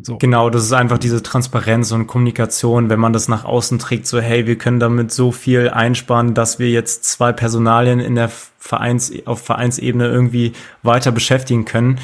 [0.00, 0.18] So.
[0.18, 4.20] Genau, das ist einfach diese Transparenz und Kommunikation, wenn man das nach außen trägt, so
[4.20, 9.12] hey, wir können damit so viel einsparen, dass wir jetzt zwei Personalien in der Vereins
[9.24, 11.98] auf Vereinsebene irgendwie weiter beschäftigen können.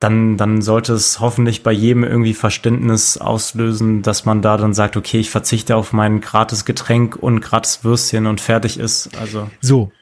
[0.00, 4.96] Dann, dann sollte es hoffentlich bei jedem irgendwie Verständnis auslösen, dass man da dann sagt,
[4.96, 9.16] okay, ich verzichte auf mein gratis Getränk und gratis Würstchen und fertig ist.
[9.18, 9.50] Also.
[9.60, 9.92] So.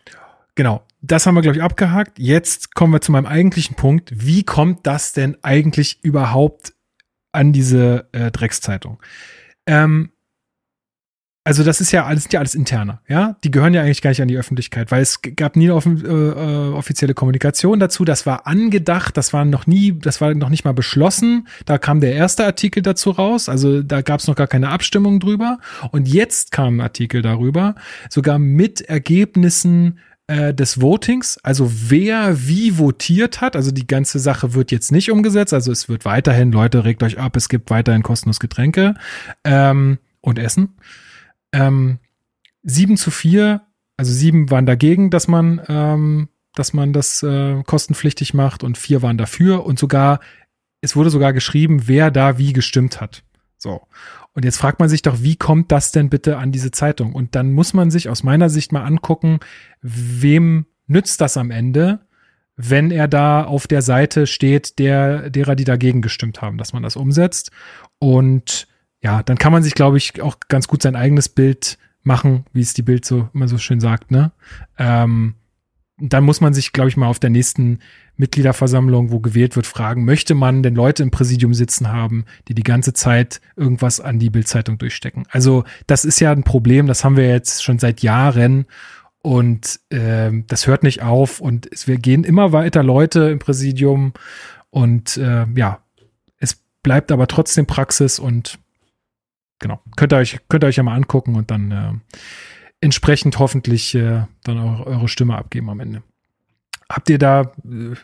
[0.55, 0.83] Genau.
[1.03, 2.19] Das haben wir, glaube ich, abgehakt.
[2.19, 4.13] Jetzt kommen wir zu meinem eigentlichen Punkt.
[4.15, 6.75] Wie kommt das denn eigentlich überhaupt
[7.33, 8.99] an diese äh, Dreckszeitung.
[9.67, 10.11] Ähm,
[11.45, 13.35] also das ist ja alles, ja alles interner, ja.
[13.43, 16.05] Die gehören ja eigentlich gar nicht an die Öffentlichkeit, weil es gab nie eine offen,
[16.05, 18.05] äh, äh, offizielle Kommunikation dazu.
[18.05, 21.49] Das war angedacht, das war noch nie, das war noch nicht mal beschlossen.
[21.65, 25.19] Da kam der erste Artikel dazu raus, also da gab es noch gar keine Abstimmung
[25.19, 25.59] drüber.
[25.91, 27.75] Und jetzt kam ein Artikel darüber,
[28.09, 29.99] sogar mit Ergebnissen
[30.29, 33.57] äh, des Votings, also wer wie votiert hat.
[33.57, 35.53] Also die ganze Sache wird jetzt nicht umgesetzt.
[35.53, 38.95] Also es wird weiterhin, Leute, regt euch ab, es gibt weiterhin kostenlos Getränke
[39.45, 40.77] ähm, und Essen.
[41.53, 41.99] Ähm,
[42.63, 43.63] 7 zu 4,
[43.97, 49.03] also sieben waren dagegen, dass man, ähm, dass man das äh, kostenpflichtig macht und vier
[49.03, 50.21] waren dafür und sogar,
[50.81, 53.25] es wurde sogar geschrieben, wer da wie gestimmt hat.
[53.59, 53.83] So.
[54.35, 57.15] Und jetzt fragt man sich doch, wie kommt das denn bitte an diese Zeitung?
[57.15, 59.41] Und dann muss man sich aus meiner Sicht mal angucken,
[59.83, 62.01] wem nützt das am Ende,
[62.57, 66.83] wenn er da auf der Seite steht, der, derer, die dagegen gestimmt haben, dass man
[66.83, 67.51] das umsetzt.
[67.99, 68.69] Und
[69.03, 72.61] ja, dann kann man sich, glaube ich, auch ganz gut sein eigenes Bild machen, wie
[72.61, 74.33] es die Bild so immer so schön sagt, ne?
[74.79, 75.35] Ähm,
[75.99, 77.81] dann muss man sich, glaube ich, mal auf der nächsten
[78.17, 82.63] Mitgliederversammlung, wo gewählt wird, fragen, möchte man denn Leute im Präsidium sitzen haben, die die
[82.63, 85.25] ganze Zeit irgendwas an die Bildzeitung durchstecken?
[85.31, 88.67] Also das ist ja ein Problem, das haben wir jetzt schon seit Jahren
[89.23, 94.13] und äh, das hört nicht auf und es, wir gehen immer weiter Leute im Präsidium
[94.71, 95.81] und äh, ja,
[96.39, 98.59] es bleibt aber trotzdem Praxis und
[99.59, 101.93] genau, könnt ihr euch, könnt ihr euch ja mal angucken und dann äh,
[102.81, 106.03] entsprechend hoffentlich äh, dann auch eure Stimme abgeben am Ende.
[106.93, 107.95] Habt ihr da äh,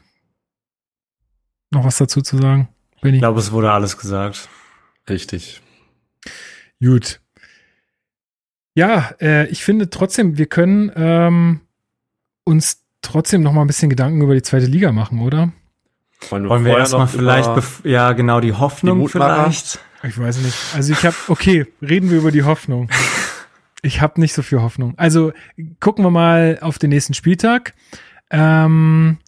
[1.71, 2.69] noch was dazu zu sagen?
[3.03, 3.17] Benny?
[3.17, 4.49] Ich glaube, es wurde alles gesagt.
[5.09, 5.61] Richtig.
[6.83, 7.21] Gut.
[8.75, 11.61] Ja, äh, ich finde trotzdem, wir können ähm,
[12.45, 15.53] uns trotzdem noch mal ein bisschen Gedanken über die zweite Liga machen, oder?
[16.31, 19.81] Wollen wir, Wollen wir erstmal vielleicht, ja genau, die Hoffnung die vielleicht?
[20.03, 20.57] Ich weiß nicht.
[20.75, 22.89] Also ich habe, okay, reden wir über die Hoffnung.
[23.81, 24.95] Ich habe nicht so viel Hoffnung.
[24.97, 25.33] Also
[25.79, 27.75] gucken wir mal auf den nächsten Spieltag.
[28.31, 29.19] Ähm,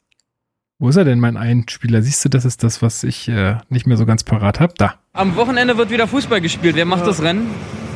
[0.79, 2.03] wo ist er denn, mein Einspieler?
[2.03, 4.73] Siehst du, das ist das, was ich äh, nicht mehr so ganz parat habe.
[4.79, 4.95] Da.
[5.13, 6.75] Am Wochenende wird wieder Fußball gespielt.
[6.75, 7.07] Wer macht ja.
[7.07, 7.49] das Rennen?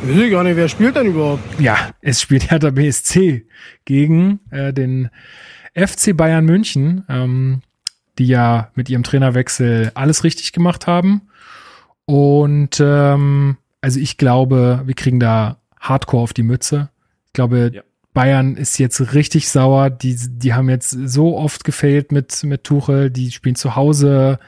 [0.07, 1.43] Ich weiß gar nicht, wer spielt denn überhaupt?
[1.59, 3.47] Ja, es spielt Hertha BSC
[3.87, 5.09] gegen äh, den
[5.75, 7.63] FC Bayern München, ähm,
[8.19, 11.23] die ja mit ihrem Trainerwechsel alles richtig gemacht haben.
[12.05, 16.91] Und ähm, also ich glaube, wir kriegen da hardcore auf die Mütze.
[17.27, 17.83] Ich glaube, ja.
[18.15, 19.91] Bayern ist jetzt richtig sauer.
[19.91, 23.11] Die, die haben jetzt so oft gefailt mit, mit Tuchel.
[23.11, 24.39] Die spielen zu Hause.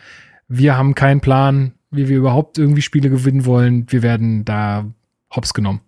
[0.48, 3.86] Wir haben keinen Plan, wie wir überhaupt irgendwie Spiele gewinnen wollen.
[3.90, 4.86] Wir werden da
[5.34, 5.80] hops genommen.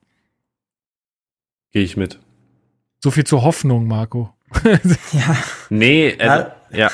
[1.73, 2.19] Gehe ich mit.
[2.99, 4.35] So viel zur Hoffnung, Marco.
[5.13, 5.37] ja.
[5.71, 6.91] Nee, also, ja.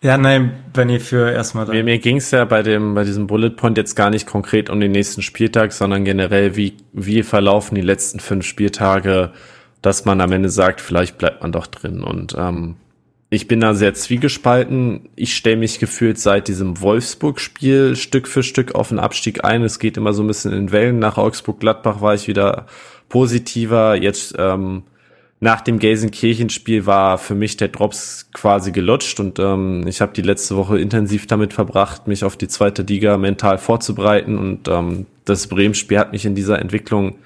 [0.00, 1.66] Ja, nein, Benny, für erstmal.
[1.66, 4.68] Mir, mir ging es ja bei dem, bei diesem Bullet Point jetzt gar nicht konkret
[4.68, 9.32] um den nächsten Spieltag, sondern generell, wie, wie verlaufen die letzten fünf Spieltage,
[9.82, 12.02] dass man am Ende sagt, vielleicht bleibt man doch drin.
[12.02, 12.76] Und ähm,
[13.30, 15.08] ich bin da sehr zwiegespalten.
[15.16, 19.62] Ich stelle mich gefühlt seit diesem Wolfsburg-Spiel Stück für Stück auf den Abstieg ein.
[19.62, 20.98] Es geht immer so ein bisschen in Wellen.
[20.98, 22.66] Nach Augsburg-Gladbach war ich wieder
[23.08, 23.96] positiver.
[23.96, 24.84] Jetzt ähm,
[25.40, 30.22] nach dem Gelsenkirchen-Spiel war für mich der Drops quasi gelutscht und ähm, ich habe die
[30.22, 35.48] letzte Woche intensiv damit verbracht, mich auf die zweite Liga mental vorzubereiten und ähm, das
[35.48, 37.16] Bremen-Spiel hat mich in dieser Entwicklung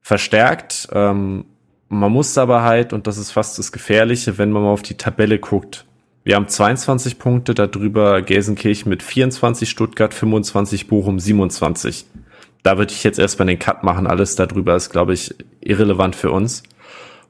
[0.00, 0.88] verstärkt.
[0.92, 1.44] Ähm,
[1.88, 4.96] man muss aber halt, und das ist fast das Gefährliche, wenn man mal auf die
[4.96, 5.86] Tabelle guckt.
[6.24, 12.06] Wir haben 22 Punkte, darüber Gelsenkirchen mit 24, Stuttgart 25, Bochum 27.
[12.62, 14.06] Da würde ich jetzt erstmal den Cut machen.
[14.06, 16.62] Alles darüber ist, glaube ich, irrelevant für uns.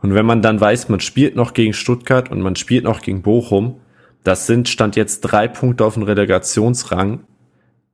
[0.01, 3.23] Und wenn man dann weiß, man spielt noch gegen Stuttgart und man spielt noch gegen
[3.23, 3.81] Bochum,
[4.23, 7.25] das sind Stand jetzt drei Punkte auf dem Relegationsrang.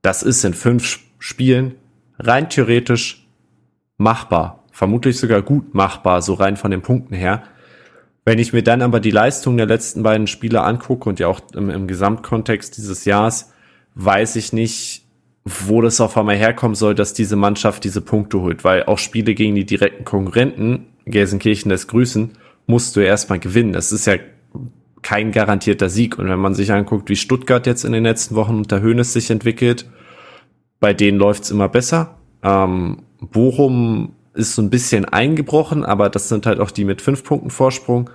[0.01, 1.75] Das ist in fünf Spielen
[2.19, 3.27] rein theoretisch
[3.97, 4.60] machbar.
[4.81, 7.43] Vermutlich sogar gut machbar, so rein von den Punkten her.
[8.25, 11.39] Wenn ich mir dann aber die Leistung der letzten beiden Spiele angucke und ja auch
[11.53, 13.53] im, im Gesamtkontext dieses Jahres,
[13.93, 15.03] weiß ich nicht,
[15.45, 19.35] wo das auf einmal herkommen soll, dass diese Mannschaft diese Punkte holt, weil auch Spiele
[19.35, 22.31] gegen die direkten Konkurrenten Gelsenkirchen lässt grüßen,
[22.65, 23.73] musst du erstmal gewinnen.
[23.73, 24.15] Das ist ja
[25.03, 26.17] kein garantierter Sieg.
[26.17, 29.29] Und wenn man sich anguckt, wie Stuttgart jetzt in den letzten Wochen unter Höhnes sich
[29.29, 29.87] entwickelt,
[30.79, 32.17] bei denen läuft's immer besser.
[32.41, 37.23] Ähm, Bochum ist so ein bisschen eingebrochen, aber das sind halt auch die mit fünf
[37.23, 38.09] Punkten Vorsprung.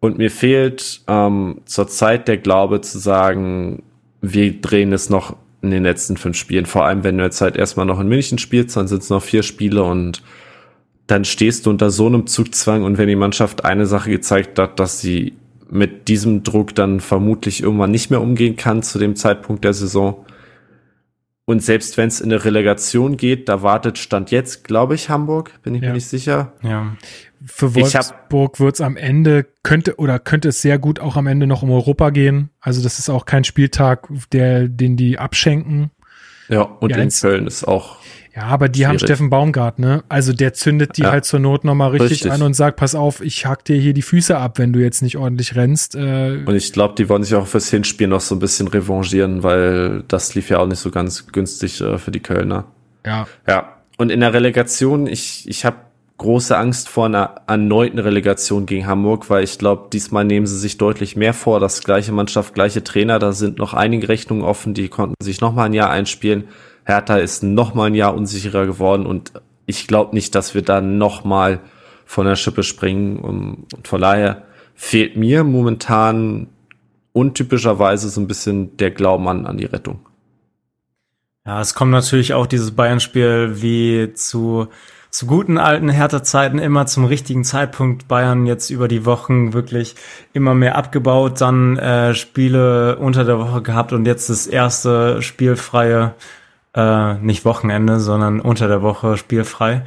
[0.00, 3.82] Und mir fehlt ähm, zurzeit der Glaube zu sagen,
[4.20, 6.66] wir drehen es noch in den letzten fünf Spielen.
[6.66, 9.22] Vor allem, wenn du jetzt halt erstmal noch in München spielst, dann sind es noch
[9.22, 10.22] vier Spiele und
[11.06, 14.80] dann stehst du unter so einem Zugzwang und wenn die Mannschaft eine Sache gezeigt hat,
[14.80, 15.34] dass sie
[15.70, 20.25] mit diesem Druck dann vermutlich irgendwann nicht mehr umgehen kann zu dem Zeitpunkt der Saison.
[21.48, 25.52] Und selbst wenn es in eine Relegation geht, da wartet Stand jetzt, glaube ich, Hamburg,
[25.62, 25.88] bin ich Ja.
[25.88, 26.52] mir nicht sicher.
[26.62, 26.96] Ja.
[27.44, 31.62] Für Wolfsburg wird's am Ende, könnte oder könnte es sehr gut auch am Ende noch
[31.62, 32.50] um Europa gehen.
[32.60, 35.92] Also das ist auch kein Spieltag, der, den die abschenken.
[36.48, 37.98] Ja, und Ja, in Köln ist auch
[38.36, 39.08] Ja, aber die haben Schwierig.
[39.08, 40.04] Steffen Baumgart, ne?
[40.10, 41.10] Also der zündet die Ja.
[41.12, 42.32] halt zur Not nochmal richtig, Richtig.
[42.32, 45.00] an und sagt, pass auf, ich hack dir hier die Füße ab, wenn du jetzt
[45.00, 45.94] nicht ordentlich rennst.
[45.94, 49.42] Äh, Und ich glaube, die wollen sich auch fürs Hinspiel noch so ein bisschen revanchieren,
[49.42, 52.64] weil das lief ja auch nicht so ganz günstig äh, für die Kölner.
[53.06, 55.76] ja, Ja, und in der Relegation, ich, ich habe
[56.18, 60.76] große Angst vor einer erneuten Relegation gegen Hamburg, weil ich glaube, diesmal nehmen sie sich
[60.76, 61.58] deutlich mehr vor.
[61.60, 65.54] Das gleiche Mannschaft, gleiche Trainer, da sind noch einige Rechnungen offen, die konnten sich noch
[65.54, 66.44] mal ein Jahr einspielen.
[66.86, 69.32] Hertha ist noch mal ein Jahr unsicherer geworden und
[69.66, 71.60] ich glaube nicht, dass wir da noch mal
[72.06, 73.18] von der Schippe springen.
[73.18, 74.44] Und von daher
[74.74, 76.46] fehlt mir momentan
[77.12, 80.06] untypischerweise so ein bisschen der Glauben an, an die Rettung.
[81.44, 84.68] Ja, es kommt natürlich auch dieses Bayern-Spiel wie zu,
[85.10, 88.06] zu guten alten Hertha-Zeiten immer zum richtigen Zeitpunkt.
[88.06, 89.96] Bayern jetzt über die Wochen wirklich
[90.32, 96.14] immer mehr abgebaut, dann äh, Spiele unter der Woche gehabt und jetzt das erste spielfreie,
[96.76, 99.82] äh, nicht Wochenende, sondern unter der Woche spielfrei.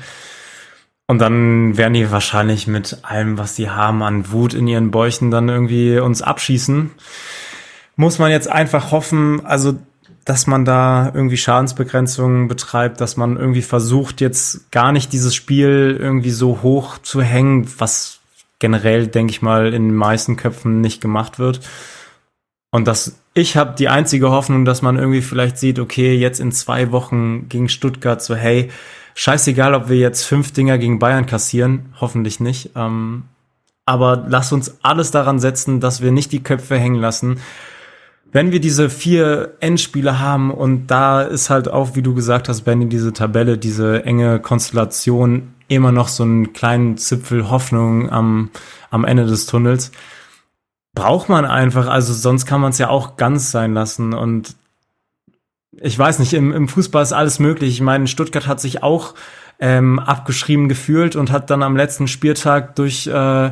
[1.07, 5.31] Und dann werden die wahrscheinlich mit allem, was sie haben an Wut in ihren Bäuchen,
[5.31, 6.91] dann irgendwie uns abschießen.
[7.95, 9.79] Muss man jetzt einfach hoffen, also
[10.25, 15.97] dass man da irgendwie Schadensbegrenzungen betreibt, dass man irgendwie versucht, jetzt gar nicht dieses Spiel
[15.99, 18.19] irgendwie so hoch zu hängen, was
[18.59, 21.61] generell, denke ich mal, in den meisten Köpfen nicht gemacht wird.
[22.69, 26.51] Und dass ich habe die einzige Hoffnung, dass man irgendwie vielleicht sieht, okay, jetzt in
[26.51, 28.69] zwei Wochen gegen Stuttgart so, hey,
[29.15, 32.71] scheißegal, ob wir jetzt fünf Dinger gegen Bayern kassieren, hoffentlich nicht.
[32.75, 33.23] Ähm,
[33.85, 37.39] aber lass uns alles daran setzen, dass wir nicht die Köpfe hängen lassen.
[38.31, 42.61] Wenn wir diese vier Endspiele haben und da ist halt auch, wie du gesagt hast,
[42.61, 48.51] Benny, diese Tabelle, diese enge Konstellation immer noch so einen kleinen Zipfel Hoffnung am,
[48.91, 49.91] am Ende des Tunnels,
[50.99, 54.55] braucht man einfach, also sonst kann man es ja auch ganz sein lassen und
[55.71, 57.71] ich weiß nicht, im, im Fußball ist alles möglich.
[57.71, 59.15] Ich meine, Stuttgart hat sich auch
[59.59, 63.51] ähm, abgeschrieben gefühlt und hat dann am letzten Spieltag durch äh,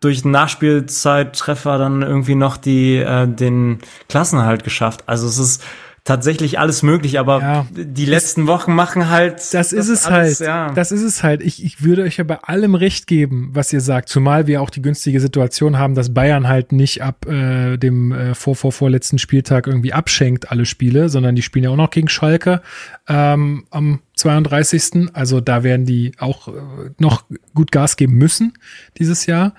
[0.00, 3.78] durch Nachspielzeit-Treffer dann irgendwie noch die äh, den
[4.08, 5.04] Klassenhalt geschafft.
[5.06, 5.64] Also es ist
[6.06, 7.66] tatsächlich alles möglich, aber Ja.
[7.72, 10.48] die letzten Wochen machen halt das ist es alles, halt.
[10.48, 10.72] Ja.
[10.72, 11.42] Das ist es halt.
[11.42, 14.08] Ich, ich würde euch ja bei allem recht geben, was ihr sagt.
[14.08, 18.34] Zumal wir auch die günstige Situation haben, dass Bayern halt nicht ab äh, dem äh,
[18.34, 22.08] vor, vor, vorletzten Spieltag irgendwie abschenkt alle Spiele, sondern die spielen ja auch noch gegen
[22.08, 22.62] Schalke
[23.08, 25.08] ähm, am 32.
[25.12, 26.52] Also da werden die auch äh,
[26.98, 27.24] noch
[27.54, 28.52] gut Gas geben müssen
[28.96, 29.54] dieses Jahr.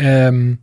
[0.00, 0.58] Ähm,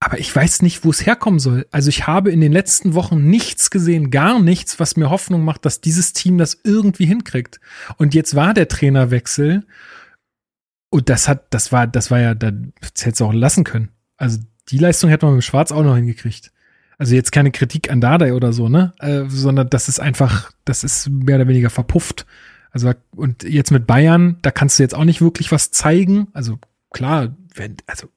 [0.00, 1.66] aber ich weiß nicht, wo es herkommen soll.
[1.70, 5.66] Also ich habe in den letzten Wochen nichts gesehen, gar nichts, was mir Hoffnung macht,
[5.66, 7.60] dass dieses Team das irgendwie hinkriegt.
[7.98, 9.66] Und jetzt war der Trainerwechsel
[10.88, 12.52] und das hat, das war, das war ja, das
[13.00, 13.90] hätte es auch lassen können.
[14.16, 16.50] Also die Leistung hätte man mit Schwarz auch noch hingekriegt.
[16.96, 18.92] Also jetzt keine Kritik an Dardai oder so, ne?
[18.98, 22.26] Äh, sondern das ist einfach, das ist mehr oder weniger verpufft.
[22.70, 26.28] Also und jetzt mit Bayern, da kannst du jetzt auch nicht wirklich was zeigen.
[26.32, 26.58] Also
[26.90, 28.08] klar, wenn, also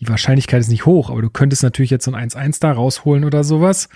[0.00, 3.24] die Wahrscheinlichkeit ist nicht hoch, aber du könntest natürlich jetzt so ein 1-1 da rausholen
[3.24, 3.88] oder sowas.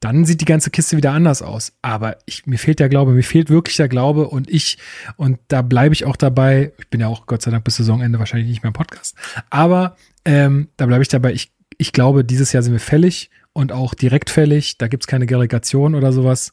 [0.00, 1.72] Dann sieht die ganze Kiste wieder anders aus.
[1.80, 4.78] Aber ich, mir fehlt der Glaube, mir fehlt wirklich der Glaube und ich,
[5.16, 8.18] und da bleibe ich auch dabei, ich bin ja auch Gott sei Dank bis Saisonende
[8.18, 9.14] wahrscheinlich nicht mehr im Podcast,
[9.50, 13.70] aber ähm, da bleibe ich dabei, ich, ich glaube, dieses Jahr sind wir fällig und
[13.70, 16.52] auch direkt fällig, da gibt's keine Delegation oder sowas.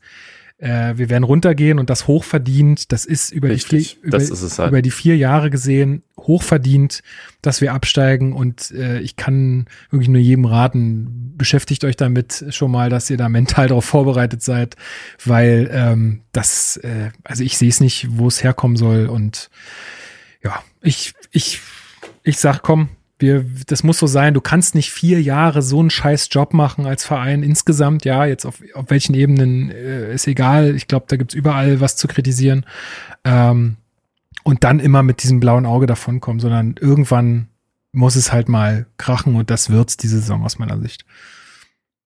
[0.59, 2.91] Äh, wir werden runtergehen und das hochverdient.
[2.91, 4.69] Das ist über, die Richtig, vier, über, das ist es halt.
[4.69, 7.01] über die vier Jahre gesehen hochverdient,
[7.41, 8.33] dass wir absteigen.
[8.33, 13.17] Und äh, ich kann wirklich nur jedem raten, beschäftigt euch damit schon mal, dass ihr
[13.17, 14.75] da mental darauf vorbereitet seid,
[15.23, 19.07] weil ähm, das, äh, also ich sehe es nicht, wo es herkommen soll.
[19.07, 19.49] Und
[20.43, 21.61] ja, ich, ich,
[22.23, 22.89] ich sag, komm,
[23.19, 24.33] wir, das muss so sein.
[24.33, 28.05] Du kannst nicht vier Jahre so einen scheiß Job machen als Verein insgesamt.
[28.05, 30.75] Ja, jetzt auf, auf welchen Ebenen äh, ist egal.
[30.75, 32.65] Ich glaube, da gibt's überall was zu kritisieren.
[33.25, 33.77] Ähm,
[34.43, 37.49] und dann immer mit diesem blauen Auge davonkommen, sondern irgendwann
[37.91, 41.05] muss es halt mal krachen und das wird's diese Saison aus meiner Sicht.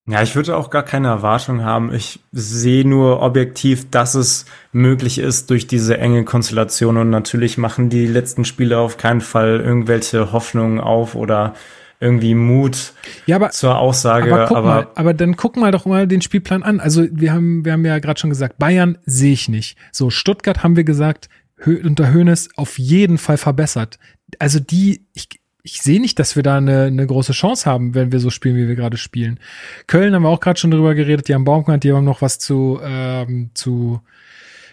[0.05, 1.93] Ja, ich würde auch gar keine Erwartung haben.
[1.93, 7.89] Ich sehe nur objektiv, dass es möglich ist durch diese enge Konstellation und natürlich machen
[7.89, 11.53] die letzten Spiele auf keinen Fall irgendwelche Hoffnungen auf oder
[12.01, 12.91] irgendwie Mut
[13.27, 14.33] ja, aber, zur Aussage.
[14.33, 16.81] Aber, aber, mal, aber dann guck mal doch mal den Spielplan an.
[16.81, 19.77] Also wir haben, wir haben ja gerade schon gesagt, Bayern sehe ich nicht.
[19.93, 21.29] So, Stuttgart haben wir gesagt,
[21.65, 23.99] unter Höhnes auf jeden Fall verbessert.
[24.37, 25.29] Also die, ich,
[25.63, 28.57] ich sehe nicht, dass wir da eine, eine große Chance haben, wenn wir so spielen,
[28.57, 29.39] wie wir gerade spielen.
[29.87, 32.37] Köln haben wir auch gerade schon drüber geredet, die haben Baumgart, die haben noch was
[32.37, 34.01] zu, ähm, zu,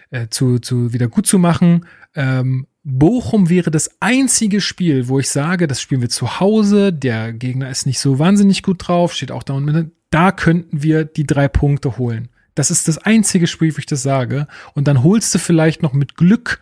[0.09, 1.85] äh, zu, zu wieder gut zu machen.
[2.13, 7.31] Ähm, Bochum wäre das einzige Spiel, wo ich sage, das spielen wir zu Hause, der
[7.31, 9.91] Gegner ist nicht so wahnsinnig gut drauf, steht auch da unten.
[10.09, 12.27] Da könnten wir die drei Punkte holen.
[12.53, 14.47] Das ist das einzige Spiel, wo ich das sage.
[14.73, 16.59] Und dann holst du vielleicht noch mit Glück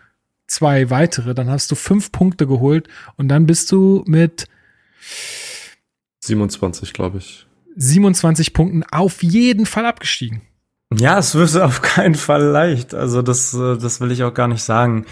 [0.50, 4.48] zwei weitere, dann hast du fünf Punkte geholt und dann bist du mit
[6.22, 7.46] 27, glaube ich.
[7.76, 10.42] 27 Punkten auf jeden Fall abgestiegen.
[10.98, 12.96] Ja, es wird auf keinen Fall leicht.
[12.96, 15.06] Also das, äh, das will ich auch gar nicht sagen.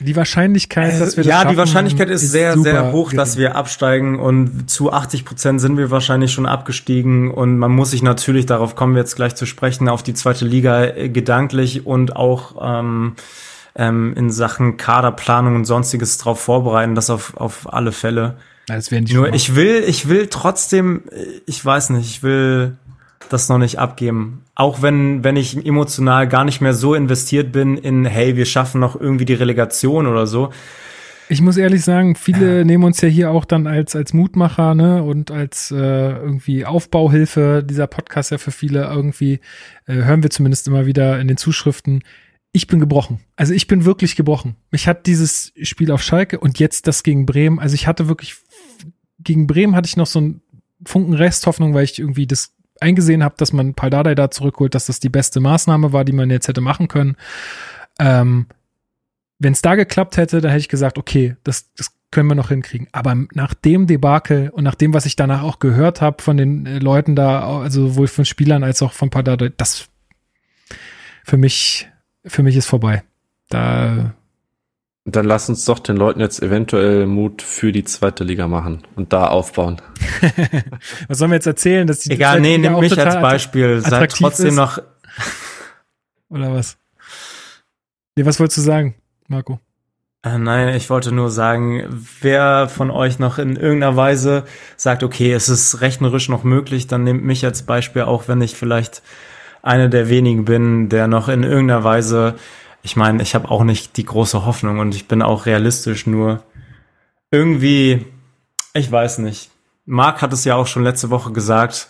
[0.00, 3.18] Die Wahrscheinlichkeit, dass wir das Ja, die Wahrscheinlichkeit ist, ist sehr, sehr hoch, gering.
[3.18, 7.90] dass wir absteigen und zu 80 Prozent sind wir wahrscheinlich schon abgestiegen und man muss
[7.90, 11.86] sich natürlich, darauf kommen wir jetzt gleich zu sprechen, auf die zweite Liga äh, gedanklich
[11.86, 13.14] und auch ähm,
[13.78, 18.36] ähm, in Sachen Kaderplanung und sonstiges drauf vorbereiten, das auf, auf alle Fälle.
[18.66, 21.04] Das werden die Nur ich will, ich will trotzdem,
[21.46, 22.76] ich weiß nicht, ich will
[23.30, 24.42] das noch nicht abgeben.
[24.54, 28.80] Auch wenn, wenn ich emotional gar nicht mehr so investiert bin in, hey, wir schaffen
[28.80, 30.50] noch irgendwie die Relegation oder so.
[31.30, 32.64] Ich muss ehrlich sagen, viele ja.
[32.64, 37.62] nehmen uns ja hier auch dann als, als Mutmacher, ne, und als äh, irgendwie Aufbauhilfe.
[37.62, 39.40] Dieser Podcast ja für viele irgendwie,
[39.86, 42.02] äh, hören wir zumindest immer wieder in den Zuschriften
[42.52, 43.20] ich bin gebrochen.
[43.36, 44.56] Also ich bin wirklich gebrochen.
[44.70, 47.58] Mich hat dieses Spiel auf Schalke und jetzt das gegen Bremen.
[47.58, 48.36] Also ich hatte wirklich,
[49.18, 50.42] gegen Bremen hatte ich noch so einen
[50.84, 55.00] Funken Resthoffnung, weil ich irgendwie das eingesehen habe, dass man Paldadei da zurückholt, dass das
[55.00, 57.16] die beste Maßnahme war, die man jetzt hätte machen können.
[57.98, 58.46] Ähm,
[59.38, 62.48] Wenn es da geklappt hätte, dann hätte ich gesagt, okay, das, das können wir noch
[62.48, 62.88] hinkriegen.
[62.92, 66.66] Aber nach dem Debakel und nach dem, was ich danach auch gehört habe von den
[66.66, 69.88] äh, Leuten da, also sowohl von Spielern als auch von Paldadei, das
[71.24, 71.88] für mich
[72.28, 73.02] für mich ist vorbei.
[73.48, 74.14] Da.
[75.04, 79.12] Dann lass uns doch den Leuten jetzt eventuell Mut für die zweite Liga machen und
[79.12, 79.80] da aufbauen.
[81.08, 83.80] Was sollen wir jetzt erzählen, dass die Egal, nee, nimm mich als Beispiel.
[83.80, 84.54] Seid trotzdem ist?
[84.56, 84.78] noch.
[86.28, 86.76] Oder was?
[88.16, 88.96] Nee, was wolltest du sagen,
[89.28, 89.60] Marco?
[90.22, 91.84] Äh, nein, ich wollte nur sagen,
[92.20, 94.44] wer von euch noch in irgendeiner Weise
[94.76, 98.56] sagt, okay, es ist rechnerisch noch möglich, dann nehmt mich als Beispiel, auch wenn ich
[98.56, 99.02] vielleicht
[99.68, 102.36] einer der wenigen bin, der noch in irgendeiner Weise,
[102.82, 106.42] ich meine, ich habe auch nicht die große Hoffnung und ich bin auch realistisch, nur
[107.30, 108.06] irgendwie,
[108.72, 109.50] ich weiß nicht.
[109.84, 111.88] Marc hat es ja auch schon letzte Woche gesagt,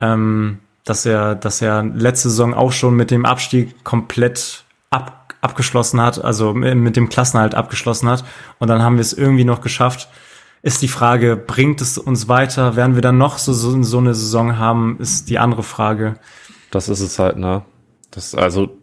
[0.00, 6.00] ähm, dass er, dass er letzte Saison auch schon mit dem Abstieg komplett ab, abgeschlossen
[6.00, 8.24] hat, also mit dem Klassenhalt abgeschlossen hat.
[8.58, 10.08] Und dann haben wir es irgendwie noch geschafft.
[10.62, 12.74] Ist die Frage, bringt es uns weiter?
[12.74, 16.16] Werden wir dann noch so, so, so eine Saison haben, ist die andere Frage.
[16.72, 17.62] Das ist es halt, ne?
[18.10, 18.76] Das, also,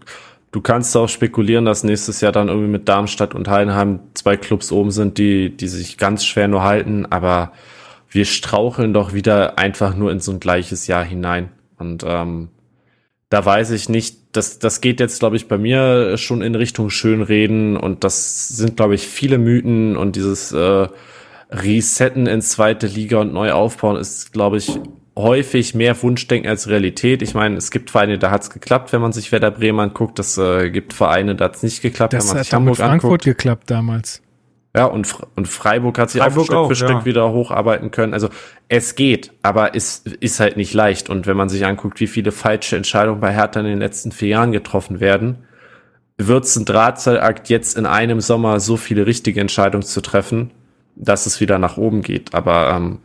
[0.52, 4.72] du kannst auch spekulieren, dass nächstes Jahr dann irgendwie mit Darmstadt und Heidenheim zwei Clubs
[4.72, 7.52] oben sind, die, die sich ganz schwer nur halten, aber
[8.10, 11.50] wir straucheln doch wieder einfach nur in so ein gleiches Jahr hinein.
[11.78, 12.50] Und ähm,
[13.30, 16.90] da weiß ich nicht, das, das geht jetzt, glaube ich, bei mir schon in Richtung
[16.90, 20.88] Schönreden und das sind, glaube ich, viele Mythen und dieses äh,
[21.52, 24.80] Resetten in zweite Liga und neu aufbauen ist, glaube ich,
[25.22, 27.22] häufig mehr Wunschdenken als Realität.
[27.22, 30.20] Ich meine, es gibt Vereine, da hat es geklappt, wenn man sich Werder Bremen anguckt.
[30.20, 32.86] Es äh, gibt Vereine, da hat es nicht geklappt, das wenn man sich Hamburg mit
[32.86, 33.24] Frankfurt anguckt.
[33.26, 34.22] geklappt damals.
[34.76, 37.06] Ja, und, und Freiburg hat sich Freiburg auch Stück auch, für Stück ja.
[37.06, 38.14] wieder hocharbeiten können.
[38.14, 38.30] Also
[38.68, 41.10] es geht, aber es ist halt nicht leicht.
[41.10, 44.30] Und wenn man sich anguckt, wie viele falsche Entscheidungen bei Hertha in den letzten vier
[44.30, 45.40] Jahren getroffen werden,
[46.18, 50.52] wird es ein Drahtseilakt, jetzt in einem Sommer so viele richtige Entscheidungen zu treffen,
[50.96, 52.36] dass es wieder nach oben geht.
[52.36, 53.00] Aber ähm,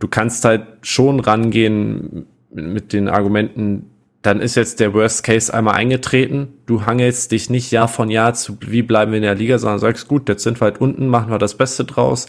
[0.00, 3.90] du kannst halt schon rangehen mit den Argumenten,
[4.22, 6.48] dann ist jetzt der Worst Case einmal eingetreten.
[6.66, 9.78] Du hangelst dich nicht Jahr von Jahr zu, wie bleiben wir in der Liga, sondern
[9.78, 12.26] sagst, gut, jetzt sind wir halt unten, machen wir das Beste draus.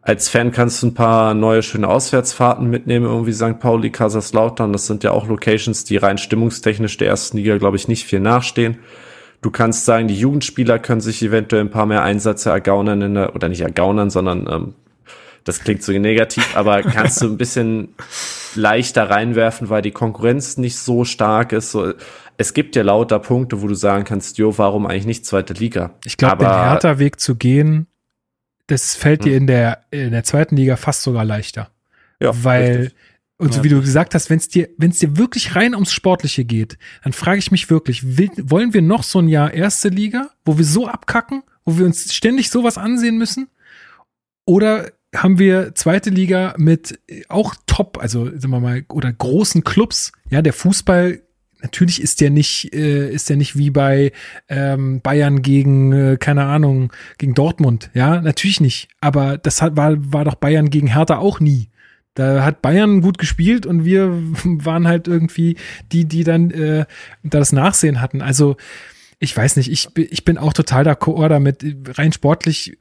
[0.00, 3.58] Als Fan kannst du ein paar neue schöne Auswärtsfahrten mitnehmen, irgendwie St.
[3.58, 4.72] Pauli, Kaiserslautern.
[4.72, 8.20] Das sind ja auch Locations, die rein stimmungstechnisch der ersten Liga, glaube ich, nicht viel
[8.20, 8.78] nachstehen.
[9.42, 13.34] Du kannst sagen, die Jugendspieler können sich eventuell ein paar mehr Einsätze ergaunern in der,
[13.34, 14.74] oder nicht ergaunern, sondern ähm,
[15.48, 17.94] das klingt so negativ, aber kannst du ein bisschen
[18.54, 21.72] leichter reinwerfen, weil die Konkurrenz nicht so stark ist.
[21.72, 21.94] So,
[22.36, 25.94] es gibt ja lauter Punkte, wo du sagen kannst, jo, warum eigentlich nicht zweite Liga?
[26.04, 27.86] Ich glaube, den Hertha-Weg zu gehen,
[28.66, 31.70] das fällt dir in der, in der zweiten Liga fast sogar leichter.
[32.20, 32.94] Ja, weil, richtig.
[33.38, 33.64] und so Ja.
[33.64, 36.76] wie du gesagt hast, wenn es dir, wenn es dir wirklich rein ums Sportliche geht,
[37.02, 40.58] dann frage ich mich wirklich, will, wollen wir noch so ein Jahr erste Liga, wo
[40.58, 43.48] wir so abkacken, wo wir uns ständig sowas ansehen müssen?
[44.44, 49.64] Oder haben wir zweite Liga mit äh, auch top, also sagen wir mal, oder großen
[49.64, 51.22] Clubs, ja, der Fußball
[51.60, 54.12] Natürlich ist der nicht, äh, ist der nicht wie bei
[54.48, 57.90] ähm, Bayern gegen, äh, keine Ahnung, gegen Dortmund.
[57.94, 58.88] Ja, natürlich nicht.
[59.00, 61.68] Aber das hat, war, war doch Bayern gegen Hertha auch nie.
[62.14, 64.10] Da hat Bayern gut gespielt und wir
[64.44, 65.56] waren halt irgendwie
[65.90, 66.86] die, die dann äh,
[67.24, 68.22] da das Nachsehen hatten.
[68.22, 68.56] Also
[69.18, 71.64] ich weiß nicht, ich, ich bin auch total d'accord damit.
[71.98, 72.78] Rein sportlich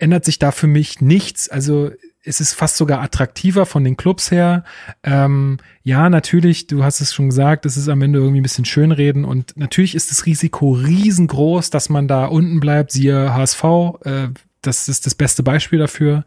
[0.00, 1.48] ändert sich da für mich nichts.
[1.48, 1.90] Also
[2.24, 4.64] es ist fast sogar attraktiver von den Clubs her.
[5.02, 8.64] Ähm, ja, natürlich, du hast es schon gesagt, es ist am Ende irgendwie ein bisschen
[8.64, 13.64] Schönreden und natürlich ist das Risiko riesengroß, dass man da unten bleibt, siehe HSV,
[14.04, 14.28] äh,
[14.60, 16.24] das ist das beste Beispiel dafür.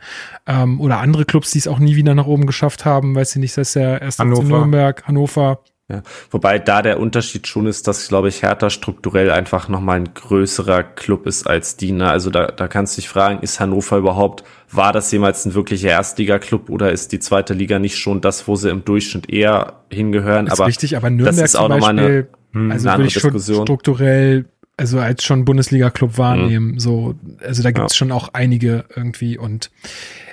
[0.48, 3.42] Ähm, oder andere Clubs, die es auch nie wieder nach oben geschafft haben, weiß ich
[3.42, 4.44] nicht, das ist ja erst Hannover.
[4.44, 5.64] Nürnberg, Hannover.
[5.92, 6.04] Ja.
[6.30, 10.84] Wobei da der Unterschied schon ist, dass, glaube ich, Hertha strukturell einfach nochmal ein größerer
[10.84, 11.92] Club ist als die.
[11.92, 12.10] Ne?
[12.10, 15.90] Also da, da kannst du dich fragen, ist Hannover überhaupt, war das jemals ein wirklicher
[15.90, 20.48] Erstliga-Club oder ist die zweite Liga nicht schon das, wo sie im Durchschnitt eher hingehören?
[20.48, 23.08] Ist aber richtig, aber Nürnberg das ist auch zum nochmal Beispiel, eine, also eine würde
[23.08, 23.66] ich schon Diskussion.
[23.66, 24.46] strukturell,
[24.78, 26.80] also als schon Bundesliga-Club wahrnehmen.
[26.80, 27.16] So,
[27.46, 27.98] also da gibt's Ja.
[27.98, 29.70] schon auch einige irgendwie und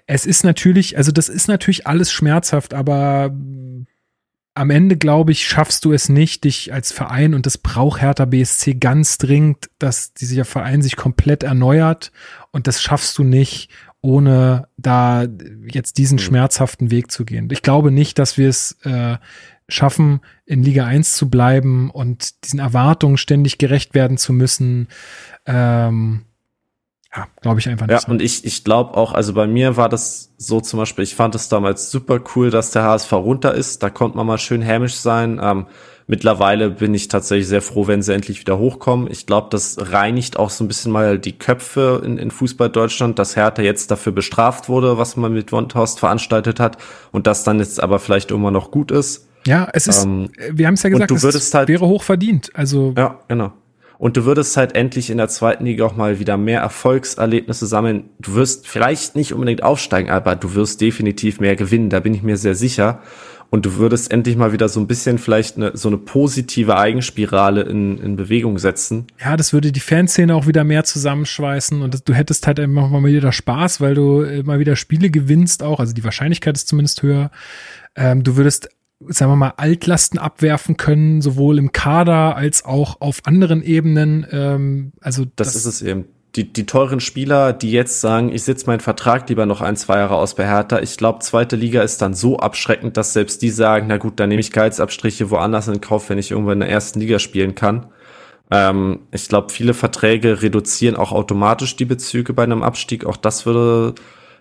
[0.07, 3.31] es ist natürlich, also das ist natürlich alles schmerzhaft, aber
[4.59, 8.25] am Ende, glaube ich, schaffst du es nicht, dich als Verein, und das braucht Hertha
[8.25, 12.11] BSC ganz dringend, dass dieser Verein sich komplett erneuert.
[12.51, 13.71] Und das schaffst du nicht,
[14.01, 15.27] ohne da
[15.71, 17.49] jetzt diesen schmerzhaften Weg zu gehen.
[17.53, 19.17] Ich glaube nicht, dass wir es äh,
[19.69, 24.89] schaffen, in Liga 1 zu bleiben und diesen Erwartungen ständig gerecht werden zu müssen.
[25.47, 26.25] Ähm,
[27.17, 27.95] ja, glaube ich einfach nicht.
[27.95, 28.11] Ja, so.
[28.13, 31.35] und ich, ich glaube auch, also bei mir war das so zum Beispiel, ich fand
[31.35, 33.83] es damals super cool, dass der HSV runter ist.
[33.83, 35.41] Da konnte man mal schön hämisch sein.
[35.43, 35.67] Ähm,
[36.07, 39.11] mittlerweile bin ich tatsächlich sehr froh, wenn sie endlich wieder hochkommen.
[39.11, 43.19] Ich glaube, das reinigt auch so ein bisschen mal die Köpfe in, in Fußball Deutschland,
[43.19, 46.79] dass Hertha jetzt dafür bestraft wurde, was man mit Wondhorst veranstaltet hat
[47.13, 49.27] und das dann jetzt aber vielleicht immer noch gut ist.
[49.47, 52.03] Ja, es ist, Ähm, wir haben es ja gesagt, du es würdest halt- wäre hoch
[52.03, 52.51] verdient.
[52.55, 53.53] Also Ja, genau.
[53.99, 58.11] Und du würdest halt endlich in der zweiten Liga auch mal wieder mehr Erfolgserlebnisse sammeln.
[58.21, 61.91] Du wirst vielleicht nicht unbedingt aufsteigen, aber du wirst definitiv mehr gewinnen.
[61.91, 63.03] Da bin ich mir sehr sicher.
[63.51, 67.63] Und du würdest endlich mal wieder so ein bisschen vielleicht eine, so eine positive Eigenspirale
[67.63, 69.07] in, in Bewegung setzen.
[69.19, 72.91] ja, das würde die Fanszene auch wieder mehr zusammenschweißen und das, du hättest halt einfach
[72.91, 77.03] mal wieder Spaß, weil du mal wieder Spiele gewinnst auch, also die Wahrscheinlichkeit ist zumindest
[77.03, 77.31] höher.
[77.97, 78.69] Ähm, du würdest,
[79.07, 84.27] sagen wir mal, Altlasten abwerfen können, sowohl im Kader als auch auf anderen Ebenen.
[84.31, 86.07] Ähm, also Das, ist es eben.
[86.37, 89.97] Die, die teuren Spieler, die jetzt sagen, ich sitze meinen Vertrag lieber noch ein, zwei
[89.97, 90.81] Jahre aus bei Hertha.
[90.81, 94.29] Ich glaube, zweite Liga ist dann so abschreckend, dass selbst die sagen, na gut, dann
[94.29, 97.87] nehme ich Gehaltsabstriche woanders in Kauf, wenn ich irgendwann in der ersten Liga spielen kann.
[98.51, 103.05] Ähm, ich glaube, viele Verträge reduzieren auch automatisch die Bezüge bei einem Abstieg.
[103.05, 103.95] Auch das würde,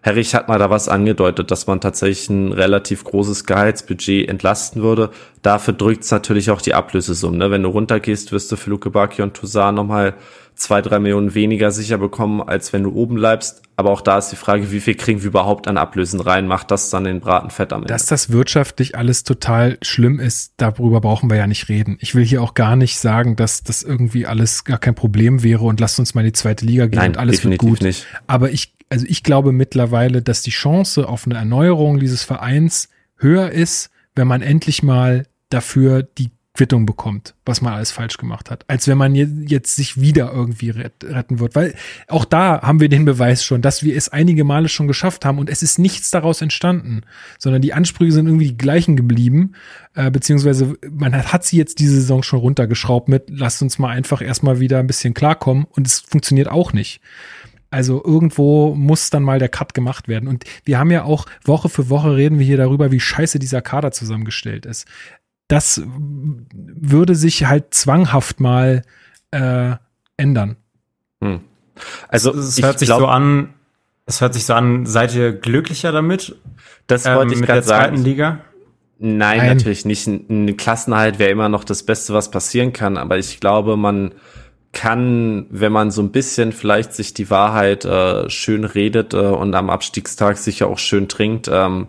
[0.08, 5.10] Herrich hat mal da was angedeutet, dass man tatsächlich ein relativ großes Gehaltsbudget entlasten würde.
[5.42, 7.38] Dafür drückt es natürlich auch die Ablösesummen.
[7.38, 7.52] Ne?
[7.52, 10.14] Wenn du runtergehst, wirst du für Luke Bacchio und Toussaint nochmal
[10.56, 13.64] zwei, drei Millionen weniger sicher bekommen, als wenn du oben bleibst.
[13.76, 16.48] Aber auch da ist die Frage, wie viel kriegen wir überhaupt an Ablösen rein?
[16.48, 17.94] Macht das dann den Braten fett am Ende?
[17.94, 21.98] Dass das wirtschaftlich alles total schlimm ist, darüber brauchen wir ja nicht reden.
[22.00, 25.66] Ich will hier auch gar nicht sagen, dass das irgendwie alles gar kein Problem wäre
[25.66, 27.82] und lasst uns mal in die zweite Liga gehen Nein, und alles wird gut.
[27.82, 28.08] nicht.
[28.26, 33.50] Aber ich, also ich glaube mittlerweile, dass die Chance auf eine Erneuerung dieses Vereins höher
[33.52, 38.66] ist, wenn man endlich mal dafür die Quittung bekommt, was man alles falsch gemacht hat,
[38.68, 41.54] als wenn man je- jetzt sich wieder irgendwie ret- retten wird.
[41.54, 41.76] Weil
[42.08, 45.38] auch da haben wir den Beweis schon, dass wir es einige Male schon geschafft haben
[45.38, 47.02] und es ist nichts daraus entstanden,
[47.38, 49.52] sondern die Ansprüche sind irgendwie die gleichen geblieben,
[49.94, 53.90] äh, beziehungsweise man hat, hat sie jetzt diese Saison schon runtergeschraubt mit, lasst uns mal
[53.90, 57.02] einfach erstmal wieder ein bisschen klarkommen und es funktioniert auch nicht.
[57.70, 60.28] Also irgendwo muss dann mal der Cut gemacht werden.
[60.28, 63.62] Und wir haben ja auch Woche für Woche reden wir hier darüber, wie scheiße dieser
[63.62, 64.88] Kader zusammengestellt ist.
[65.48, 68.84] Das würde sich halt zwanghaft mal
[69.32, 69.76] äh,
[70.18, 70.58] ändern.
[71.22, 71.42] Hm.
[72.08, 73.54] Also, es hört sich glaub, so an,
[74.06, 76.36] es hört sich so an, seid ihr glücklicher damit?
[76.88, 78.04] das ähm, wollte ich mit gerade der zweiten sagen.
[78.04, 78.40] Liga?
[79.00, 79.58] Nein, Nein.
[79.58, 80.08] natürlich nicht.
[80.08, 82.98] Eine Klassenheit wäre immer noch das Beste, was passieren kann.
[82.98, 84.14] Aber ich glaube, man
[84.78, 89.56] kann, wenn man so ein bisschen vielleicht sich die Wahrheit äh, schön redet äh, und
[89.56, 91.88] am Abstiegstag sicher auch schön trinkt, ähm,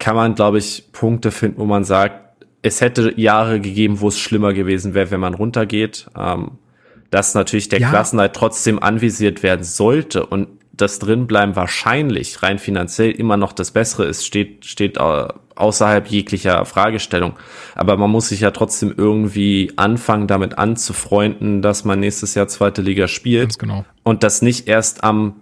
[0.00, 4.18] kann man, glaube ich, Punkte finden, wo man sagt, es hätte Jahre gegeben, wo es
[4.18, 6.08] schlimmer gewesen wäre, wenn man runtergeht.
[6.18, 6.58] Ähm,
[7.10, 7.90] dass natürlich der Ja.
[7.90, 14.06] Klassenheit trotzdem anvisiert werden sollte und das Drinbleiben wahrscheinlich rein finanziell immer noch das Bessere
[14.06, 14.98] ist, steht, steht
[15.56, 17.34] außerhalb jeglicher Fragestellung.
[17.74, 22.82] Aber man muss sich ja trotzdem irgendwie anfangen, damit anzufreunden, dass man nächstes Jahr zweite
[22.82, 23.44] Liga spielt.
[23.44, 23.84] Ganz genau.
[24.02, 25.36] Und das nicht erst am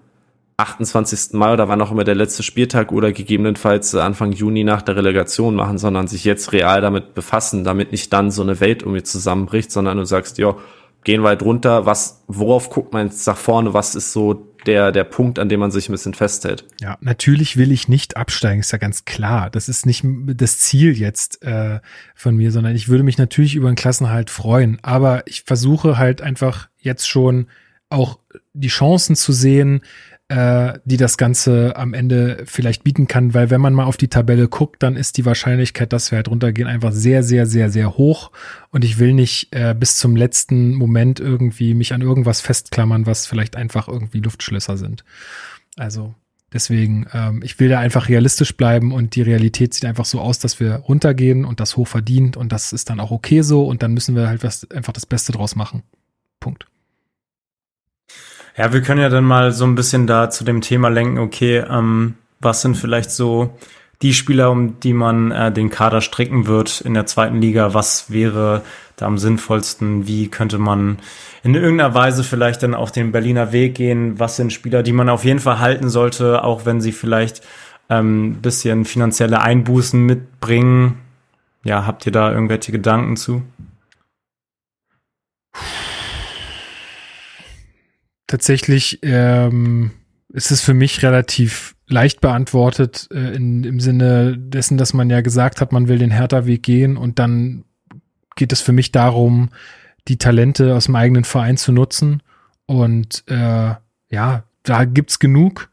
[0.57, 1.33] 28.
[1.33, 5.57] Mai oder wann auch immer der letzte Spieltag oder gegebenenfalls Anfang Juni nach der Relegation
[5.57, 9.03] machen, sondern sich jetzt real damit befassen, damit nicht dann so eine Welt um mir
[9.03, 10.55] zusammenbricht, sondern du sagst, ja,
[11.03, 15.05] gehen weit runter, was, worauf guckt man jetzt nach vorne, was ist so der, der
[15.05, 16.65] Punkt, an dem man sich ein bisschen festhält.
[16.81, 19.51] Ja, natürlich will ich nicht absteigen, ist ja ganz klar.
[19.51, 21.81] Das ist nicht das Ziel jetzt äh,
[22.15, 24.79] von mir, sondern ich würde mich natürlich über einen Klassenhalt freuen.
[24.83, 27.49] Aber ich versuche halt einfach jetzt schon
[27.91, 28.19] auch
[28.53, 29.83] die Chancen zu sehen,
[30.29, 34.09] äh, die das Ganze am Ende vielleicht bieten kann, weil wenn man mal auf die
[34.09, 37.99] Tabelle guckt, dann ist die Wahrscheinlichkeit, dass wir halt runtergehen, einfach sehr, sehr, sehr, sehr
[37.99, 38.31] hoch.
[38.71, 43.27] Und ich will nicht äh, bis zum letzten Moment irgendwie mich an irgendwas festklammern, was
[43.27, 45.05] vielleicht einfach irgendwie Luftschlösser sind.
[45.77, 46.15] Also
[46.55, 50.39] deswegen, ähm, ich will da einfach realistisch bleiben und die Realität sieht einfach so aus,
[50.39, 53.83] dass wir runtergehen und das hoch verdient und das ist dann auch okay so und
[53.83, 55.83] dann müssen wir halt was, einfach das Beste draus machen.
[56.41, 56.67] Punkt.
[58.57, 61.65] Ja, wir können ja dann mal so ein bisschen da zu dem Thema lenken, okay,
[61.69, 63.59] ähm, was sind vielleicht so
[64.01, 67.75] die Spieler, um die man äh, den Kader stricken wird in der zweiten Liga?
[67.75, 68.63] Was wäre
[68.97, 70.07] da am sinnvollsten?
[70.07, 70.99] Wie könnte man
[71.43, 74.21] in irgendeiner Weise vielleicht dann auf den Berliner Weg gehen?
[74.21, 77.43] Was sind Spieler, die man auf jeden Fall halten sollte, auch wenn sie vielleicht
[77.91, 80.99] ähm, bisschen finanzielle Einbußen mitbringen?
[81.65, 83.43] Ja, habt ihr da irgendwelche Gedanken zu?
[88.35, 89.93] Tatsächlich ähm,
[90.33, 95.21] ist es für mich relativ leicht beantwortet äh, in, im Sinne dessen, dass man ja
[95.21, 97.65] gesagt hat, man will den Hertha-Weg gehen und dann
[98.35, 99.51] geht es für mich darum,
[100.09, 102.25] die Talente aus dem eigenen Verein zu nutzen
[102.67, 103.75] und äh,
[104.11, 105.71] ja, da gibt's genug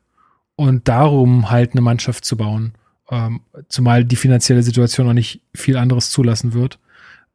[0.56, 2.76] und darum halt eine Mannschaft zu bauen,
[3.10, 6.78] ähm, zumal die finanzielle Situation auch nicht viel anderes zulassen wird.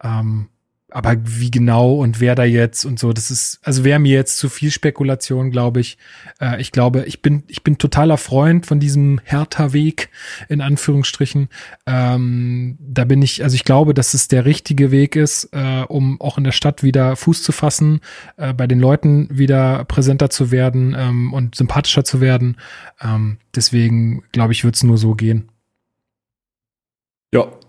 [0.01, 0.51] Ähm,
[0.97, 4.39] aber wie genau und wer da jetzt und so, das ist, also wäre mir jetzt
[4.39, 5.98] zu viel Spekulation, glaube ich.
[6.40, 10.09] Äh, ich glaube, ich bin, ich bin totaler Freund von diesem Hertha-Weg,
[10.48, 11.51] in Anführungsstrichen.
[11.85, 16.18] Ähm, da bin ich, also ich glaube, dass es der richtige Weg ist, äh, um
[16.18, 18.01] auch in der Stadt wieder Fuß zu fassen,
[18.39, 22.56] äh, bei den Leuten wieder präsenter zu werden ähm, und sympathischer zu werden.
[23.02, 25.51] Ähm, deswegen, glaube ich, wird es nur so gehen.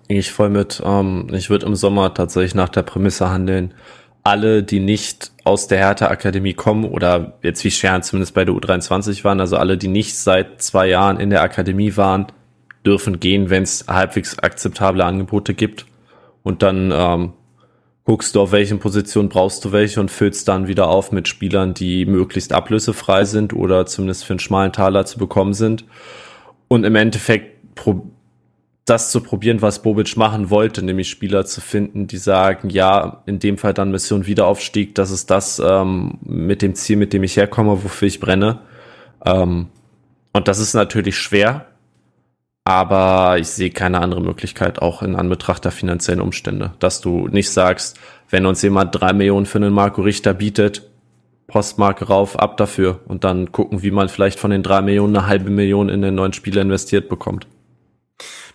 [0.07, 0.81] Ich voll mit.
[0.85, 3.73] Ähm, ich würde im Sommer tatsächlich nach der Prämisse handeln.
[4.23, 9.23] Alle, die nicht aus der Hertha-Akademie kommen oder jetzt wie Scheren zumindest bei der U23
[9.23, 12.27] waren, also alle, die nicht seit zwei Jahren in der Akademie waren,
[12.85, 15.85] dürfen gehen, wenn es halbwegs akzeptable Angebote gibt.
[16.43, 17.34] Und dann ähm,
[18.05, 21.73] guckst du, auf welchen Positionen brauchst du welche und füllst dann wieder auf mit Spielern,
[21.73, 25.85] die möglichst ablösefrei sind oder zumindest für einen schmalen Taler zu bekommen sind.
[26.69, 27.75] Und im Endeffekt
[28.89, 33.38] das zu probieren, was Bobic machen wollte, nämlich Spieler zu finden, die sagen, ja, in
[33.38, 37.35] dem Fall dann Mission Wiederaufstieg, das ist das ähm, mit dem Ziel, mit dem ich
[37.35, 38.59] herkomme, wofür ich brenne.
[39.26, 39.68] Ähm,
[40.31, 41.65] und das ist natürlich schwer,
[42.64, 47.49] aber ich sehe keine andere Möglichkeit, auch in Anbetracht der finanziellen Umstände, dass du nicht
[47.49, 47.99] sagst,
[48.30, 50.89] wenn uns jemand drei Millionen für einen Marco Richter bietet,
[51.47, 55.27] Postmarke rauf, ab dafür und dann gucken, wie man vielleicht von den drei Millionen eine
[55.27, 57.47] halbe Million in den neuen Spieler investiert bekommt.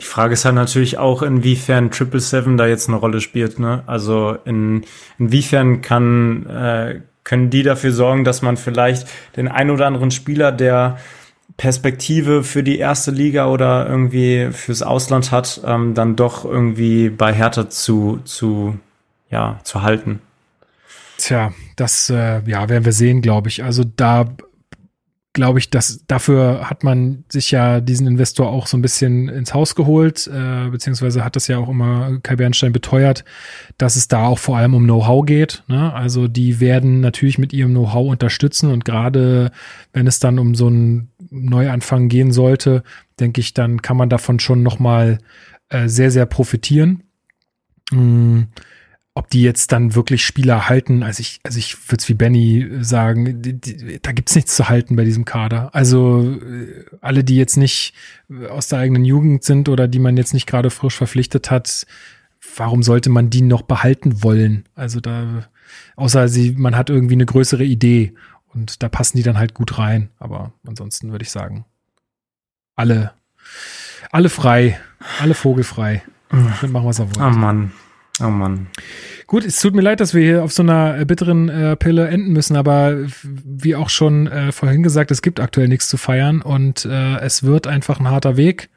[0.00, 3.58] Die Frage ist halt natürlich auch, inwiefern Triple Seven da jetzt eine Rolle spielt.
[3.58, 3.82] Ne?
[3.86, 4.84] Also in,
[5.18, 9.06] inwiefern kann, äh, können die dafür sorgen, dass man vielleicht
[9.36, 10.98] den ein oder anderen Spieler, der
[11.56, 17.32] Perspektive für die erste Liga oder irgendwie fürs Ausland hat, ähm, dann doch irgendwie bei
[17.32, 18.78] Hertha zu, zu,
[19.30, 20.20] ja, zu halten.
[21.18, 23.62] Tja, das äh, ja, werden wir sehen, glaube ich.
[23.62, 24.34] Also da
[25.32, 29.54] glaube ich, dass dafür hat man sich ja diesen Investor auch so ein bisschen ins
[29.54, 33.24] Haus geholt, äh, beziehungsweise hat das ja auch immer Kai Bernstein beteuert,
[33.78, 35.64] dass es da auch vor allem um Know-how geht.
[35.68, 35.92] Ne?
[35.92, 39.50] Also die werden natürlich mit ihrem Know-how unterstützen und gerade
[39.92, 42.82] wenn es dann um so einen Neuanfang gehen sollte,
[43.18, 45.18] denke ich, dann kann man davon schon nochmal
[45.70, 47.04] äh, sehr, sehr profitieren.
[47.90, 48.42] Mm
[49.14, 52.68] ob die jetzt dann wirklich Spieler halten, also ich, also ich würde es wie Benny
[52.80, 55.74] sagen, die, die, da gibt's nichts zu halten bei diesem Kader.
[55.74, 57.92] Also äh, alle, die jetzt nicht
[58.48, 61.86] aus der eigenen Jugend sind oder die man jetzt nicht gerade frisch verpflichtet hat,
[62.56, 64.64] warum sollte man die noch behalten wollen?
[64.74, 65.46] Also da,
[65.96, 68.14] außer sie, man hat irgendwie eine größere Idee
[68.54, 70.08] und da passen die dann halt gut rein.
[70.18, 71.66] Aber ansonsten würde ich sagen,
[72.76, 73.12] alle,
[74.10, 74.80] alle frei,
[75.20, 76.02] alle vogelfrei.
[76.30, 77.22] Dann machen wir es auch wohl.
[77.22, 77.72] Oh Mann.
[78.22, 78.68] Oh Mann.
[79.26, 82.08] Gut, es tut mir leid, dass wir hier auf so einer äh, bitteren äh, Pille
[82.08, 86.42] enden müssen, aber wie auch schon äh, vorhin gesagt, es gibt aktuell nichts zu feiern
[86.42, 88.70] und äh, es wird einfach ein harter Weg.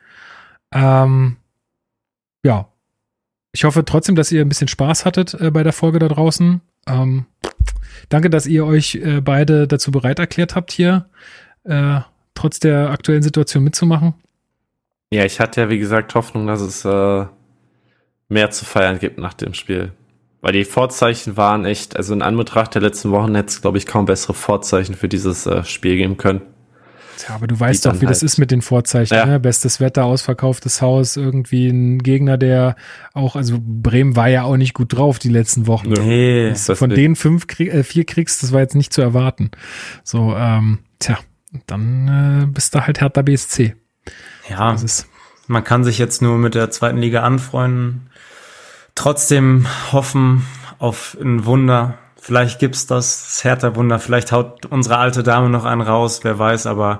[0.74, 1.38] Ähm,
[2.44, 2.70] ja.
[3.52, 6.62] Ich hoffe trotzdem, dass ihr ein bisschen Spaß hattet äh, bei der Folge da draußen.
[6.88, 7.26] Ähm,
[8.10, 11.10] danke, dass ihr euch äh, beide dazu bereit erklärt habt, hier
[11.64, 12.00] äh,
[12.34, 14.14] trotz der aktuellen Situation mitzumachen.
[15.12, 17.26] Ja, ich hatte ja, wie gesagt, Hoffnung, dass es äh,
[18.30, 19.94] mehr zu feiern gibt nach dem Spiel.
[20.42, 23.88] Weil die Vorzeichen waren echt, also in Anbetracht der letzten Wochen hätte es, glaube ich,
[23.88, 26.42] kaum bessere Vorzeichen für dieses äh, Spiel geben können.
[27.18, 28.10] Tja, aber du weißt doch, wie halt.
[28.10, 29.16] das ist mit den Vorzeichen.
[29.16, 29.26] Ja.
[29.26, 29.40] Ne?
[29.40, 32.76] Bestes Wetter, ausverkauftes Haus, irgendwie ein Gegner, der
[33.14, 35.90] auch, also Bremen war ja auch nicht gut drauf die letzten Wochen.
[35.90, 36.50] Nee.
[36.50, 39.50] Das Von nicht- denen fünf, krieg, äh, vier kriegst, das war jetzt nicht zu erwarten.
[40.04, 41.18] So, ähm, tja,
[41.68, 43.76] dann äh, bist du halt Hertha BSC.
[44.50, 45.08] Ja, Das ist,
[45.48, 48.10] man kann sich jetzt nur mit der zweiten Liga anfreunden.
[48.96, 50.46] Trotzdem hoffen
[50.80, 51.98] auf ein Wunder.
[52.20, 54.00] Vielleicht gibt's das, das Hertha-Wunder.
[54.00, 56.66] Vielleicht haut unsere alte Dame noch einen raus, wer weiß.
[56.66, 57.00] Aber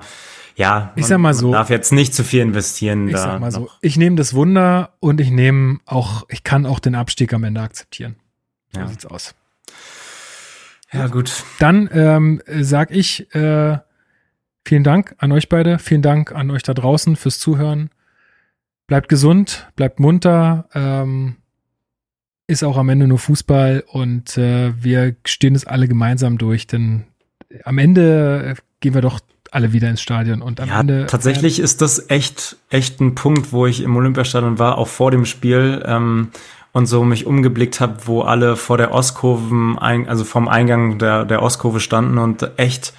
[0.54, 3.08] ja, Ich sag mal so- man darf jetzt nicht zu viel investieren.
[3.08, 3.78] ich da sag mal so, noch.
[3.80, 7.60] ich nehme das Wunder und ich nehme auch, ich kann auch den Abstieg am Ende
[7.60, 8.16] akzeptieren.
[8.72, 8.86] So Ja.
[8.88, 9.34] sieht's aus.
[10.92, 11.44] Ja, gut.
[11.58, 13.78] Dann ähm, sag ich äh,
[14.64, 17.90] vielen Dank an euch beide, vielen Dank an euch da draußen fürs Zuhören.
[18.86, 21.36] Bleibt gesund, bleibt munter, ähm,
[22.46, 27.04] ist auch am Ende nur Fußball und äh, wir stehen es alle gemeinsam durch, denn
[27.64, 29.20] am Ende äh, gehen wir doch
[29.50, 33.52] alle wieder ins Stadion und am Ja, Ende tatsächlich ist das echt, echt ein Punkt,
[33.52, 36.28] wo ich im Olympiastadion war, auch vor dem Spiel ähm,
[36.72, 41.42] und so mich umgeblickt habe, wo alle vor der Ostkurven, also vom Eingang der, der
[41.42, 42.92] Ostkurve standen und echt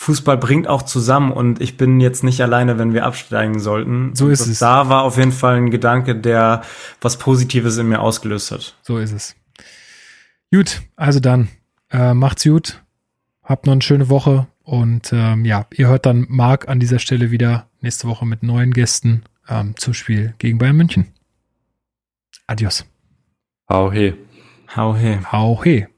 [0.00, 4.14] Fußball bringt auch zusammen und ich bin jetzt nicht alleine, wenn wir absteigen sollten.
[4.14, 4.58] So ist das, es.
[4.58, 6.62] Da war auf jeden Fall ein Gedanke, der
[7.02, 8.78] was Positives in mir ausgelöst hat.
[8.80, 9.36] so ist es.
[10.50, 11.50] Gut, also dann
[11.90, 12.82] äh, macht's gut,
[13.44, 17.30] habt noch eine schöne Woche und ähm, ja, ihr hört dann Marc an dieser Stelle
[17.30, 21.08] wieder nächste Woche mit neuen Gästen ähm, zum Spiel gegen Bayern München.
[22.46, 22.86] Adios.
[23.68, 24.14] Hau he.
[24.74, 25.18] Hau he.
[25.30, 25.88] Hau he.